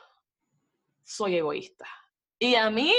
[1.03, 1.89] soy egoísta.
[2.43, 2.93] Y a mí,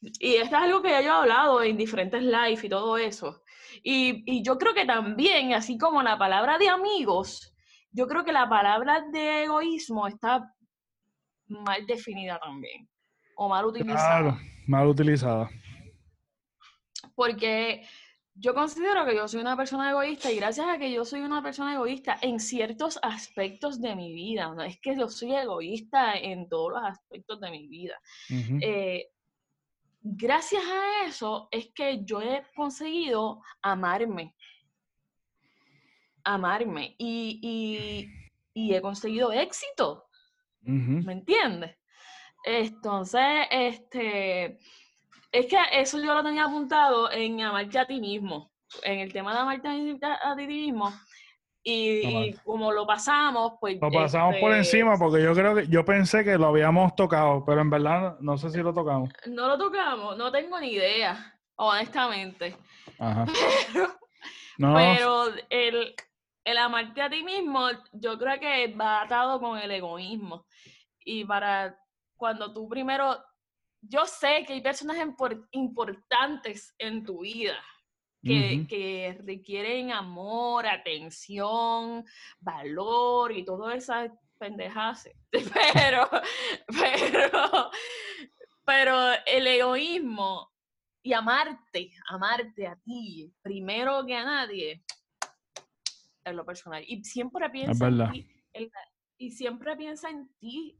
[0.00, 3.42] y esto es algo que ya yo he hablado en diferentes lives y todo eso.
[3.82, 7.54] Y, y, yo creo que también, así como la palabra de amigos,
[7.90, 10.50] yo creo que la palabra de egoísmo está
[11.48, 12.88] mal definida también.
[13.36, 13.98] O mal utilizada.
[13.98, 15.50] Claro, mal utilizada.
[17.14, 17.86] Porque
[18.38, 21.42] yo considero que yo soy una persona egoísta y gracias a que yo soy una
[21.42, 26.48] persona egoísta en ciertos aspectos de mi vida, no es que yo soy egoísta en
[26.48, 27.98] todos los aspectos de mi vida.
[28.60, 29.08] Eh,
[30.02, 34.34] gracias a eso es que yo he conseguido amarme,
[36.24, 38.10] amarme y,
[38.54, 40.08] he conseguido éxito,
[40.60, 41.76] ¿me entiendes?
[42.44, 44.58] Entonces, este
[45.38, 48.50] es que eso yo lo tenía apuntado en amarte a ti mismo,
[48.82, 50.92] en el tema de amarte a, ti mismo.
[51.62, 53.78] Y, como lo pasamos, pues.
[53.80, 57.44] Lo pasamos por este encima porque yo creo que yo pensé que lo habíamos tocado,
[57.44, 59.10] pero en verdad no sé si lo tocamos.
[59.26, 62.56] No lo tocamos, no tengo ni idea, honestamente.
[62.98, 63.26] Ajá.
[64.58, 65.94] Pero, el,
[66.44, 70.46] el amarte a ti mismo, yo creo que va atado con el egoísmo.
[71.04, 71.78] Y para
[72.16, 73.18] cuando tú primero
[73.88, 74.96] yo sé que hay personas
[75.52, 77.62] importantes en tu vida
[78.22, 82.04] que, requieren amor, atención,
[82.40, 85.08] valor y todo esas pendejas.
[85.30, 86.08] Pero,
[86.68, 87.70] pero,
[88.64, 88.96] pero
[89.26, 90.50] el egoísmo
[91.02, 94.82] y amarte, amarte a ti, primero que a nadie,
[96.24, 96.82] es lo personal.
[96.86, 98.28] Y siempre piensa en ti,
[99.18, 100.78] y siempre piensa en ti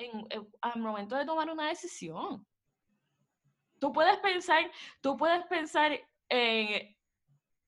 [0.00, 0.26] en,
[0.60, 2.46] al momento de tomar una decisión.
[3.78, 4.70] Tú puedes pensar,
[5.00, 5.98] tú puedes pensar
[6.28, 6.96] en,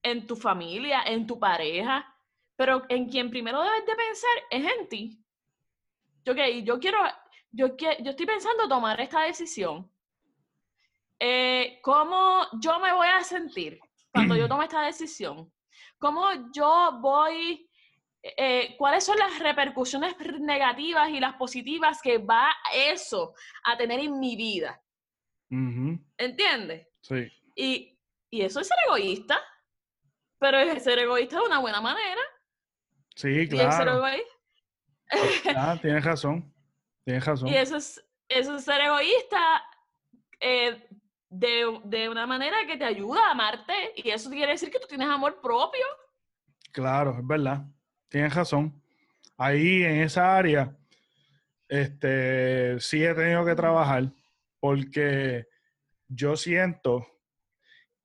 [0.03, 2.07] en tu familia, en tu pareja,
[2.57, 5.25] pero en quien primero debes de pensar es en ti.
[6.25, 6.35] Yo,
[6.79, 6.99] quiero,
[7.51, 9.91] yo, yo estoy pensando tomar esta decisión.
[11.19, 13.81] Eh, ¿Cómo yo me voy a sentir
[14.13, 15.53] cuando yo tome esta decisión?
[15.99, 17.69] ¿Cómo yo voy,
[18.23, 23.35] eh, cuáles son las repercusiones negativas y las positivas que va eso
[23.65, 24.81] a tener en mi vida?
[26.17, 26.89] ¿Entiendes?
[27.03, 27.31] Sí.
[27.55, 27.99] Y,
[28.31, 29.39] y eso es ser egoísta,
[30.39, 32.21] pero es ser egoísta de una buena manera.
[33.15, 34.03] Sí, claro.
[35.57, 36.55] ah, tienes razón.
[37.05, 37.49] Tienes razón.
[37.49, 39.63] Y eso es, eso es ser egoísta
[40.41, 40.89] eh,
[41.29, 43.93] de, de, una manera que te ayuda a amarte.
[43.97, 45.85] Y eso quiere decir que tú tienes amor propio.
[46.71, 47.65] Claro, es verdad.
[48.13, 48.79] Tienes razón.
[49.39, 50.77] Ahí en esa área,
[51.67, 54.13] este, sí he tenido que trabajar
[54.61, 55.47] porque
[56.09, 57.07] yo siento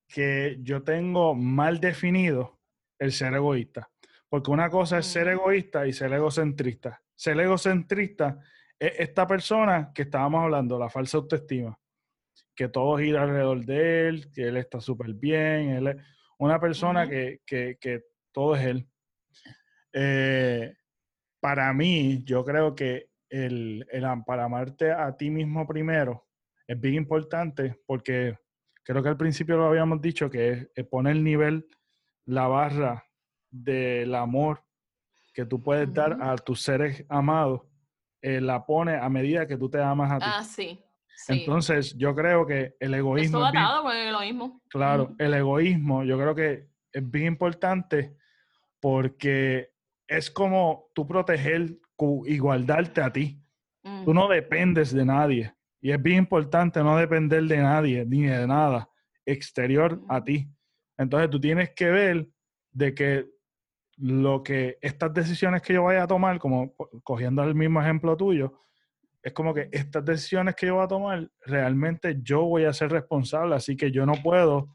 [0.07, 2.57] que yo tengo mal definido
[2.97, 3.91] el ser egoísta.
[4.29, 7.03] Porque una cosa es ser egoísta y ser egocentrista.
[7.13, 8.39] Ser egocentrista
[8.79, 11.77] es esta persona que estábamos hablando, la falsa autoestima.
[12.55, 15.71] Que todo gira alrededor de él, que él está súper bien.
[15.71, 15.97] Él es
[16.39, 17.41] una persona que,
[18.31, 18.88] todo es él.
[19.99, 20.76] Eh,
[21.40, 26.28] para mí, yo creo que el, el, para amarte a ti mismo primero
[26.68, 28.38] es bien importante porque
[28.84, 31.68] creo que al principio lo habíamos dicho que es poner el nivel,
[32.26, 33.03] la barra
[33.49, 34.64] del amor
[35.34, 37.61] que tú puedes dar a tus seres amados,
[38.22, 40.26] eh, la pone a medida que tú te amas a ti.
[40.28, 40.80] Ah, sí.
[41.28, 43.48] Entonces, yo creo que el egoísmo.
[43.48, 44.61] Está atado con el egoísmo.
[44.69, 48.15] Claro, el egoísmo, yo creo que es bien importante
[48.80, 49.77] porque
[50.07, 51.77] es como tú proteger,
[52.25, 53.41] igualdarte a ti.
[54.03, 55.53] Tú no dependes de nadie.
[55.81, 58.89] Y es bien importante no depender de nadie ni de nada
[59.25, 60.49] exterior a ti.
[60.97, 62.27] Entonces tú tienes que ver
[62.71, 63.25] de que
[63.97, 66.73] lo que estas decisiones que yo vaya a tomar, como
[67.03, 68.61] cogiendo el mismo ejemplo tuyo,
[69.23, 72.91] es como que estas decisiones que yo voy a tomar, realmente yo voy a ser
[72.91, 74.69] responsable, así que yo no puedo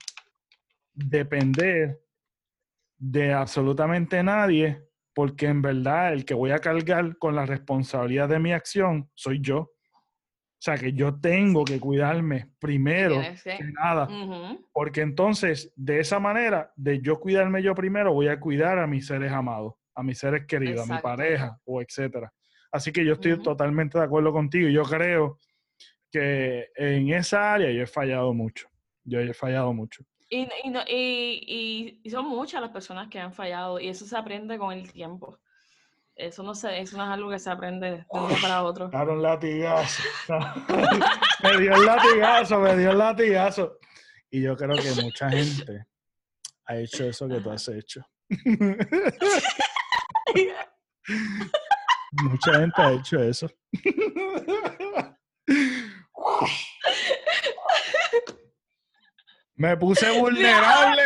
[0.93, 2.01] depender
[2.99, 4.83] de absolutamente nadie,
[5.15, 9.41] porque en verdad el que voy a cargar con la responsabilidad de mi acción soy
[9.41, 9.59] yo.
[9.59, 14.09] O sea, que yo tengo que cuidarme primero que nada.
[14.73, 19.09] Porque entonces, de esa manera, de yo cuidarme yo primero, voy a cuidar a mis
[19.09, 22.33] seres amados, a mis seres queridos, a mi pareja o etcétera.
[22.71, 24.69] Así que yo estoy totalmente de acuerdo contigo.
[24.69, 25.39] Yo creo
[26.13, 28.69] que en esa área yo he fallado mucho.
[29.05, 30.05] Yo he fallado mucho.
[30.35, 30.49] Y,
[30.89, 34.91] y, y son muchas las personas que han fallado y eso se aprende con el
[34.91, 35.39] tiempo.
[36.17, 38.89] Eso no, sé, eso no es algo que se aprende de un día para otro.
[38.89, 40.03] Claro, un latigazo.
[41.43, 43.77] me dio el latigazo, me dio el latigazo.
[44.31, 45.85] Y yo creo que mucha gente
[46.65, 48.01] ha hecho eso que tú has hecho.
[52.23, 53.51] mucha gente ha hecho eso.
[59.63, 61.03] me puse vulnerable,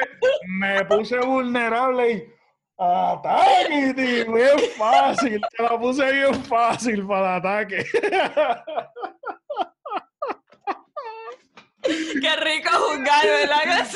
[0.46, 2.24] me puse vulnerable y
[2.78, 5.40] Ataque, tío, bien fácil.
[5.56, 7.86] Te la puse bien fácil para el ataque.
[11.82, 13.86] Qué rico jugar, ¿verdad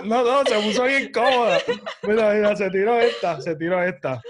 [0.04, 1.58] No, no, se puso bien cómoda.
[2.02, 4.22] Mira, mira, se tiró esta, se tiró esta.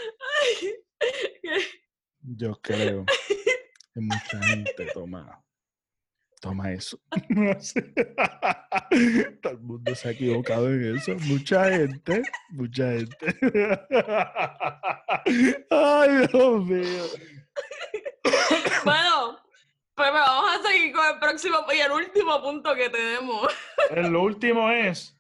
[2.20, 5.44] Yo creo que mucha gente toma
[6.45, 6.99] toma eso.
[9.41, 11.15] Todo el mundo se ha equivocado en eso.
[11.21, 13.39] Mucha gente, mucha gente.
[15.71, 17.05] Ay, Dios mío.
[18.85, 19.39] Bueno,
[19.95, 23.49] pues vamos a seguir con el próximo y el último punto que tenemos.
[23.91, 25.19] El último es,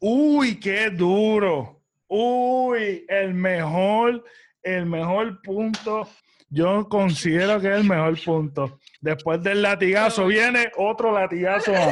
[0.00, 1.80] uy, qué duro.
[2.08, 4.22] Uy, el mejor,
[4.62, 6.06] el mejor punto.
[6.50, 8.78] Yo considero que es el mejor punto.
[9.00, 11.72] Después del latigazo viene otro latigazo.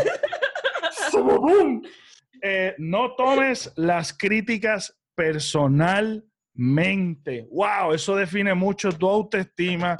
[2.42, 7.48] Eh, no tomes las críticas personalmente.
[7.50, 9.96] Wow, eso define mucho tu autoestima,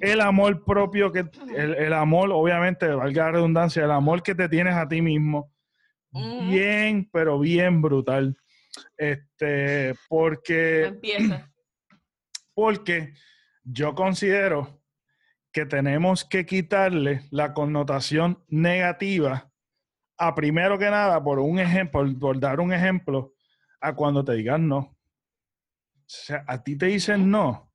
[0.00, 1.24] el amor propio, que
[1.56, 5.50] el, amor, obviamente, valga la redundancia, el amor que te tienes a ti mismo.
[6.12, 8.36] Bien, pero bien brutal.
[8.96, 10.84] Este, porque.
[10.84, 11.48] Empieza.
[12.54, 13.14] Porque
[13.64, 14.81] yo considero
[15.52, 19.50] que tenemos que quitarle la connotación negativa
[20.18, 23.34] a primero que nada, por un ejemplo, por dar un ejemplo,
[23.80, 24.78] a cuando te digan no.
[24.78, 24.96] O
[26.06, 27.72] sea, a ti te dicen no.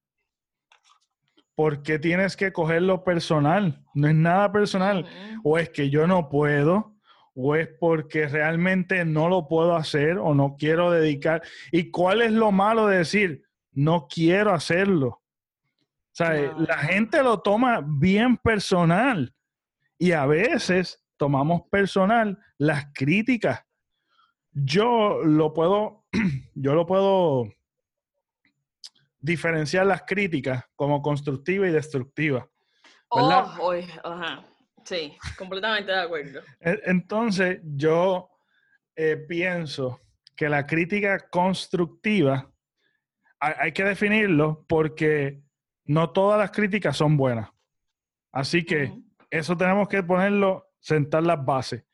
[1.57, 3.83] ¿por qué tienes que cogerlo personal?
[3.95, 5.07] No es nada personal.
[5.43, 6.95] O es que yo no puedo,
[7.33, 11.41] o es porque realmente no lo puedo hacer o no quiero dedicar.
[11.71, 15.23] ¿Y cuál es lo malo de decir, no quiero hacerlo?
[16.17, 19.31] Sea, la gente lo toma bien personal
[19.99, 23.63] y a veces tomamos personal las críticas.
[24.51, 26.07] Yo lo puedo,
[26.55, 27.53] yo lo puedo
[29.19, 32.49] diferenciar las críticas como constructiva y destructiva.
[33.09, 33.73] Oh,
[34.85, 36.39] Sí, completamente de acuerdo.
[36.61, 38.31] E, entonces, yo
[38.95, 40.01] eh, pienso
[40.35, 42.49] que la crítica constructiva
[43.39, 45.43] hay, que definirlo porque
[45.87, 47.49] no todas las críticas son buenas.
[48.31, 48.93] Así que
[49.29, 51.85] eso tenemos que ponerlo, sentar las bases.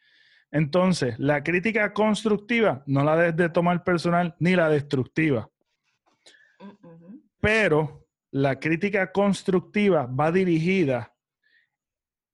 [0.51, 5.49] Entonces, la crítica constructiva no la debes de tomar personal ni la destructiva.
[7.39, 11.15] Pero la crítica constructiva va dirigida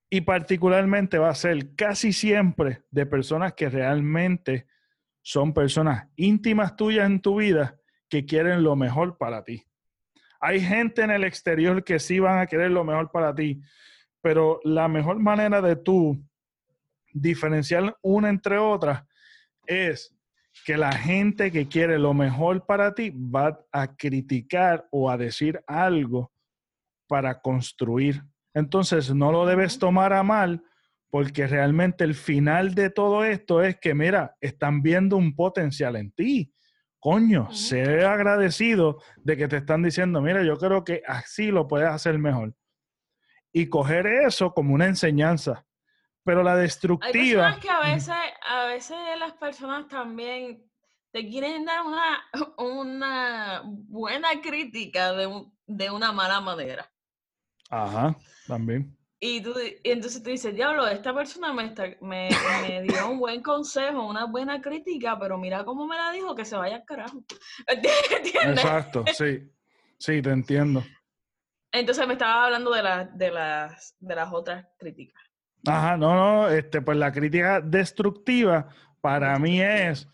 [0.09, 4.67] y particularmente va a ser casi siempre de personas que realmente
[5.21, 7.79] son personas íntimas tuyas en tu vida
[8.09, 9.68] que quieren lo mejor para ti.
[10.39, 13.61] Hay gente en el exterior que sí van a querer lo mejor para ti,
[14.21, 16.21] pero la mejor manera de tú
[17.13, 19.03] diferenciar una entre otras
[19.65, 20.15] es
[20.65, 25.61] que la gente que quiere lo mejor para ti va a criticar o a decir
[25.67, 26.31] algo
[27.07, 28.23] para construir.
[28.53, 30.63] Entonces no lo debes tomar a mal
[31.09, 36.11] porque realmente el final de todo esto es que, mira, están viendo un potencial en
[36.11, 36.53] ti.
[36.99, 41.87] Coño, sé agradecido de que te están diciendo, mira, yo creo que así lo puedes
[41.87, 42.53] hacer mejor.
[43.53, 45.65] Y coger eso como una enseñanza.
[46.23, 47.47] Pero la destructiva.
[47.47, 48.15] Hay que a veces,
[48.47, 50.69] a veces las personas también
[51.11, 52.21] te quieren dar una,
[52.57, 56.91] una buena crítica de, de una mala manera.
[57.69, 58.15] Ajá,
[58.45, 58.98] también.
[59.21, 62.29] Y, tú, entonces tú dices, diablo, esta persona me, me,
[62.61, 66.45] me, dio un buen consejo, una buena crítica, pero mira cómo me la dijo, que
[66.45, 67.21] se vaya al carajo.
[67.67, 68.63] ¿Entiendes?
[68.63, 69.51] Exacto, sí.
[69.97, 70.83] Sí, te entiendo.
[71.73, 75.21] Entonces me estaba hablando de, la, de, las, de las otras críticas.
[75.67, 78.69] Ajá, no, no, este, pues la crítica destructiva
[79.01, 80.07] para mí es,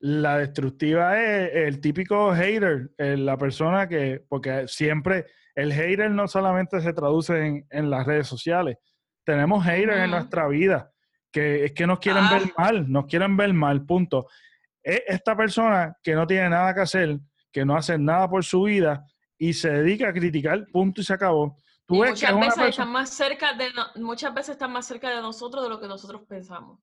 [0.00, 5.26] la destructiva es el típico hater, la persona que, porque siempre
[5.58, 8.78] el hater no solamente se traduce en, las redes sociales.
[9.24, 10.92] Tenemos haters en nuestra vida
[11.32, 12.62] que es que nos quieren ver ah.
[12.62, 14.28] mal, nos quieren ver mal, punto.
[14.84, 17.18] E, esta persona que no tiene nada que hacer,
[17.50, 19.04] que no hace nada por su vida
[19.36, 21.56] y se dedica a criticar, punto y se acabó.
[21.88, 25.80] muchas, veces están más cerca de muchas veces están más cerca de nosotros de lo
[25.80, 26.78] que nosotros pensamos.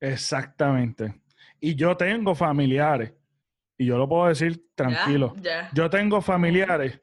[0.00, 1.22] Exactamente.
[1.60, 3.14] Y yo tengo familiares,
[3.78, 5.34] y yo lo puedo decir tranquilo.
[5.72, 7.00] Yo tengo familiares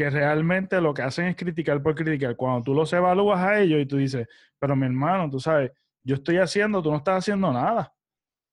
[0.00, 2.34] que realmente lo que hacen es criticar por criticar.
[2.34, 4.26] Cuando tú los evalúas a ellos y tú dices,
[4.58, 5.72] pero mi hermano, tú sabes,
[6.02, 7.92] yo estoy haciendo, tú no estás haciendo nada.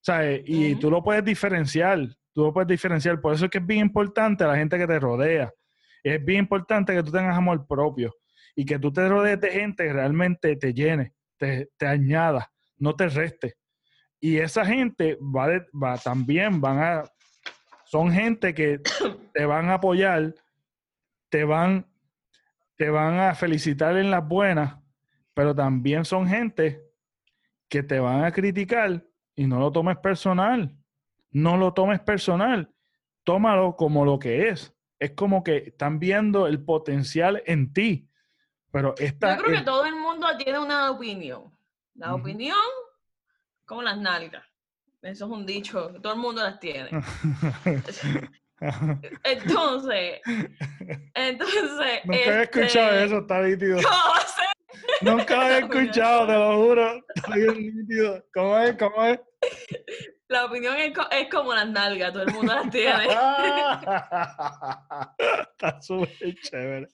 [0.01, 0.41] ¿Sabes?
[0.45, 1.99] Y tú lo puedes diferenciar,
[2.33, 3.21] tú lo puedes diferenciar.
[3.21, 5.49] Por eso es que es bien importante la gente que te rodea.
[6.03, 8.13] Es bien importante que tú tengas amor propio
[8.53, 12.93] y que tú te rodees de gente que realmente te llene, te, te añada, no
[12.93, 13.53] te reste.
[14.19, 15.47] Y esa gente va,
[15.81, 17.03] va también, van a,
[17.85, 18.81] son gente que
[19.33, 20.33] te van a apoyar
[21.29, 21.87] te van,
[22.75, 24.77] te van a felicitar en las buenas,
[25.33, 26.83] pero también son gente
[27.69, 29.05] que te van a criticar
[29.35, 30.75] y no lo tomes personal.
[31.31, 32.73] No lo tomes personal.
[33.23, 34.73] Tómalo como lo que es.
[34.99, 38.09] Es como que están viendo el potencial en ti.
[38.71, 41.51] Pero esta, Yo creo que todo el mundo tiene una opinión.
[41.93, 42.57] La opinión,
[43.65, 44.43] como las nalgas.
[45.01, 46.89] Eso es un dicho, todo el mundo las tiene.
[49.23, 50.21] Entonces,
[51.13, 52.01] entonces.
[52.05, 53.79] Nunca había escuchado este, eso, está nítido.
[55.01, 57.05] Nunca lo había escuchado, te lo juro.
[57.15, 58.25] Está bien nítido.
[58.34, 58.75] ¿Cómo es?
[58.77, 59.19] ¿Cómo es?
[60.27, 63.03] La opinión es, es como las nalgas, todo el mundo las tiene.
[65.51, 66.88] está súper chévere.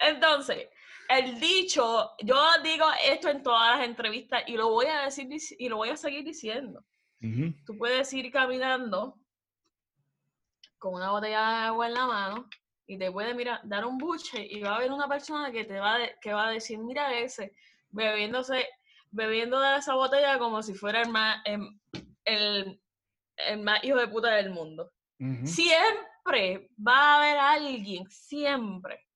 [0.00, 0.68] Entonces,
[1.10, 5.28] el dicho, yo digo esto en todas las entrevistas y lo voy a decir
[5.58, 6.82] y lo voy a seguir diciendo.
[7.20, 9.18] Tú puedes ir caminando
[10.78, 12.48] con una botella de agua en la mano
[12.86, 15.78] y te puede mira, dar un buche y va a haber una persona que te
[15.78, 17.54] va, a, que va a decir, mira ese,
[17.90, 18.66] bebiéndose,
[19.10, 21.78] bebiendo de esa botella como si fuera el más, em,
[22.24, 22.80] el,
[23.62, 24.90] más hijo de puta del mundo.
[25.44, 29.08] Siempre va a haber alguien, siempre.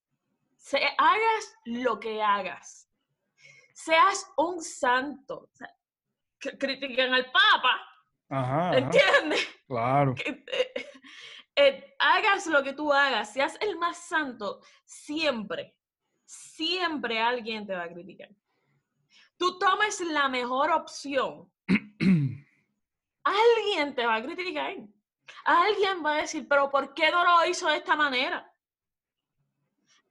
[0.57, 2.89] Se, hagas lo que hagas.
[3.73, 5.49] Seas un santo.
[6.59, 7.92] critiquen al Papa,
[8.33, 9.49] Ajá, ¿Entiendes?
[9.69, 10.15] Claro.
[10.25, 10.45] Eh,
[11.57, 15.77] eh, hagas lo que tú hagas, seas el más santo, siempre,
[16.27, 18.29] siempre alguien te va a criticar.
[19.39, 21.51] Tú tomes la mejor opción,
[23.25, 24.77] alguien te va a criticar.
[25.45, 28.52] Alguien va a decir, pero ¿por qué no lo hizo de esta manera?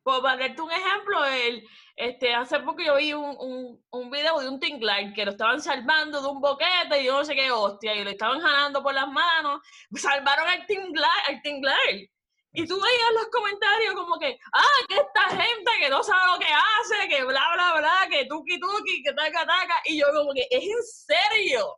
[0.03, 1.63] Por darte un ejemplo, el,
[1.95, 5.61] este, hace poco yo vi un, un, un video de un tinglar que lo estaban
[5.61, 8.93] salvando de un boquete y yo no sé qué hostia, y lo estaban jalando por
[8.93, 9.61] las manos.
[9.93, 11.77] Salvaron al tinglar, al tinglar.
[12.53, 16.39] Y tú veías los comentarios como que, ah, que esta gente que no sabe lo
[16.39, 19.81] que hace, que bla, bla, bla, que tuki tuki, que taca, taca.
[19.85, 21.77] Y yo como que, ¿es en serio?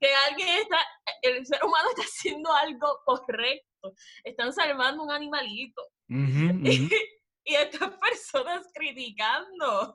[0.00, 0.78] Que alguien está,
[1.22, 3.92] el ser humano está haciendo algo correcto.
[4.24, 5.82] Están salvando un animalito.
[7.48, 9.94] y estas personas criticando.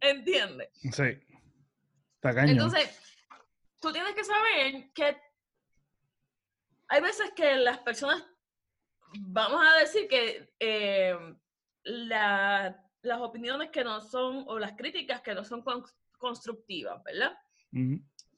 [0.00, 0.70] ¿Entiendes?
[0.92, 1.20] Sí.
[2.22, 2.98] Entonces,
[3.80, 5.16] tú tienes que saber que
[6.88, 8.24] hay veces que las personas,
[9.20, 11.16] vamos a decir que eh,
[11.84, 15.62] las opiniones que no son, o las críticas que no son
[16.18, 17.36] constructivas, ¿verdad?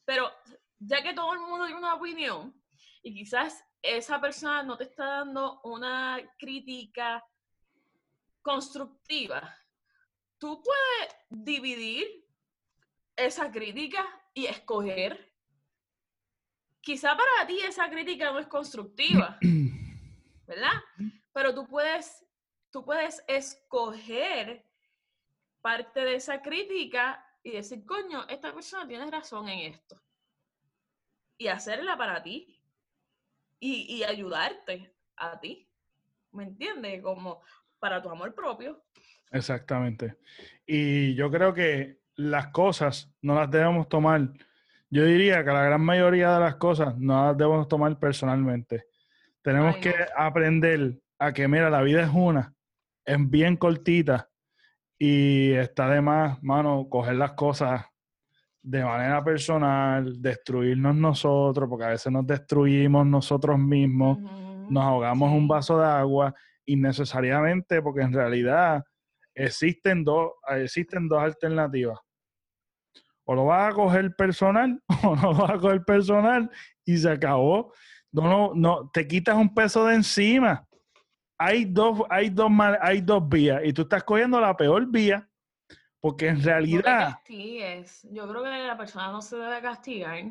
[0.05, 0.31] Pero
[0.79, 2.55] ya que todo el mundo tiene una opinión
[3.03, 7.25] y quizás esa persona no te está dando una crítica
[8.43, 9.57] constructiva,
[10.39, 12.27] tú puedes dividir
[13.17, 15.33] esa crítica y escoger.
[16.81, 19.39] Quizá para ti esa crítica no es constructiva,
[20.47, 20.83] ¿verdad?
[21.33, 22.25] Pero tú puedes,
[22.71, 24.65] tú puedes escoger
[25.61, 30.01] parte de esa crítica y decir, coño, esta persona tiene razón en esto.
[31.37, 32.55] Y hacerla para ti.
[33.61, 35.69] Y, y ayudarte a ti.
[36.33, 37.03] ¿Me entiendes?
[37.03, 37.43] Como,
[37.79, 38.85] para tu amor propio.
[39.31, 40.17] Exactamente.
[40.67, 44.29] Y yo creo que las cosas no las debemos tomar.
[44.91, 48.87] Yo diría que la gran mayoría de las cosas no las debemos tomar personalmente.
[49.43, 52.53] Tenemos que aprender a que, mira, la vida es una,
[53.05, 54.29] es bien cortita
[54.99, 57.85] y está de más, mano, coger las cosas
[58.63, 64.19] de manera personal, destruirnos nosotros, porque a veces nos destruimos nosotros mismos,
[64.69, 66.35] nos ahogamos un vaso de agua
[66.69, 68.85] innecesariamente, porque en realidad
[69.35, 71.99] existen dos, existen dos alternativas.
[73.25, 76.51] O lo vas a coger personal o no lo vas a coger personal
[76.85, 77.73] y se acabó.
[78.11, 80.67] No, no, no, te quitas un peso de encima.
[81.39, 82.51] Hay dos, hay dos,
[82.81, 85.29] hay dos vías y tú estás cogiendo la peor vía
[86.01, 87.19] porque en realidad...
[87.29, 90.25] Yo creo que la persona no se debe castigar.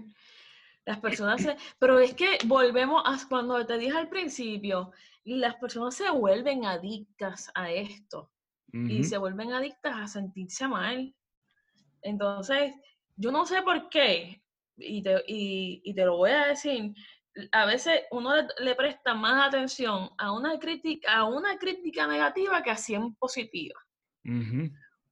[0.85, 1.57] Las personas se...
[1.77, 4.91] Pero es que volvemos a cuando te dije al principio,
[5.35, 8.31] las personas se vuelven adictas a esto
[8.71, 11.13] y se vuelven adictas a sentirse mal.
[12.01, 12.73] Entonces,
[13.15, 14.41] yo no sé por qué,
[14.77, 16.93] y te, y, te lo voy a decir,
[17.51, 22.71] a veces uno le, presta más atención a una crítica, a una crítica negativa que
[22.71, 23.79] a 100 positiva.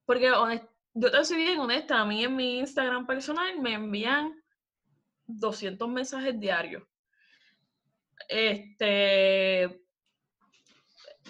[0.06, 0.32] Porque
[0.94, 4.34] yo te soy bien honesta, a mí en mi Instagram personal me envían
[5.28, 6.84] 200 mensajes diarios.
[8.30, 9.85] Este,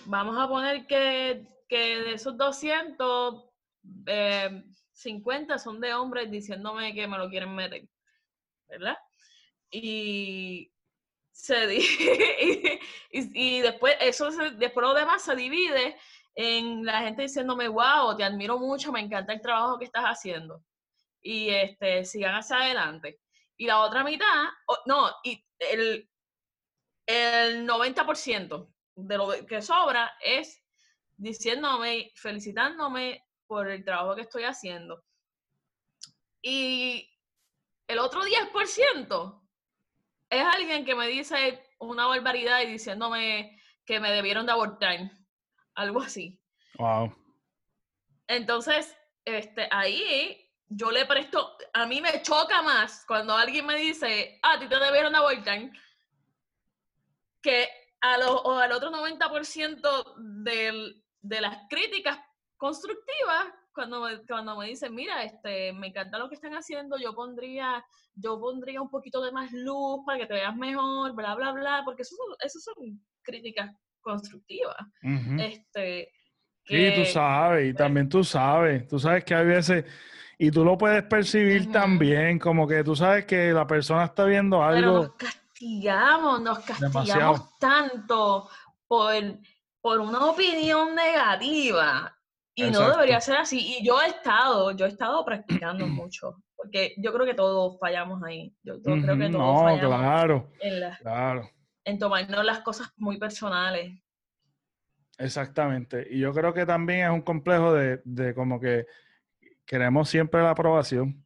[0.05, 3.43] vamos a poner que, de esos 200,
[4.91, 7.87] 50 eh, son de hombres diciéndome que me lo quieren meter,
[8.67, 8.97] ¿verdad?
[9.69, 10.71] Y
[11.31, 11.67] se
[13.11, 15.97] y, después eso después lo demás se divide
[16.33, 20.63] en la gente diciéndome wow te admiro mucho me encanta el trabajo que estás haciendo
[21.21, 23.19] y este sigan hacia adelante
[23.57, 24.45] y la otra mitad
[24.85, 26.09] no y el
[27.05, 30.63] el 90% de lo que sobra es
[31.17, 35.03] diciéndome, felicitándome por el trabajo que estoy haciendo.
[36.41, 37.09] Y
[37.87, 39.41] el otro 10%
[40.29, 45.11] es alguien que me dice una barbaridad y diciéndome que me debieron de abortar.
[45.75, 46.39] Algo así.
[46.77, 47.13] Wow.
[48.27, 48.95] Entonces,
[49.25, 54.53] este, ahí yo le presto, a mí me choca más cuando alguien me dice, ah,
[54.53, 55.71] a ti te debieron de abortar,
[57.41, 57.69] que
[58.43, 62.17] o al otro 90% del, de las críticas
[62.57, 67.13] constructivas, cuando me, cuando me dicen, mira, este, me encanta lo que están haciendo, yo
[67.13, 67.83] pondría,
[68.13, 71.81] yo pondría un poquito de más luz para que te veas mejor, bla, bla, bla,
[71.83, 73.71] porque eso, eso son críticas
[74.01, 74.77] constructivas.
[75.39, 76.09] este,
[76.63, 79.85] sí, tú sabes, y también tú sabes, tú sabes que hay veces,
[80.37, 84.63] y tú lo puedes percibir también, como que tú sabes que la persona está viendo
[84.63, 85.15] algo
[85.55, 88.49] castigamos, nos castigamos tanto
[88.87, 89.13] por,
[89.81, 92.11] por una opinión negativa.
[92.57, 93.77] Y no debería ser así.
[93.79, 96.41] Y yo he estado, yo he estado practicando mucho.
[96.55, 98.55] Porque yo creo que todos fallamos ahí.
[98.63, 100.49] Yo, creo que todos no, claro,
[101.01, 101.49] claro.
[101.83, 104.01] en tomarnos las cosas muy personales.
[105.17, 106.07] Exactamente.
[106.09, 108.85] Y yo creo que también es un complejo de, de como que
[109.65, 111.24] queremos siempre la aprobación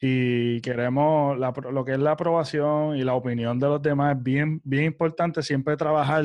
[0.00, 4.22] y queremos la, lo que es la aprobación y la opinión de los demás es
[4.22, 6.24] bien, bien importante siempre trabajar,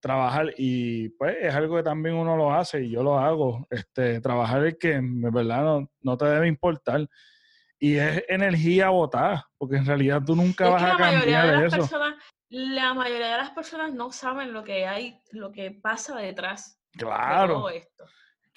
[0.00, 4.20] trabajar y pues es algo que también uno lo hace y yo lo hago, este,
[4.20, 7.06] trabajar es que en verdad no, no te debe importar
[7.78, 12.00] y es energía botada, porque en realidad tú nunca vas a cambiar de, eso.
[12.48, 17.48] la mayoría de las personas no saben lo que hay, lo que pasa detrás claro.
[17.48, 18.04] de todo esto.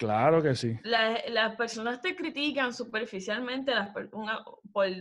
[0.00, 0.78] Claro que sí.
[0.82, 4.08] las personas te critican superficialmente las, por,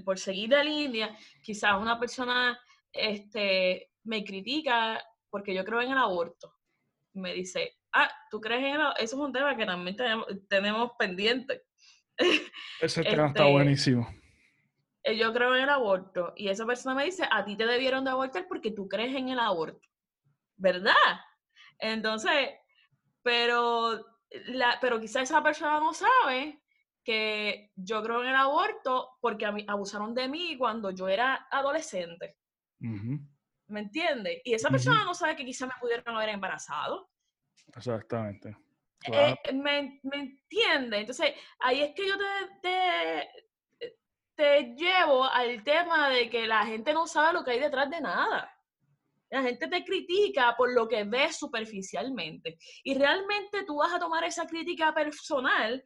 [0.04, 1.18] por, seguir la línea.
[1.42, 2.60] Quizás una persona
[2.92, 6.54] este, me critica porque yo creo en el aborto.
[7.14, 9.02] Me dice, ah, ¿tú crees en el aborto?
[9.02, 9.96] Eso es un tema que también
[10.50, 11.64] tenemos, pendiente.
[12.82, 14.14] Ese tema está este, buenísimo.
[15.04, 16.34] Eh, yo creo en el aborto.
[16.36, 19.30] Y esa persona me dice, a ti te debieron de abortar porque tú crees en
[19.30, 19.88] el aborto.
[20.58, 20.92] ¿Verdad?
[21.80, 22.50] Entonces,
[23.24, 24.19] pero
[24.82, 26.62] pero quizá esa persona no sabe
[27.04, 31.48] que yo creo en el aborto porque a mí, abusaron de mí cuando yo era
[31.50, 32.38] adolescente.
[32.80, 34.42] ¿Me entiendes?
[34.44, 37.10] Y esa persona no sabe que quizá me pudieron haber embarazado.
[37.76, 38.56] Exactamente.
[39.06, 41.00] Eh, me, me, entiende?
[41.00, 43.28] Entonces, ahí es que yo te,
[43.80, 43.96] te,
[44.36, 48.02] te llevo al tema de que la gente no sabe lo que hay detrás de
[48.02, 48.54] nada.
[49.30, 52.58] La gente te critica por lo que ves superficialmente.
[52.84, 55.84] Y realmente tú vas a tomar esa crítica personal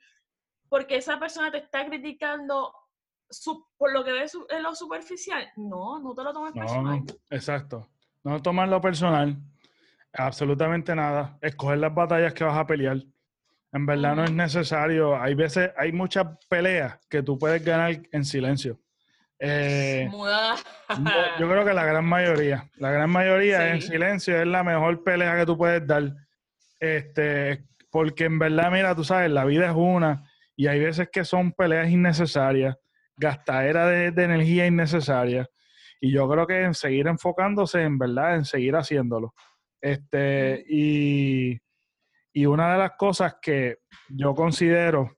[0.70, 2.74] porque esa persona te está criticando
[3.78, 5.48] por lo que ves en lo superficial.
[5.58, 7.04] No, no te lo tomes personal.
[7.30, 7.90] Exacto.
[8.24, 9.38] No tomarlo personal.
[10.14, 11.38] Absolutamente nada.
[11.42, 12.98] Escoger las batallas que vas a pelear.
[13.72, 15.20] En verdad no es necesario.
[15.20, 18.80] Hay veces, hay muchas peleas que tú puedes ganar en silencio.
[19.46, 20.10] Eh,
[21.38, 25.36] yo creo que la gran mayoría, la gran mayoría en silencio es la mejor pelea
[25.36, 26.14] que tú puedes dar.
[26.80, 30.24] Este, porque en verdad, mira, tú sabes, la vida es una
[30.56, 32.78] y hay veces que son peleas innecesarias,
[33.18, 35.50] gastadera de, energía innecesaria.
[36.00, 39.34] Y yo creo que en seguir enfocándose en verdad, en seguir haciéndolo.
[39.82, 41.60] Este, y,
[42.32, 45.18] y una de las cosas que yo considero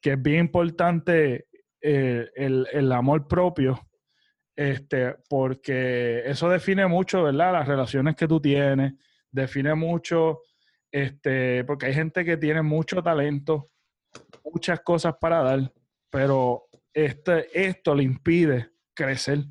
[0.00, 1.46] que es bien importante
[1.82, 3.80] eh, el, amor propio,
[4.54, 7.52] este, porque eso define mucho, ¿verdad?
[7.52, 8.94] Las relaciones que tú tienes,
[9.30, 10.40] define mucho,
[10.90, 13.70] este, porque hay gente que tiene mucho talento,
[14.44, 15.72] muchas cosas para dar,
[16.10, 19.44] pero este, esto le impide crecer,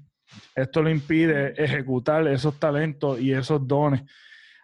[0.55, 4.03] esto le impide ejecutar esos talentos y esos dones.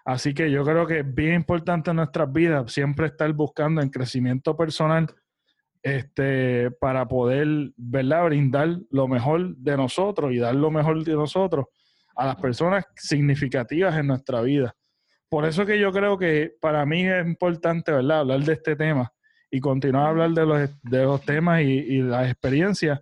[0.06, 3.90] Así que yo creo que es bien importante en nuestras vidas siempre estar buscando en
[3.90, 5.08] crecimiento personal
[5.86, 7.48] este, para poder,
[7.78, 11.68] ¿verdad?, brindar lo mejor de nosotros y dar lo mejor de nosotros
[12.16, 14.76] a las personas significativas en nuestra vida.
[15.30, 19.14] Por eso que yo creo que para mí es importante, ¿verdad?, hablar de este tema
[19.52, 23.00] y continuar a hablar de los, de los temas y, y las experiencias.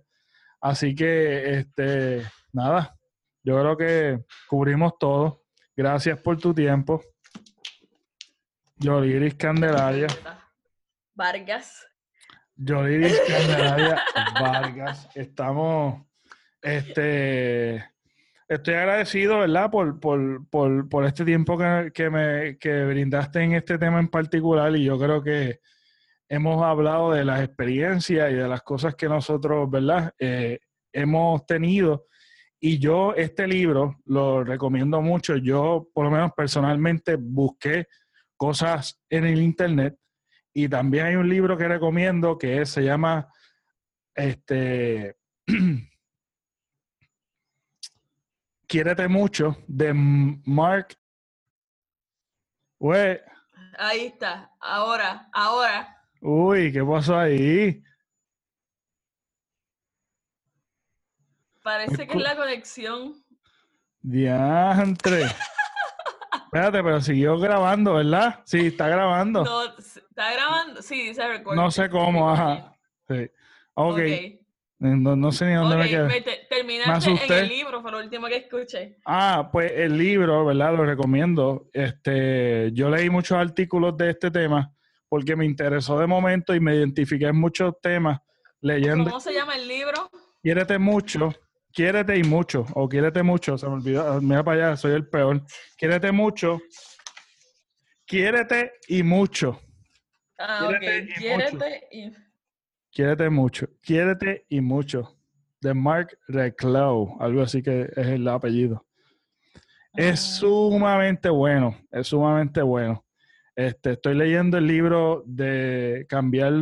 [0.60, 2.20] Así que, este,
[2.52, 2.94] nada,
[3.42, 5.40] yo creo que cubrimos todo.
[5.74, 7.00] Gracias por tu tiempo.
[8.76, 10.08] Yoliris Candelaria.
[11.14, 11.86] Vargas.
[12.56, 14.02] Yoliris Candelaria
[14.40, 15.08] Vargas.
[15.14, 16.02] Estamos,
[16.62, 17.84] este,
[18.48, 19.70] estoy agradecido, ¿verdad?
[19.70, 24.08] Por, por, por, por este tiempo que, que, me que brindaste en este tema en
[24.08, 25.60] particular y yo creo que
[26.28, 30.12] hemos hablado de las experiencias y de las cosas que nosotros, ¿verdad?
[30.18, 30.60] Eh,
[30.92, 32.06] hemos tenido.
[32.60, 35.36] Y yo este libro lo recomiendo mucho.
[35.36, 37.86] Yo, por lo menos personalmente, busqué
[38.36, 39.96] cosas en el Internet
[40.54, 43.28] y también hay un libro que recomiendo que se llama
[44.14, 45.16] este
[48.66, 50.96] Quiérete mucho de Mark.
[53.78, 55.96] Ahí está, ahora, ahora.
[56.20, 57.82] Uy, ¿qué pasó ahí?
[61.62, 63.24] Parece que es la conexión.
[64.00, 65.26] Diantre.
[66.54, 68.40] Espérate, pero siguió grabando, ¿verdad?
[68.44, 69.42] Sí, está grabando.
[69.42, 71.60] No, está grabando, sí, se recuerda.
[71.60, 72.76] No sé cómo, ajá.
[73.08, 73.28] Sí.
[73.74, 73.98] Ok.
[74.78, 76.46] No, sé ni dónde me quedé.
[76.48, 78.98] terminaste en el libro, fue lo último que escuché.
[79.04, 80.76] Ah, pues el libro, ¿verdad?
[80.76, 81.70] Lo recomiendo.
[81.72, 84.72] Este, yo leí muchos artículos de este tema
[85.08, 88.20] porque me interesó de momento y me identifiqué en muchos temas
[88.60, 89.10] leyendo.
[89.10, 90.08] ¿Cómo se llama el libro?
[90.40, 91.34] Quiérete mucho
[91.74, 95.08] quiérete y mucho, o quiérete mucho, se me olvidó, ah, mira para allá, soy el
[95.08, 95.42] peor.
[95.76, 96.60] Quiérete mucho,
[98.06, 99.60] quiérete y mucho.
[100.38, 101.66] Ah, quiérete ok, y quiérete mucho.
[101.90, 102.12] y...
[102.92, 105.18] Quiérete mucho, quiérete y mucho.
[105.60, 108.86] De Mark Reclau, algo así que es el apellido.
[109.94, 113.04] Es sumamente bueno, es sumamente bueno.
[113.56, 116.52] Este, estoy leyendo el libro de cambiar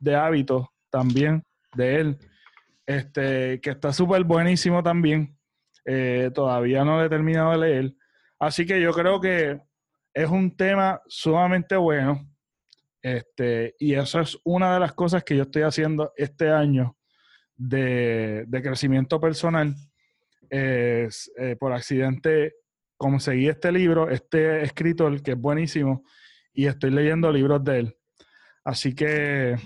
[0.00, 1.44] de hábitos también
[1.74, 2.18] de él,
[2.86, 5.36] este, que está súper buenísimo también.
[5.84, 7.94] Eh, todavía no lo he terminado de leer.
[8.38, 9.60] Así que yo creo que
[10.14, 12.26] es un tema sumamente bueno.
[13.02, 16.96] Este, y eso es una de las cosas que yo estoy haciendo este año
[17.54, 19.74] de, crecimiento personal.
[20.48, 22.54] Es, eh, por accidente
[22.96, 26.04] conseguí este libro, este escritor que es buenísimo,
[26.52, 27.96] y estoy leyendo libros de él.
[28.64, 29.56] Así que,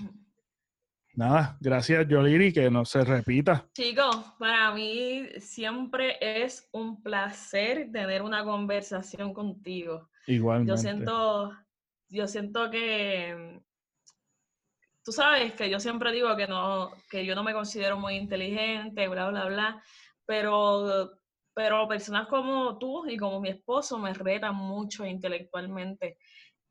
[1.13, 3.67] nada, gracias Yoliri, que no se repita.
[3.73, 10.09] Chicos, para mí siempre es un placer tener una conversación contigo.
[10.27, 10.69] Igualmente.
[10.69, 11.51] Yo siento,
[12.09, 13.61] yo siento que
[15.03, 19.07] tú sabes que yo siempre digo que no, que yo no me considero muy inteligente,
[19.07, 19.83] bla, bla, bla,
[20.25, 21.11] pero,
[21.53, 26.17] pero personas como tú y como mi esposo me retan mucho intelectualmente.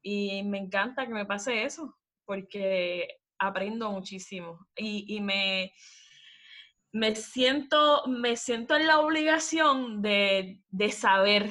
[0.03, 5.73] Y me encanta que me pase eso, porque aprendo muchísimo y, y me,
[6.93, 11.51] me, siento, me siento en la obligación de, de saber,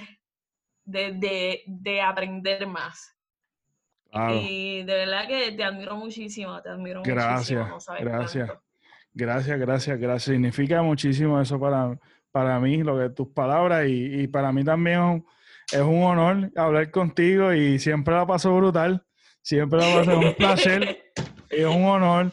[0.86, 3.16] de, de, de, aprender más.
[4.32, 8.00] Y de verdad que te admiro muchísimo, te admiro gracias, muchísimo.
[8.00, 8.50] gracias,
[9.14, 10.24] gracias, gracias, gracias.
[10.24, 12.00] Significa muchísimo eso para,
[12.32, 15.24] para mí, lo que tus palabras y, y para mí también
[15.72, 19.06] es un honor hablar contigo y siempre la paso brutal.
[19.42, 21.09] Siempre la paso un placer.
[21.50, 22.32] Es un honor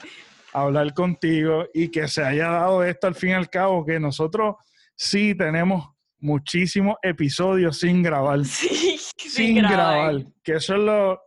[0.52, 4.56] hablar contigo y que se haya dado esto al fin y al cabo, que nosotros
[4.94, 5.88] sí tenemos
[6.18, 8.40] muchísimos episodios sin grabar.
[8.44, 8.98] Sí,
[9.30, 10.22] sin, grabar.
[10.42, 11.22] Que eso es lo.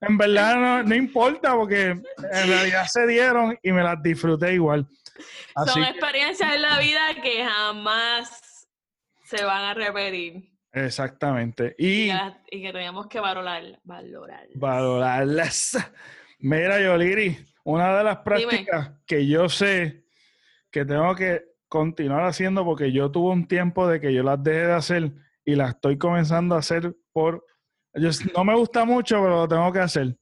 [0.00, 4.86] En verdad no, importa porque en realidad se dieron y me las disfruté igual.
[5.66, 8.66] Son experiencias en la vida que jamás
[9.24, 10.50] se van a repetir.
[10.72, 11.74] Exactamente.
[11.78, 12.10] Y,
[12.50, 14.48] y, que tenemos que valorar, valorar.
[14.54, 15.78] Valorarlas.
[16.46, 20.04] Mira, Yoliri, una de las prácticas que yo sé
[20.70, 24.66] que tengo que continuar haciendo porque yo tuve un tiempo de que yo las dejé
[24.66, 25.12] de hacer
[25.42, 27.46] y las estoy comenzando a hacer por...
[28.34, 30.18] no me gusta mucho, pero lo tengo que hacer.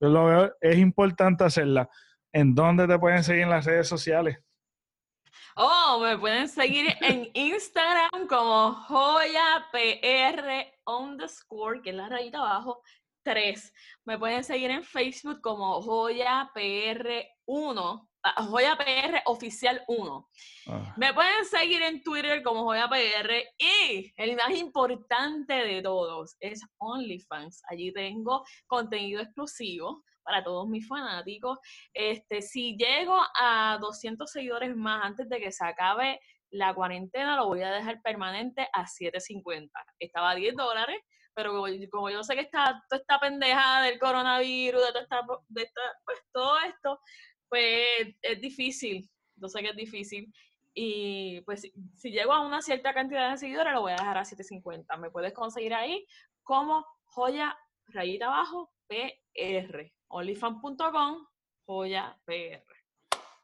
[0.00, 1.86] Yo lo veo, es importante hacerla.
[2.32, 4.38] ¿En dónde te pueden seguir en las redes sociales?
[5.54, 12.82] Oh, me pueden seguir en Instagram como joyapr underscore, que es la rayita abajo,
[13.22, 13.72] 3.
[14.04, 20.28] Me pueden seguir en Facebook como joyapr1, ah, joyapr oficial 1.
[20.68, 20.94] Ah.
[20.96, 27.62] Me pueden seguir en Twitter como joyapr y el más importante de todos es OnlyFans.
[27.68, 31.58] Allí tengo contenido exclusivo para todos mis fanáticos.
[31.94, 36.20] Este, si llego a 200 seguidores más antes de que se acabe
[36.50, 39.70] la cuarentena, lo voy a dejar permanente a 7.50.
[39.98, 40.98] Estaba a 10 dólares,
[41.38, 45.00] pero como, yo sé que está toda esta pendeja del coronavirus, de,
[45.50, 45.70] de
[46.04, 47.00] pues, todo esto,
[47.48, 49.08] pues es difícil.
[49.36, 50.34] Yo sé que es difícil.
[50.74, 51.60] Y pues
[51.94, 54.98] si, llego a una cierta cantidad de seguidores, lo voy a dejar a 7.50.
[54.98, 56.04] Me puedes conseguir ahí
[56.42, 57.56] como joya
[57.86, 61.24] rayita abajo PR olifan.com,
[61.66, 62.64] joya PR.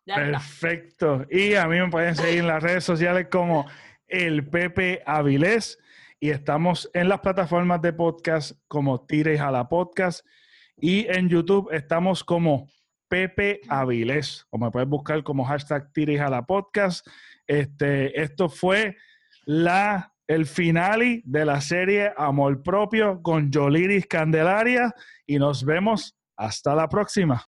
[0.05, 1.27] Perfecto.
[1.31, 3.67] Y a mí me pueden seguir en las redes sociales como
[4.09, 5.79] el Pepe Avilés
[6.25, 10.27] y estamos en las plataformas de podcast como Tires a la Podcast
[10.75, 12.67] y en YouTube estamos como
[13.09, 17.07] Pepe Avilés o me puedes buscar como hashtag Tires a la Podcast.
[17.47, 18.97] Este, esto fue
[19.45, 24.95] la el finale de la serie Amor Propio con Yoliris Candelaria
[25.27, 27.43] y nos vemos hasta la próxima.